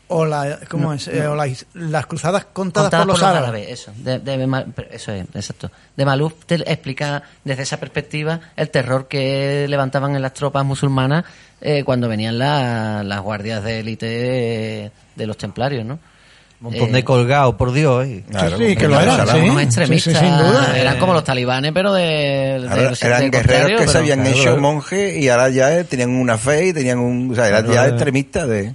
o 0.08 0.24
la, 0.26 0.58
¿cómo 0.68 0.92
es? 0.92 1.08
Eh, 1.08 1.26
o 1.26 1.34
las, 1.34 1.64
las 1.74 2.06
cruzadas 2.06 2.44
contadas, 2.52 2.90
contadas 2.90 3.06
por 3.06 3.14
los 3.18 3.22
árabes. 3.22 3.68
eso 3.70 3.92
de, 3.96 4.18
de 4.18 4.46
Ma- 4.46 4.64
eso 4.90 5.12
es 5.12 5.24
exacto 5.34 5.70
de 5.96 6.04
Malouf 6.04 6.34
te 6.46 6.56
explica 6.56 7.22
desde 7.42 7.62
esa 7.62 7.78
perspectiva 7.78 8.40
el 8.56 8.68
terror 8.70 9.08
que 9.08 9.66
levantaban 9.68 10.14
en 10.14 10.22
las 10.22 10.34
tropas 10.34 10.64
musulmanas 10.64 11.24
eh, 11.60 11.84
cuando 11.84 12.08
venían 12.08 12.38
la- 12.38 13.02
las 13.02 13.20
guardias 13.20 13.64
de 13.64 13.80
élite 13.80 14.06
de, 14.06 14.90
de 15.16 15.26
los 15.26 15.36
templarios 15.38 15.84
no 15.86 15.94
Un 16.60 16.70
montón 16.70 16.88
Eh, 16.90 16.92
de 16.92 17.04
colgados, 17.04 17.54
por 17.56 17.72
Dios. 17.72 18.06
eh. 18.06 18.24
Claro, 18.30 18.56
sí, 18.58 18.76
que 18.76 18.88
lo 18.88 18.98
eran, 19.00 19.26
sí. 19.26 19.36
unos 19.38 19.62
extremistas 19.62 20.14
sí, 20.14 20.18
sin 20.20 20.36
duda. 20.38 20.78
eran 20.78 20.98
como 20.98 21.12
los 21.14 21.24
talibanes 21.24 21.72
pero 21.72 21.92
de, 21.92 22.02
de- 22.60 22.68
Ahora, 22.68 22.82
del 22.90 22.96
eran 23.02 23.30
guerreros 23.30 23.80
que 23.82 23.88
se 23.88 23.98
habían 23.98 24.20
claro, 24.22 24.36
hecho 24.38 24.56
monjes 24.58 25.16
y 25.16 25.28
ahora 25.28 25.48
ya 25.50 25.76
eh, 25.78 25.84
tenían 25.84 26.10
una 26.10 26.38
fe 26.38 26.68
y 26.68 26.72
tenían 26.72 26.98
un... 27.00 27.30
O 27.32 27.34
sea, 27.34 27.48
eran 27.48 27.70
ya 27.70 27.86
extremistas 27.88 28.48
de... 28.48 28.74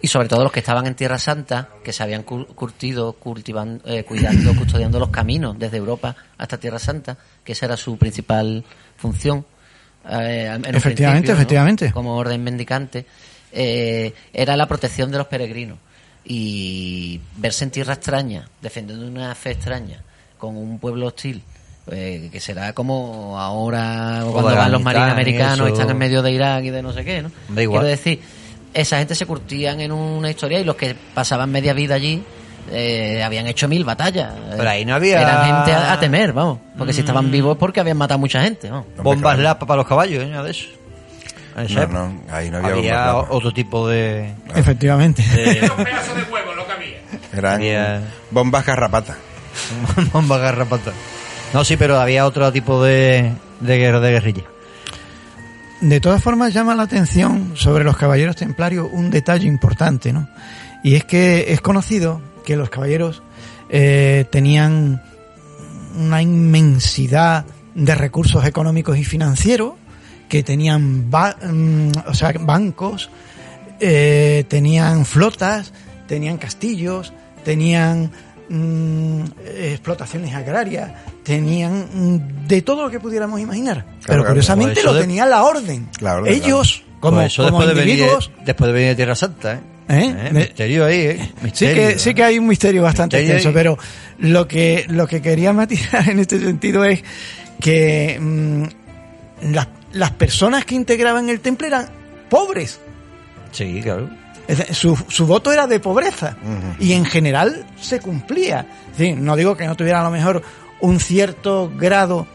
Y 0.00 0.08
sobre 0.08 0.28
todo 0.28 0.44
los 0.44 0.52
que 0.52 0.60
estaban 0.60 0.86
en 0.86 0.94
Tierra 0.94 1.18
Santa, 1.18 1.68
que 1.82 1.92
se 1.92 2.02
habían 2.02 2.24
cur- 2.24 2.46
curtido, 2.54 3.14
cultivando, 3.14 3.82
eh, 3.88 4.04
cuidando, 4.04 4.54
custodiando 4.56 4.98
los 5.00 5.08
caminos 5.08 5.58
desde 5.58 5.76
Europa 5.78 6.14
hasta 6.38 6.58
Tierra 6.58 6.78
Santa, 6.78 7.16
que 7.44 7.52
esa 7.52 7.66
era 7.66 7.76
su 7.76 7.96
principal 7.98 8.64
función. 8.96 9.44
eh, 10.08 10.50
en 10.64 10.74
Efectivamente, 10.74 11.32
efectivamente. 11.32 11.90
Como 11.92 12.16
orden 12.16 12.42
mendicante, 12.44 13.06
eh, 13.52 14.14
era 14.32 14.56
la 14.56 14.66
protección 14.68 15.10
de 15.10 15.18
los 15.18 15.26
peregrinos. 15.26 15.78
Y 16.24 17.20
verse 17.36 17.64
en 17.64 17.70
tierra 17.70 17.94
extraña, 17.94 18.48
defendiendo 18.60 19.06
una 19.06 19.34
fe 19.34 19.52
extraña, 19.52 20.02
con 20.36 20.56
un 20.56 20.78
pueblo 20.78 21.06
hostil, 21.06 21.42
eh, 21.90 22.28
que 22.30 22.38
será 22.38 22.72
como 22.74 23.38
ahora 23.40 24.22
O 24.26 24.32
cuando 24.32 24.54
van 24.54 24.70
los 24.72 24.82
marines 24.82 25.10
americanos 25.10 25.68
y 25.68 25.72
eso. 25.72 25.80
están 25.80 25.90
en 25.90 25.98
medio 25.98 26.22
de 26.22 26.30
Irak 26.32 26.64
y 26.64 26.70
de 26.70 26.82
no 26.82 26.92
sé 26.92 27.04
qué, 27.04 27.22
¿no? 27.22 27.30
Da 27.48 27.62
igual. 27.62 27.80
Quiero 27.80 27.90
decir, 27.96 28.20
esa 28.80 28.98
gente 28.98 29.14
se 29.14 29.26
curtían 29.26 29.80
en 29.80 29.92
una 29.92 30.30
historia 30.30 30.60
y 30.60 30.64
los 30.64 30.76
que 30.76 30.94
pasaban 31.14 31.50
media 31.50 31.72
vida 31.72 31.94
allí 31.94 32.22
eh, 32.70 33.22
habían 33.22 33.46
hecho 33.46 33.66
mil 33.68 33.84
batallas. 33.84 34.32
Pero 34.56 34.68
ahí 34.68 34.84
no 34.84 34.94
había- 34.94 35.20
Eran 35.22 35.46
gente 35.46 35.72
a, 35.72 35.92
a 35.94 36.00
temer, 36.00 36.32
vamos. 36.32 36.58
Porque 36.76 36.92
si 36.92 37.00
estaban 37.00 37.30
vivos 37.30 37.52
es 37.54 37.58
porque 37.58 37.80
habían 37.80 37.96
matado 37.96 38.18
mucha 38.18 38.42
gente, 38.42 38.70
vamos. 38.70 38.86
Bombas 39.02 39.38
lapa 39.38 39.66
para 39.66 39.78
los 39.78 39.86
caballos, 39.86 40.22
¿eh? 40.24 40.28
De 40.28 40.50
eso. 40.50 40.68
No, 41.88 42.22
ahí 42.30 42.50
no 42.50 42.58
había 42.58 42.70
Había 42.72 43.16
otro 43.16 43.52
tipo 43.52 43.88
de... 43.88 44.32
Efectivamente. 44.54 45.22
de 45.34 45.54
pedazo 45.54 46.14
de 46.14 46.22
huevo 46.30 46.54
lo 46.54 46.64
que 46.66 46.72
había. 46.72 46.98
Eran 47.36 47.54
Había- 47.54 48.02
bombas 48.30 48.64
garrapatas. 48.64 49.16
bombas 50.12 50.40
garrapatas. 50.40 50.94
No, 51.52 51.64
sí, 51.64 51.76
pero 51.76 51.98
había 51.98 52.26
otro 52.26 52.52
tipo 52.52 52.82
de, 52.84 53.32
de 53.60 53.76
de 54.00 54.10
guerrilla. 54.12 54.42
De 55.80 56.00
todas 56.00 56.22
formas, 56.22 56.52
llama 56.52 56.74
la 56.74 56.82
atención 56.84 57.52
sobre 57.54 57.84
los 57.84 57.96
caballeros 57.96 58.34
templarios 58.36 58.88
un 58.92 59.10
detalle 59.10 59.46
importante, 59.46 60.12
¿no? 60.12 60.28
Y 60.82 60.94
es 60.96 61.04
que 61.04 61.52
es 61.52 61.60
conocido 61.60 62.20
que 62.44 62.56
los 62.56 62.68
caballeros 62.68 63.22
eh, 63.70 64.24
tenían 64.30 65.02
una 65.96 66.20
inmensidad 66.22 67.44
de 67.74 67.94
recursos 67.94 68.44
económicos 68.44 68.98
y 68.98 69.04
financieros, 69.04 69.74
que 70.28 70.42
tenían 70.42 71.10
ba- 71.10 71.36
mm, 71.40 71.90
o 72.06 72.14
sea, 72.14 72.32
bancos, 72.40 73.08
eh, 73.80 74.44
tenían 74.48 75.04
flotas, 75.04 75.72
tenían 76.08 76.38
castillos, 76.38 77.12
tenían 77.44 78.10
mm, 78.48 79.22
explotaciones 79.46 80.34
agrarias, 80.34 80.90
tenían 81.22 81.88
mm, 81.92 82.46
de 82.46 82.62
todo 82.62 82.82
lo 82.84 82.90
que 82.90 83.00
pudiéramos 83.00 83.40
imaginar. 83.40 83.84
Pero 84.06 84.24
curiosamente 84.24 84.82
lo 84.82 84.94
de- 84.94 85.00
tenía 85.02 85.26
la 85.26 85.42
orden. 85.44 85.88
La 86.00 86.16
orden, 86.16 86.32
Ellos, 86.32 86.82
como, 87.00 87.16
Pues 87.18 87.32
eso 87.32 87.44
como 87.44 87.58
después, 87.60 87.76
de 87.76 87.84
venir, 87.84 88.06
después 88.44 88.66
de 88.68 88.72
venir 88.72 88.88
de 88.88 88.94
Tierra 88.96 89.14
Santa, 89.14 89.54
¿eh? 89.54 89.60
¿Eh? 89.90 90.14
¿Eh? 90.28 90.30
Misterio 90.32 90.84
ahí, 90.84 90.98
¿eh? 91.00 91.18
Sí 91.22 91.32
Misterio, 91.44 91.74
que, 91.88 91.98
sí 91.98 92.14
que 92.14 92.24
hay 92.24 92.38
un 92.38 92.46
misterio 92.46 92.82
bastante 92.82 93.18
Misterio 93.18 93.48
ahí. 93.48 93.54
pero 93.54 93.78
lo 94.18 94.46
que, 94.48 94.84
lo 94.88 95.06
que 95.06 95.22
quería 95.22 95.52
matizar 95.52 96.08
en 96.08 96.18
este 96.18 96.38
sentido 96.40 96.84
es 96.84 97.02
que 97.60 98.18
mm, 98.20 98.64
las, 99.52 99.68
las 99.92 100.10
personas 100.12 100.64
que 100.64 100.74
integraban 100.74 101.28
el 101.28 101.40
temple 101.40 101.68
eran 101.68 101.86
pobres. 102.28 102.80
Sí, 103.52 103.80
claro. 103.82 104.10
Es 104.48 104.58
decir, 104.58 104.74
Su, 104.74 104.98
su 105.08 105.26
voto 105.26 105.52
era 105.52 105.66
de 105.66 105.78
pobreza 105.78 106.36
y 106.80 106.94
en 106.94 107.04
general 107.04 107.66
se 107.80 108.00
cumplía. 108.00 108.66
Es 108.92 108.98
decir, 108.98 109.16
no 109.16 109.36
digo 109.36 109.56
que 109.56 109.66
no 109.66 109.76
tuviera 109.76 110.00
a 110.00 110.04
lo 110.04 110.10
mejor 110.10 110.42
un 110.80 110.98
cierto 110.98 111.70
grado 111.76 112.26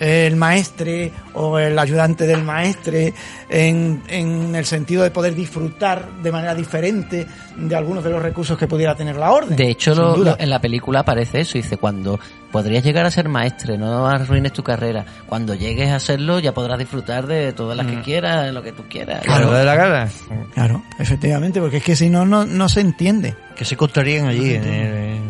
el 0.00 0.34
maestre 0.36 1.12
o 1.34 1.58
el 1.58 1.78
ayudante 1.78 2.26
del 2.26 2.42
maestre 2.42 3.14
en, 3.48 4.02
en 4.08 4.54
el 4.56 4.64
sentido 4.64 5.02
de 5.04 5.10
poder 5.10 5.34
disfrutar 5.34 6.08
de 6.22 6.32
manera 6.32 6.54
diferente 6.54 7.26
de 7.56 7.76
algunos 7.76 8.02
de 8.02 8.10
los 8.10 8.20
recursos 8.22 8.58
que 8.58 8.66
pudiera 8.66 8.94
tener 8.96 9.16
la 9.16 9.30
orden. 9.30 9.56
De 9.56 9.70
hecho, 9.70 9.94
lo- 9.94 10.16
lo- 10.16 10.36
en 10.38 10.50
la 10.50 10.60
película 10.60 11.00
aparece 11.00 11.40
eso. 11.40 11.52
Dice, 11.58 11.76
cuando 11.76 12.18
podrías 12.50 12.82
llegar 12.82 13.06
a 13.06 13.10
ser 13.10 13.28
maestre, 13.28 13.78
no 13.78 14.06
arruines 14.08 14.52
tu 14.52 14.62
carrera. 14.62 15.04
Cuando 15.26 15.54
llegues 15.54 15.90
a 15.90 16.00
serlo, 16.00 16.38
ya 16.40 16.52
podrás 16.52 16.78
disfrutar 16.78 17.26
de 17.26 17.52
todas 17.52 17.76
las 17.76 17.86
que 17.86 18.00
quieras, 18.02 18.46
de 18.46 18.52
lo 18.52 18.62
que 18.62 18.72
tú 18.72 18.82
quieras. 18.88 19.22
Claro. 19.22 19.52
de 19.52 19.64
la 19.64 19.74
gana. 19.76 20.08
Claro, 20.54 20.82
efectivamente, 20.98 21.60
porque 21.60 21.76
es 21.78 21.84
que 21.84 21.94
si 21.96 22.10
no, 22.10 22.24
no, 22.26 22.44
no 22.44 22.68
se 22.68 22.80
entiende. 22.80 23.36
Que 23.54 23.64
se 23.64 23.74
encontrarían 23.74 24.26
allí 24.26 24.54
en, 24.54 24.64
en, 24.64 25.22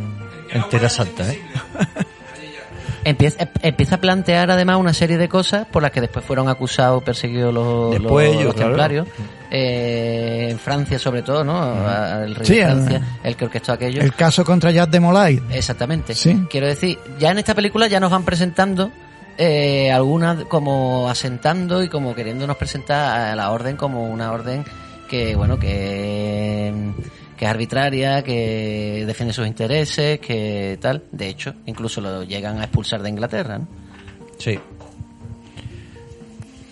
en 0.50 0.68
Tierra 0.70 0.88
Santa, 0.88 1.30
¿eh? 1.30 1.38
Empieza, 3.04 3.42
em- 3.42 3.48
empieza 3.62 3.96
a 3.96 4.00
plantear 4.00 4.50
además 4.50 4.76
una 4.76 4.92
serie 4.94 5.18
de 5.18 5.28
cosas 5.28 5.66
por 5.66 5.82
las 5.82 5.90
que 5.90 6.00
después 6.00 6.24
fueron 6.24 6.48
acusados, 6.48 7.02
perseguidos 7.02 7.52
los, 7.52 7.90
Después 7.92 8.26
los- 8.28 8.34
ellos, 8.36 8.44
los 8.46 8.54
claro. 8.54 8.68
templarios. 8.70 9.08
Eh, 9.50 10.48
en 10.50 10.58
Francia 10.58 10.98
sobre 10.98 11.22
todo, 11.22 11.44
¿no? 11.44 11.74
El 12.24 12.34
rey 12.34 12.46
Sí, 12.46 12.54
de 12.54 12.60
el- 12.62 12.66
Francia, 12.68 13.02
el 13.22 13.36
que 13.36 13.44
orquestó 13.44 13.72
aquello. 13.72 14.00
El 14.02 14.14
caso 14.14 14.44
contra 14.44 14.70
Jacques 14.70 14.92
de 14.92 15.00
Molay. 15.00 15.42
Exactamente. 15.50 16.14
Sí. 16.14 16.46
Quiero 16.50 16.66
decir, 16.66 16.98
ya 17.18 17.30
en 17.32 17.38
esta 17.38 17.54
película 17.54 17.86
ya 17.86 18.00
nos 18.00 18.10
van 18.10 18.24
presentando 18.24 18.90
eh, 19.38 19.90
algunas 19.90 20.44
como 20.44 21.08
asentando 21.08 21.82
y 21.82 21.88
como 21.88 22.14
queriéndonos 22.14 22.56
presentar 22.56 23.30
a 23.30 23.34
la 23.34 23.50
orden 23.50 23.76
como 23.76 24.04
una 24.04 24.30
orden 24.30 24.62
que, 25.08 25.34
bueno, 25.36 25.58
que, 25.58 26.72
que 27.42 27.46
es 27.46 27.50
arbitraria, 27.50 28.22
que 28.22 29.02
defiende 29.04 29.34
sus 29.34 29.48
intereses, 29.48 30.20
que 30.20 30.78
tal. 30.80 31.02
De 31.10 31.26
hecho, 31.26 31.52
incluso 31.66 32.00
lo 32.00 32.22
llegan 32.22 32.60
a 32.60 32.62
expulsar 32.62 33.02
de 33.02 33.08
Inglaterra, 33.10 33.58
¿no? 33.58 33.66
Sí. 34.38 34.60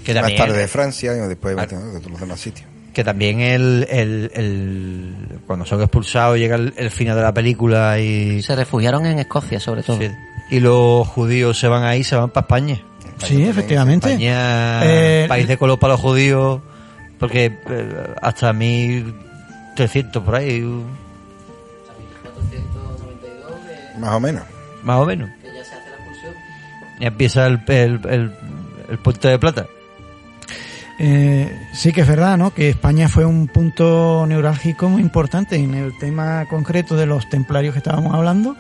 Que 0.05 0.15
Más 0.15 0.23
también, 0.23 0.39
tarde 0.39 0.59
de 0.59 0.69
Francia 0.69 1.13
y 1.13 1.29
después 1.29 1.57
Ah. 1.59 1.63
de 1.63 1.67
todos 1.99 2.09
los 2.13 2.21
demás 2.21 2.39
sitios. 2.39 2.69
que 2.93 3.03
también 3.03 3.41
el, 3.41 3.85
el, 3.91 4.31
el- 4.35 5.15
cuando 5.45 5.65
son 5.67 5.81
expulsados 5.81 6.39
llega 6.39 6.55
el, 6.55 6.73
el 6.77 6.91
final 6.91 7.17
de 7.17 7.23
la 7.23 7.35
película 7.35 7.99
y, 7.99 8.41
Se 8.43 8.55
refugiaron 8.55 9.07
en 9.07 9.19
Escocia, 9.19 9.59
sobre 9.59 9.83
todo. 9.83 9.99
sí, 9.99 10.09
y 10.53 10.61
los 10.61 11.07
judíos 11.09 11.59
se 11.59 11.67
van 11.67 11.83
ahí, 11.83 12.05
se 12.05 12.15
van 12.15 12.31
para 12.31 12.45
España. 12.45 12.81
Sí, 13.25 13.43
efectivamente. 13.43 14.09
España, 14.13 14.83
Eh, 14.85 15.25
país 15.29 15.49
de 15.49 15.57
color 15.57 15.81
para 15.81 15.95
los 15.95 16.01
judíos, 16.01 16.61
porque 17.19 17.47
eh, 17.69 18.15
hasta 18.23 18.53
1300 19.71 20.23
por 20.23 20.35
ahí, 20.35 20.63
uh, 20.63 20.85
Más 23.99 24.13
o 24.15 24.21
menos. 24.21 24.43
más 24.83 24.97
o 24.99 25.07
menos. 25.07 25.31
Y 26.99 27.07
empieza 27.07 27.47
el, 27.47 27.61
el, 27.69 28.01
el, 28.09 28.33
el 28.91 28.99
puente 28.99 29.29
de 29.29 29.39
plata. 29.39 29.67
Eh, 30.99 31.51
sí 31.73 31.93
que 31.93 32.03
es 32.03 32.09
verdad, 32.09 32.37
¿no? 32.37 32.53
Que 32.53 32.69
España 32.69 33.09
fue 33.09 33.25
un 33.25 33.49
punto 33.49 34.27
neurálgico 34.29 34.89
muy 34.91 35.01
importante 35.01 35.57
en 35.57 35.75
el 35.75 35.97
tema 35.99 36.45
concreto 36.49 36.95
de 36.95 37.07
los 37.07 37.29
templarios 37.31 37.73
que 37.73 37.79
estábamos 37.79 38.15
hablando. 38.15 38.55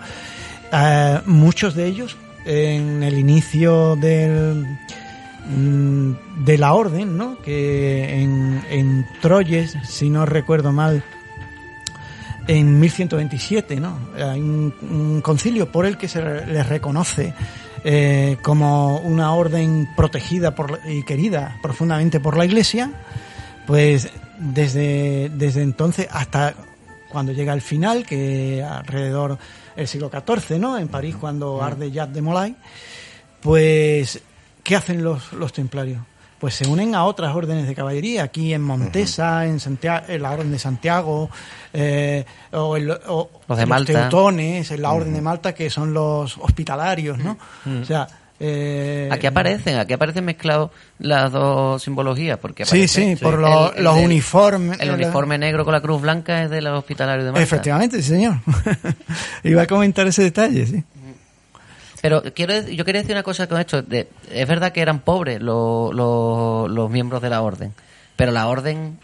Eh, 0.72 1.20
muchos 1.26 1.74
de 1.74 1.86
ellos 1.86 2.16
en 2.46 3.02
el 3.02 3.18
inicio 3.18 3.96
del 3.96 4.66
de 5.46 6.58
la 6.58 6.74
orden, 6.74 7.16
¿no? 7.16 7.38
Que 7.42 8.20
en, 8.20 8.62
en 8.70 9.06
Troyes, 9.20 9.76
si 9.88 10.10
no 10.10 10.26
recuerdo 10.26 10.72
mal, 10.72 11.02
en 12.46 12.78
1127, 12.78 13.80
¿no? 13.80 13.98
Hay 14.16 14.40
un, 14.40 14.74
un 14.82 15.20
concilio 15.20 15.70
por 15.70 15.86
el 15.86 15.96
que 15.96 16.08
se 16.08 16.22
les 16.22 16.68
reconoce 16.68 17.34
eh, 17.82 18.36
como 18.42 18.98
una 18.98 19.32
orden 19.32 19.88
protegida 19.96 20.54
por, 20.54 20.80
y 20.86 21.02
querida 21.02 21.58
profundamente 21.62 22.20
por 22.20 22.36
la 22.36 22.44
Iglesia, 22.44 22.90
pues 23.66 24.10
desde, 24.38 25.30
desde 25.30 25.62
entonces 25.62 26.06
hasta 26.10 26.54
cuando 27.08 27.32
llega 27.32 27.54
el 27.54 27.62
final, 27.62 28.04
que 28.04 28.62
alrededor 28.62 29.38
del 29.76 29.88
siglo 29.88 30.10
XIV, 30.10 30.58
¿no? 30.58 30.78
En 30.78 30.88
París, 30.88 31.16
cuando 31.18 31.62
arde 31.62 31.90
Jacques 31.90 32.14
de 32.14 32.22
Molay, 32.22 32.56
pues, 33.40 34.22
¿qué 34.62 34.76
hacen 34.76 35.02
los, 35.02 35.32
los 35.32 35.52
templarios? 35.52 36.00
Pues 36.38 36.54
se 36.54 36.66
unen 36.66 36.94
a 36.94 37.04
otras 37.04 37.34
órdenes 37.36 37.66
de 37.68 37.74
caballería, 37.74 38.22
aquí 38.22 38.54
en 38.54 38.62
Montesa, 38.62 39.44
en, 39.46 39.60
Santiago, 39.60 40.06
en 40.08 40.22
la 40.22 40.30
Orden 40.30 40.50
de 40.50 40.58
Santiago, 40.58 41.28
eh, 41.74 42.24
o, 42.52 42.78
o 43.08 43.30
Los 43.46 43.58
de 43.58 43.84
teutones, 43.84 44.70
en 44.70 44.80
la 44.80 44.90
Orden 44.92 45.12
de 45.12 45.20
Malta, 45.20 45.52
que 45.54 45.68
son 45.68 45.92
los 45.92 46.38
hospitalarios, 46.38 47.18
¿no? 47.18 47.36
O 47.82 47.84
sea, 47.84 48.06
eh, 48.42 49.10
Aquí 49.12 49.26
aparecen, 49.26 49.76
aquí 49.78 49.92
aparecen 49.92 50.24
mezclados 50.24 50.70
las 50.98 51.30
dos 51.30 51.82
simbologías, 51.82 52.38
porque 52.38 52.64
Sí, 52.64 52.70
aparece 52.70 53.16
sí, 53.16 53.22
por 53.22 53.38
lo- 53.38 53.74
los 53.76 53.96
uniformes. 53.98 54.80
El 54.80 54.92
uniforme 54.92 55.36
negro 55.36 55.66
con 55.66 55.74
la 55.74 55.82
cruz 55.82 56.00
blanca 56.00 56.44
es 56.44 56.48
de 56.48 56.62
los 56.62 56.78
hospitalarios 56.78 57.26
de 57.26 57.32
Malta. 57.32 57.42
Efectivamente, 57.44 58.00
sí, 58.00 58.08
señor. 58.08 58.36
Iba 59.44 59.62
a 59.62 59.66
comentar 59.66 60.06
ese 60.06 60.22
detalle, 60.22 60.66
sí. 60.66 60.82
Pero 62.00 62.22
quiero, 62.34 62.60
yo 62.60 62.84
quería 62.84 63.02
decir 63.02 63.14
una 63.14 63.22
cosa 63.22 63.46
con 63.46 63.60
esto. 63.60 63.82
De, 63.82 64.08
es 64.32 64.48
verdad 64.48 64.72
que 64.72 64.80
eran 64.80 65.00
pobres 65.00 65.40
los, 65.40 65.94
los, 65.94 66.70
los 66.70 66.90
miembros 66.90 67.20
de 67.22 67.30
la 67.30 67.42
orden, 67.42 67.74
pero 68.16 68.32
la 68.32 68.48
orden 68.48 68.98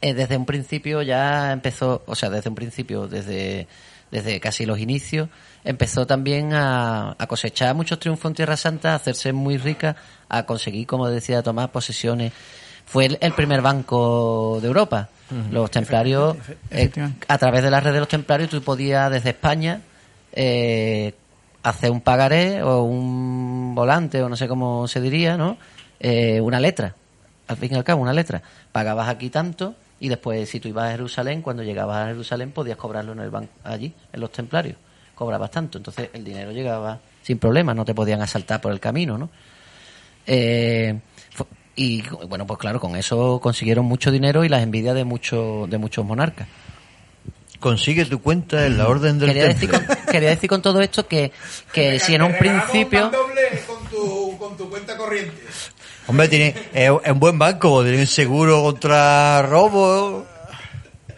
eh, 0.00 0.14
desde 0.14 0.36
un 0.36 0.46
principio 0.46 1.02
ya 1.02 1.52
empezó, 1.52 2.02
o 2.06 2.14
sea, 2.14 2.28
desde 2.30 2.50
un 2.50 2.54
principio, 2.54 3.06
desde, 3.08 3.66
desde 4.10 4.40
casi 4.40 4.66
los 4.66 4.78
inicios, 4.78 5.28
empezó 5.64 6.06
también 6.06 6.52
a, 6.52 7.14
a 7.18 7.26
cosechar 7.26 7.74
muchos 7.74 7.98
triunfos 7.98 8.30
en 8.30 8.34
Tierra 8.34 8.56
Santa, 8.56 8.92
a 8.92 8.96
hacerse 8.96 9.32
muy 9.32 9.56
rica, 9.56 9.96
a 10.28 10.44
conseguir, 10.44 10.86
como 10.86 11.08
decía 11.08 11.42
Tomás, 11.42 11.68
posesiones. 11.70 12.32
Fue 12.84 13.06
el, 13.06 13.16
el 13.20 13.32
primer 13.32 13.62
banco 13.62 14.58
de 14.60 14.66
Europa. 14.66 15.08
Los 15.50 15.70
templarios, 15.70 16.36
eh, 16.70 16.90
a 17.26 17.38
través 17.38 17.62
de 17.62 17.70
la 17.70 17.80
red 17.80 17.94
de 17.94 18.00
los 18.00 18.08
templarios, 18.08 18.50
tú 18.50 18.60
podías 18.60 19.10
desde 19.10 19.30
España 19.30 19.80
eh, 20.30 21.14
hacer 21.62 21.90
un 21.90 22.00
pagaré 22.00 22.62
o 22.62 22.82
un 22.82 23.74
volante 23.74 24.22
o 24.22 24.28
no 24.28 24.36
sé 24.36 24.48
cómo 24.48 24.88
se 24.88 25.00
diría, 25.00 25.36
¿no? 25.36 25.56
Eh, 26.00 26.40
una 26.40 26.60
letra, 26.60 26.94
al 27.46 27.56
fin 27.56 27.72
y 27.72 27.76
al 27.76 27.84
cabo, 27.84 28.02
una 28.02 28.12
letra. 28.12 28.42
Pagabas 28.72 29.08
aquí 29.08 29.30
tanto 29.30 29.74
y 30.00 30.08
después 30.08 30.48
si 30.48 30.58
tú 30.58 30.68
ibas 30.68 30.88
a 30.88 30.90
Jerusalén, 30.92 31.42
cuando 31.42 31.62
llegabas 31.62 32.04
a 32.04 32.06
Jerusalén 32.08 32.50
podías 32.50 32.76
cobrarlo 32.76 33.12
en 33.12 33.20
el 33.20 33.30
banco 33.30 33.52
allí, 33.64 33.94
en 34.12 34.20
los 34.20 34.32
templarios. 34.32 34.76
Cobrabas 35.14 35.50
tanto, 35.50 35.78
entonces 35.78 36.10
el 36.12 36.24
dinero 36.24 36.50
llegaba 36.50 36.98
sin 37.22 37.38
problema, 37.38 37.74
no 37.74 37.84
te 37.84 37.94
podían 37.94 38.20
asaltar 38.20 38.60
por 38.60 38.72
el 38.72 38.80
camino, 38.80 39.16
¿no? 39.16 39.30
Eh, 40.26 40.98
y 41.74 42.02
bueno, 42.28 42.46
pues 42.46 42.58
claro, 42.58 42.80
con 42.80 42.96
eso 42.96 43.40
consiguieron 43.40 43.86
mucho 43.86 44.10
dinero 44.10 44.44
y 44.44 44.48
las 44.48 44.62
envidias 44.62 44.94
de 44.94 45.04
muchos 45.04 45.70
de 45.70 45.78
muchos 45.78 46.04
monarcas. 46.04 46.48
Consigue 47.60 48.04
tu 48.04 48.20
cuenta 48.20 48.66
en 48.66 48.76
la 48.76 48.88
orden 48.88 49.18
del 49.18 49.32
Quería 49.32 49.54
templo. 49.54 49.78
Quería 50.12 50.30
decir 50.30 50.48
con 50.48 50.62
todo 50.62 50.80
esto 50.80 51.06
que, 51.06 51.32
que 51.72 51.98
si 51.98 52.14
en 52.14 52.22
un 52.22 52.36
principio... 52.36 53.10
con 53.66 53.84
tu, 53.90 54.38
con 54.38 54.56
tu 54.56 54.70
cuenta 54.70 54.96
corriente. 54.96 55.42
Hombre, 56.06 56.28
tiene, 56.28 56.54
es, 56.72 56.90
un 56.90 57.18
buen 57.18 57.38
banco, 57.38 57.82
tiene 57.82 58.00
un 58.00 58.06
seguro 58.06 58.62
contra 58.62 59.42
robo 59.42 60.26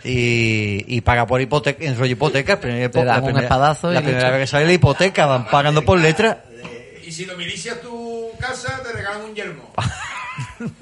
y, 0.05 0.84
y 0.86 1.01
paga 1.01 1.26
por 1.26 1.40
hipoteca, 1.40 1.84
en 1.84 1.99
rollo 1.99 2.12
hipoteca. 2.12 2.61
primera 2.61 2.90
Te 2.90 3.05
dan 3.05 3.24
un 3.24 3.38
espadazo 3.38 3.90
y 3.90 3.95
la 3.95 4.03
primera 4.03 4.30
vez 4.30 4.40
que 4.40 4.47
sale 4.47 4.66
la 4.66 4.72
hipoteca 4.74 5.26
van 5.26 5.47
pagando 5.47 5.82
por 5.82 5.99
letra. 5.99 6.45
Y 7.07 7.12
si 7.12 7.24
lo 7.24 7.36
milicias 7.36 7.80
tu 7.80 8.30
casa, 8.38 8.82
te 8.82 8.92
regalan 8.92 9.22
un 9.22 9.34
yermo. 9.34 9.72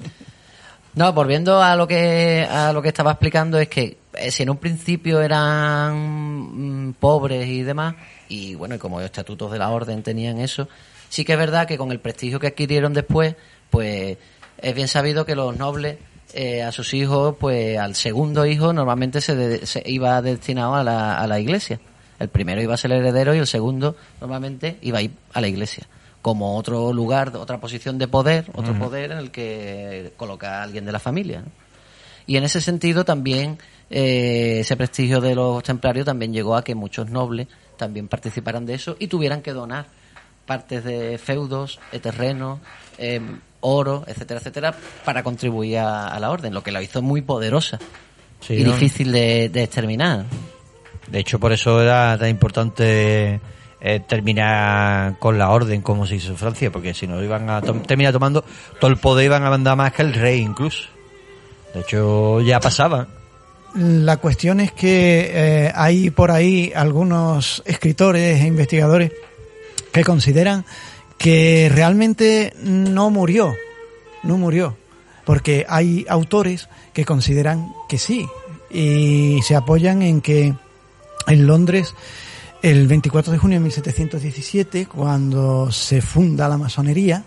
No, 0.95 1.11
volviendo 1.11 1.59
a 1.59 1.75
lo 1.75 1.87
que 1.87 2.47
a 2.47 2.71
lo 2.71 2.81
que 2.81 2.89
estaba 2.89 3.11
explicando 3.11 3.57
es 3.57 3.67
que 3.67 3.97
si 4.29 4.43
en 4.43 4.49
un 4.49 4.57
principio 4.57 5.21
eran 5.21 6.87
mm, 6.89 6.93
pobres 6.93 7.47
y 7.47 7.63
demás 7.63 7.95
y 8.29 8.55
bueno, 8.55 8.75
y 8.75 8.77
como 8.77 8.97
los 8.99 9.05
estatutos 9.05 9.51
de 9.51 9.59
la 9.59 9.69
orden 9.69 10.03
tenían 10.03 10.39
eso, 10.39 10.67
sí 11.09 11.23
que 11.25 11.33
es 11.33 11.39
verdad 11.39 11.67
que 11.67 11.77
con 11.77 11.91
el 11.91 11.99
prestigio 11.99 12.39
que 12.39 12.47
adquirieron 12.47 12.93
después, 12.93 13.35
pues 13.69 14.17
es 14.57 14.75
bien 14.75 14.87
sabido 14.87 15.25
que 15.25 15.35
los 15.35 15.57
nobles 15.57 15.97
eh, 16.33 16.63
a 16.63 16.71
sus 16.71 16.93
hijos, 16.93 17.35
pues 17.39 17.77
al 17.77 17.95
segundo 17.95 18.45
hijo 18.45 18.73
normalmente 18.73 19.21
se, 19.21 19.35
de- 19.35 19.65
se 19.65 19.83
iba 19.85 20.21
destinado 20.21 20.75
a 20.75 20.83
la, 20.83 21.17
a 21.19 21.27
la 21.27 21.39
iglesia. 21.39 21.79
El 22.19 22.29
primero 22.29 22.61
iba 22.61 22.73
a 22.73 22.77
ser 22.77 22.91
el 22.91 22.99
heredero 22.99 23.35
y 23.35 23.39
el 23.39 23.47
segundo 23.47 23.95
normalmente 24.21 24.77
iba 24.81 24.99
a 24.99 25.01
ir 25.01 25.11
a 25.33 25.41
la 25.41 25.47
iglesia 25.47 25.85
como 26.21 26.55
otro 26.57 26.93
lugar, 26.93 27.35
otra 27.35 27.59
posición 27.59 27.97
de 27.97 28.07
poder, 28.07 28.45
otro 28.55 28.73
poder 28.79 29.11
en 29.11 29.17
el 29.17 29.29
que 29.29 30.13
coloca 30.15 30.59
a 30.59 30.63
alguien 30.63 30.85
de 30.85 30.91
la 30.93 30.99
familia. 30.99 31.41
¿no? 31.41 31.47
Y 32.25 32.37
en 32.37 32.45
ese 32.45 32.61
sentido 32.61 33.03
también 33.03 33.57
eh, 33.95 34.61
ese 34.61 34.75
prestigio 34.75 35.21
de 35.21 35.35
los 35.35 35.61
templarios 35.61 36.05
también 36.05 36.33
llegó 36.33 36.55
a 36.55 36.63
que 36.63 36.73
muchos 36.73 37.09
nobles 37.11 37.47
también 37.77 38.07
participaran 38.07 38.65
de 38.65 38.73
eso 38.73 38.95
y 38.97 39.05
tuvieran 39.07 39.41
que 39.43 39.53
donar 39.53 39.85
partes 40.47 40.83
de 40.83 41.17
feudos, 41.19 41.79
eh, 41.91 41.99
terrenos, 41.99 42.59
eh, 42.97 43.21
oro, 43.61 44.03
etcétera, 44.07 44.39
etcétera, 44.39 44.73
para 45.05 45.21
contribuir 45.21 45.77
a, 45.77 46.07
a 46.07 46.19
la 46.19 46.31
orden, 46.31 46.53
lo 46.53 46.63
que 46.63 46.71
la 46.71 46.81
hizo 46.81 47.01
muy 47.01 47.21
poderosa 47.21 47.77
Sí, 48.41 48.55
y 48.55 48.63
¿no? 48.63 48.71
difícil 48.73 49.11
de, 49.11 49.47
de 49.49 49.63
exterminar. 49.63 50.25
De 51.07 51.19
hecho, 51.19 51.39
por 51.39 51.51
eso 51.53 51.79
era 51.81 52.17
tan 52.17 52.29
importante 52.29 53.39
eh, 53.79 53.99
terminar 54.07 55.17
con 55.19 55.37
la 55.37 55.49
orden 55.51 55.81
como 55.81 56.05
se 56.07 56.15
hizo 56.15 56.31
en 56.31 56.37
Francia, 56.37 56.71
porque 56.71 56.93
si 56.93 57.05
no 57.07 57.23
iban 57.23 57.49
a 57.49 57.61
tom- 57.61 57.83
terminar 57.83 58.11
tomando 58.11 58.43
todo 58.81 58.89
el 58.91 58.97
poder 58.97 59.25
iban 59.25 59.43
a 59.45 59.49
mandar 59.49 59.77
más 59.77 59.93
que 59.93 60.01
el 60.01 60.13
rey 60.13 60.39
incluso. 60.41 60.89
De 61.73 61.81
hecho, 61.81 62.41
ya 62.41 62.59
pasaba. 62.59 63.07
La 63.75 64.17
cuestión 64.17 64.59
es 64.59 64.71
que 64.71 65.31
eh, 65.33 65.71
hay 65.73 66.11
por 66.11 66.29
ahí 66.29 66.71
algunos 66.75 67.63
escritores 67.65 68.41
e 68.41 68.47
investigadores 68.47 69.11
que 69.91 70.03
consideran 70.03 70.65
que 71.17 71.71
realmente 71.73 72.53
no 72.61 73.09
murió, 73.09 73.55
no 74.23 74.37
murió, 74.37 74.77
porque 75.25 75.65
hay 75.67 76.05
autores 76.07 76.69
que 76.93 77.05
consideran 77.05 77.71
que 77.89 77.97
sí 77.97 78.27
y 78.69 79.39
se 79.43 79.55
apoyan 79.55 80.01
en 80.01 80.21
que 80.21 80.53
en 81.27 81.47
Londres 81.47 81.95
el 82.61 82.87
24 82.87 83.33
de 83.33 83.39
junio 83.39 83.57
de 83.57 83.63
1717, 83.63 84.85
cuando 84.85 85.71
se 85.71 86.01
funda 86.01 86.47
la 86.47 86.57
masonería, 86.57 87.25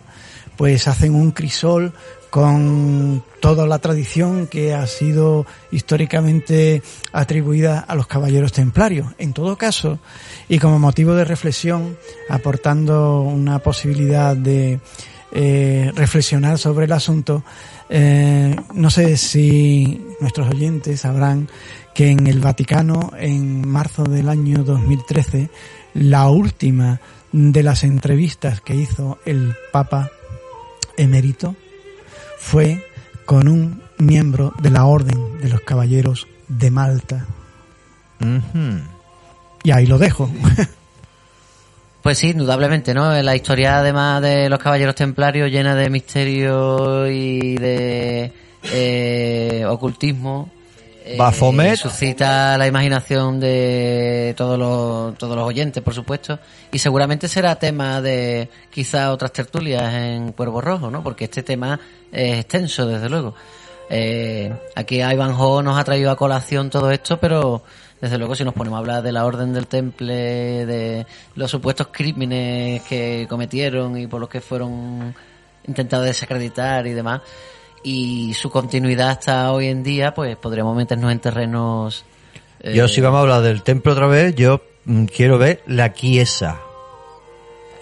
pues 0.57 0.88
hacen 0.88 1.14
un 1.14 1.30
crisol 1.30 1.92
con 2.31 3.22
toda 3.41 3.66
la 3.66 3.79
tradición 3.79 4.47
que 4.47 4.74
ha 4.74 4.87
sido 4.87 5.47
históricamente 5.70 6.83
atribuida 7.12 7.81
a 7.81 7.95
los 7.95 8.07
caballeros 8.07 8.53
templarios. 8.53 9.09
En 9.18 9.33
todo 9.33 9.57
caso, 9.57 9.99
y 10.49 10.59
como 10.59 10.79
motivo 10.79 11.14
de 11.14 11.24
reflexión, 11.24 11.97
aportando 12.29 13.20
una 13.20 13.59
posibilidad 13.61 14.37
de 14.37 14.81
eh, 15.33 15.93
reflexionar 15.95 16.59
sobre 16.59 16.87
el 16.87 16.93
asunto, 16.93 17.45
eh, 17.89 18.57
no 18.74 18.91
sé 18.91 19.16
si 19.16 20.05
nuestros 20.20 20.49
oyentes 20.49 21.01
sabrán 21.01 21.49
que 21.95 22.11
en 22.11 22.27
el 22.27 22.41
Vaticano, 22.41 23.12
en 23.18 23.66
marzo 23.66 24.05
del 24.05 24.29
año 24.29 24.64
2013, 24.64 25.51
la 25.95 26.29
última 26.29 27.01
de 27.33 27.62
las 27.62 27.85
entrevistas 27.85 28.61
que 28.61 28.74
hizo 28.74 29.18
el 29.24 29.55
Papa 29.72 30.11
emérito 30.97 31.55
fue 32.47 32.80
con 33.24 33.49
un 33.49 33.82
miembro 33.99 34.55
de 34.62 34.70
la 34.70 34.86
Orden 34.86 35.40
de 35.40 35.49
los 35.49 35.62
Caballeros 35.62 36.28
de 36.47 36.70
Malta. 36.70 37.26
Y 39.64 39.70
ahí 39.72 39.86
lo 39.86 39.99
dejo. 39.99 40.30
Pues 42.03 42.18
sí, 42.18 42.28
indudablemente, 42.28 42.94
¿no? 42.94 43.20
La 43.20 43.34
historia, 43.34 43.78
además 43.78 44.22
de 44.22 44.49
los 44.49 44.61
caballeros 44.61 44.94
templarios, 44.94 45.51
llena 45.51 45.74
de 45.74 45.90
misterio 45.90 47.11
y 47.11 47.57
de 47.57 48.32
eh, 48.62 49.64
ocultismo. 49.68 50.49
Eh, 51.07 51.16
Baphomet. 51.16 51.76
suscita 51.76 52.59
la 52.59 52.66
imaginación 52.66 53.38
de 53.38 54.34
todos 54.36 54.59
los, 54.59 55.16
todos 55.16 55.36
los 55.36 55.46
oyentes, 55.46 55.82
por 55.82 55.94
supuesto. 55.94 56.38
Y 56.72 56.80
seguramente 56.80 57.28
será 57.28 57.54
tema 57.57 58.00
de 58.02 58.48
quizá 58.70 59.12
otras 59.12 59.32
tertulias 59.32 59.94
en 59.94 60.32
Cuervo 60.32 60.61
Rojo, 60.61 60.90
¿no? 60.90 61.04
Porque 61.04 61.24
este 61.24 61.44
tema 61.44 61.78
es 62.11 62.40
extenso, 62.40 62.86
desde 62.86 63.09
luego. 63.09 63.34
Eh, 63.88 64.52
aquí 64.74 64.96
Ivanhoe 65.00 65.62
nos 65.62 65.78
ha 65.78 65.84
traído 65.84 66.11
a 66.11 66.16
colación 66.16 66.70
todo 66.70 66.90
esto, 66.90 67.20
pero 67.20 67.62
desde 68.00 68.18
luego 68.18 68.34
si 68.34 68.42
nos 68.42 68.52
ponemos 68.52 68.76
a 68.76 68.80
hablar 68.80 69.02
de 69.04 69.12
la 69.12 69.24
orden 69.24 69.52
del 69.52 69.68
temple, 69.68 70.66
de 70.66 71.07
los 71.36 71.50
supuestos 71.50 71.88
crímenes 71.92 72.82
que 72.82 73.26
cometieron 73.28 73.96
y 73.96 74.09
por 74.09 74.20
los 74.20 74.28
que 74.28 74.40
fueron 74.40 75.14
intentados 75.68 76.07
desacreditar 76.07 76.86
y 76.88 76.94
demás, 76.94 77.20
y 77.89 78.34
su 78.34 78.51
continuidad 78.51 79.11
hasta 79.11 79.53
hoy 79.53 79.68
en 79.68 79.82
día, 79.84 80.12
pues 80.12 80.37
podríamos 80.37 80.76
meternos 80.76 81.12
en 81.12 81.20
terrenos... 81.20 82.05
eh, 82.61 82.74
Yo 82.74 82.89
si 82.89 83.01
vamos 83.01 83.18
a 83.18 83.20
hablar 83.22 83.43
del 83.43 83.62
templo 83.62 83.93
otra 83.93 84.09
vez, 84.09 84.34
yo 84.34 84.61
mm, 84.87 85.05
quiero 85.05 85.39
ver 85.39 85.62
la 85.66 85.93
Chiesa. 85.95 86.59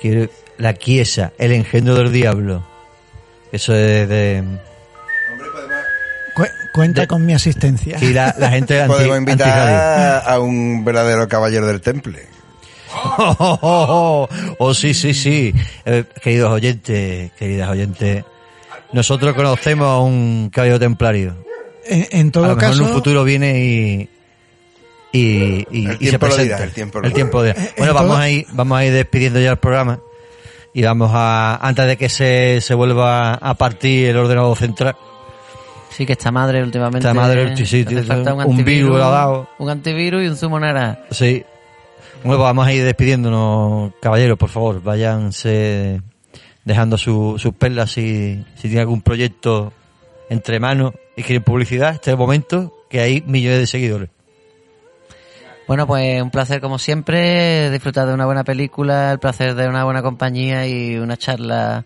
Quiero, 0.02 0.28
la 0.58 0.74
Chiesa, 0.74 1.32
el 1.38 1.52
engendro 1.52 1.94
del 1.94 2.12
diablo. 2.12 2.62
Eso 3.50 3.74
es 3.74 4.06
de... 4.08 4.44
Cu- 6.36 6.42
cuenta 6.74 7.02
De- 7.02 7.06
con 7.06 7.24
mi 7.24 7.32
asistencia. 7.32 7.96
Y 8.00 8.12
la, 8.12 8.34
la 8.38 8.50
gente 8.50 8.80
anti, 8.82 8.94
Podemos 8.94 9.16
invitar 9.18 10.22
a 10.26 10.38
un 10.40 10.84
verdadero 10.84 11.26
caballero 11.28 11.66
del 11.66 11.80
temple. 11.80 12.26
Oh, 13.18 13.36
oh, 13.38 13.58
oh, 13.62 14.28
oh, 14.58 14.74
sí, 14.74 14.92
sí, 14.94 15.14
sí. 15.14 15.54
Eh, 15.84 16.04
queridos 16.22 16.52
oyentes, 16.52 17.32
queridas 17.32 17.70
oyentes, 17.70 18.24
nosotros 18.94 19.34
conocemos 19.34 19.86
a 19.86 19.98
un 19.98 20.50
caballero 20.52 20.78
templario. 20.78 21.34
En, 21.86 22.06
en 22.10 22.28
a 22.28 22.30
todo 22.32 22.44
lo 22.44 22.48
mejor 22.56 22.60
caso, 22.70 22.82
en 22.82 22.88
un 22.88 22.94
futuro 22.94 23.24
viene 23.24 23.58
y 23.60 24.08
y, 25.12 25.66
y, 25.70 25.86
El 25.86 25.92
y 25.92 25.96
se 25.96 25.96
tiempo 25.98 26.26
lo 26.26 26.34
presenta. 26.34 26.56
dirá, 26.56 26.64
el 26.64 27.12
tiempo 27.12 27.42
dirá. 27.42 27.54
dirá. 27.54 27.66
Eh, 27.68 27.74
Bueno, 27.78 27.92
en 27.92 27.96
vamos 27.96 28.12
todo- 28.12 28.22
a 28.22 28.30
ir 28.30 28.46
vamos 28.52 28.78
a 28.78 28.84
ir 28.84 28.92
despidiendo 28.92 29.38
ya 29.40 29.50
el 29.52 29.58
programa 29.58 30.00
y 30.72 30.82
vamos 30.82 31.10
a 31.12 31.56
antes 31.62 31.86
de 31.86 31.96
que 31.96 32.08
se, 32.08 32.60
se 32.60 32.74
vuelva 32.74 33.34
a 33.34 33.54
partir 33.54 34.08
el 34.08 34.16
ordenador 34.16 34.56
central. 34.56 34.96
Sí, 35.90 36.04
que 36.04 36.14
esta 36.14 36.32
madre 36.32 36.60
últimamente... 36.64 36.98
Esta 37.06 37.14
madre, 37.14 37.56
sí, 37.56 37.64
sí, 37.66 37.84
tiene 37.84 38.02
falta 38.02 38.34
un 38.34 38.64
virus 38.64 38.96
le 38.96 39.04
ha 39.04 39.08
dado. 39.08 39.48
Un 39.58 39.70
antivirus 39.70 40.24
y 40.24 40.26
un 40.26 40.36
zumo 40.36 40.58
naranja. 40.58 40.98
Sí. 41.12 41.44
Bueno, 42.24 42.38
pues 42.38 42.38
vamos 42.38 42.66
a 42.66 42.72
ir 42.72 42.82
despidiéndonos, 42.84 43.92
caballeros, 44.00 44.36
por 44.36 44.48
favor, 44.48 44.82
váyanse 44.82 46.00
dejando 46.64 46.96
su- 46.98 47.36
sus 47.38 47.54
perlas 47.54 47.92
si, 47.92 48.44
si 48.56 48.62
tienen 48.62 48.80
algún 48.80 49.02
proyecto 49.02 49.72
entre 50.30 50.58
manos 50.60 50.94
y 51.16 51.22
quieren 51.22 51.42
publicidad, 51.42 51.90
este 51.94 52.10
es 52.10 52.14
el 52.14 52.18
momento 52.18 52.72
que 52.88 53.00
hay 53.00 53.22
millones 53.26 53.60
de 53.60 53.66
seguidores. 53.66 54.10
Bueno, 55.66 55.86
pues 55.86 56.20
un 56.20 56.30
placer 56.30 56.60
como 56.60 56.78
siempre, 56.78 57.70
disfrutar 57.70 58.06
de 58.06 58.12
una 58.14 58.26
buena 58.26 58.44
película, 58.44 59.12
el 59.12 59.18
placer 59.18 59.54
de 59.54 59.66
una 59.66 59.84
buena 59.84 60.02
compañía 60.02 60.66
y 60.66 60.96
una 60.96 61.16
charla 61.16 61.84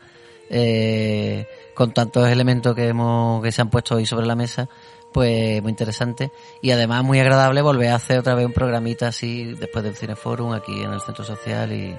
eh, 0.50 1.46
con 1.74 1.92
tantos 1.92 2.28
elementos 2.28 2.74
que 2.74 2.88
hemos 2.88 3.40
que 3.42 3.52
se 3.52 3.60
han 3.60 3.70
puesto 3.70 3.94
hoy 3.94 4.04
sobre 4.06 4.26
la 4.26 4.34
mesa, 4.34 4.68
pues 5.12 5.62
muy 5.62 5.70
interesante 5.70 6.30
y 6.60 6.72
además 6.72 7.04
muy 7.04 7.20
agradable 7.20 7.62
volver 7.62 7.90
a 7.90 7.94
hacer 7.96 8.18
otra 8.18 8.34
vez 8.34 8.46
un 8.46 8.52
programita 8.52 9.08
así 9.08 9.54
después 9.54 9.84
del 9.84 9.94
Cineforum 9.94 10.52
aquí 10.52 10.82
en 10.82 10.92
el 10.92 11.00
Centro 11.00 11.24
Social 11.24 11.72
y, 11.72 11.96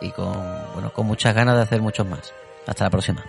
y 0.00 0.10
con 0.10 0.34
bueno 0.74 0.92
con 0.92 1.06
muchas 1.06 1.34
ganas 1.34 1.56
de 1.56 1.62
hacer 1.62 1.82
muchos 1.82 2.06
más. 2.06 2.32
Hasta 2.66 2.84
la 2.84 2.90
próxima. 2.90 3.24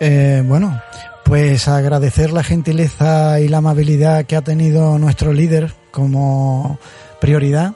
eh, 0.00 0.42
bueno, 0.46 0.80
pues 1.24 1.68
agradecer 1.68 2.32
la 2.32 2.44
gentileza 2.44 3.40
y 3.40 3.48
la 3.48 3.58
amabilidad 3.58 4.26
que 4.26 4.36
ha 4.36 4.42
tenido 4.42 4.98
nuestro 4.98 5.32
líder 5.32 5.72
como 5.90 6.78
prioridad 7.20 7.74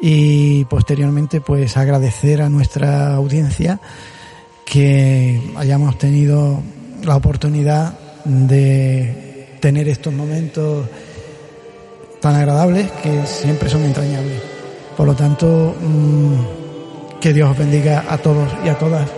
y 0.00 0.64
posteriormente 0.66 1.40
pues 1.40 1.76
agradecer 1.76 2.42
a 2.42 2.48
nuestra 2.48 3.14
audiencia 3.14 3.80
que 4.64 5.40
hayamos 5.56 5.98
tenido 5.98 6.60
la 7.04 7.16
oportunidad 7.16 7.98
de 8.24 9.56
tener 9.60 9.88
estos 9.88 10.12
momentos 10.12 10.86
tan 12.20 12.34
agradables 12.34 12.90
que 13.02 13.26
siempre 13.26 13.68
son 13.68 13.84
entrañables. 13.84 14.55
Por 14.96 15.06
lo 15.06 15.14
tanto, 15.14 15.74
mm, 15.78 17.20
que 17.20 17.32
Dios 17.32 17.50
os 17.50 17.58
bendiga 17.58 18.04
a 18.08 18.18
todos 18.18 18.48
y 18.64 18.68
a 18.68 18.78
todas. 18.78 19.08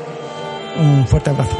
Un 0.77 1.07
fuerte 1.07 1.31
abrazo. 1.31 1.57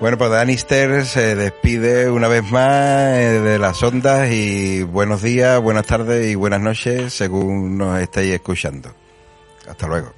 Bueno, 0.00 0.16
pues 0.16 0.30
Danister 0.30 1.04
se 1.06 1.34
despide 1.34 2.08
una 2.08 2.28
vez 2.28 2.44
más 2.44 3.18
eh, 3.18 3.40
de 3.40 3.58
las 3.58 3.82
ondas 3.82 4.30
y 4.30 4.84
buenos 4.84 5.22
días, 5.22 5.60
buenas 5.60 5.86
tardes 5.86 6.24
y 6.28 6.36
buenas 6.36 6.60
noches 6.60 7.12
según 7.12 7.76
nos 7.76 8.00
estéis 8.00 8.34
escuchando. 8.34 8.90
Hasta 9.68 9.88
luego. 9.88 10.12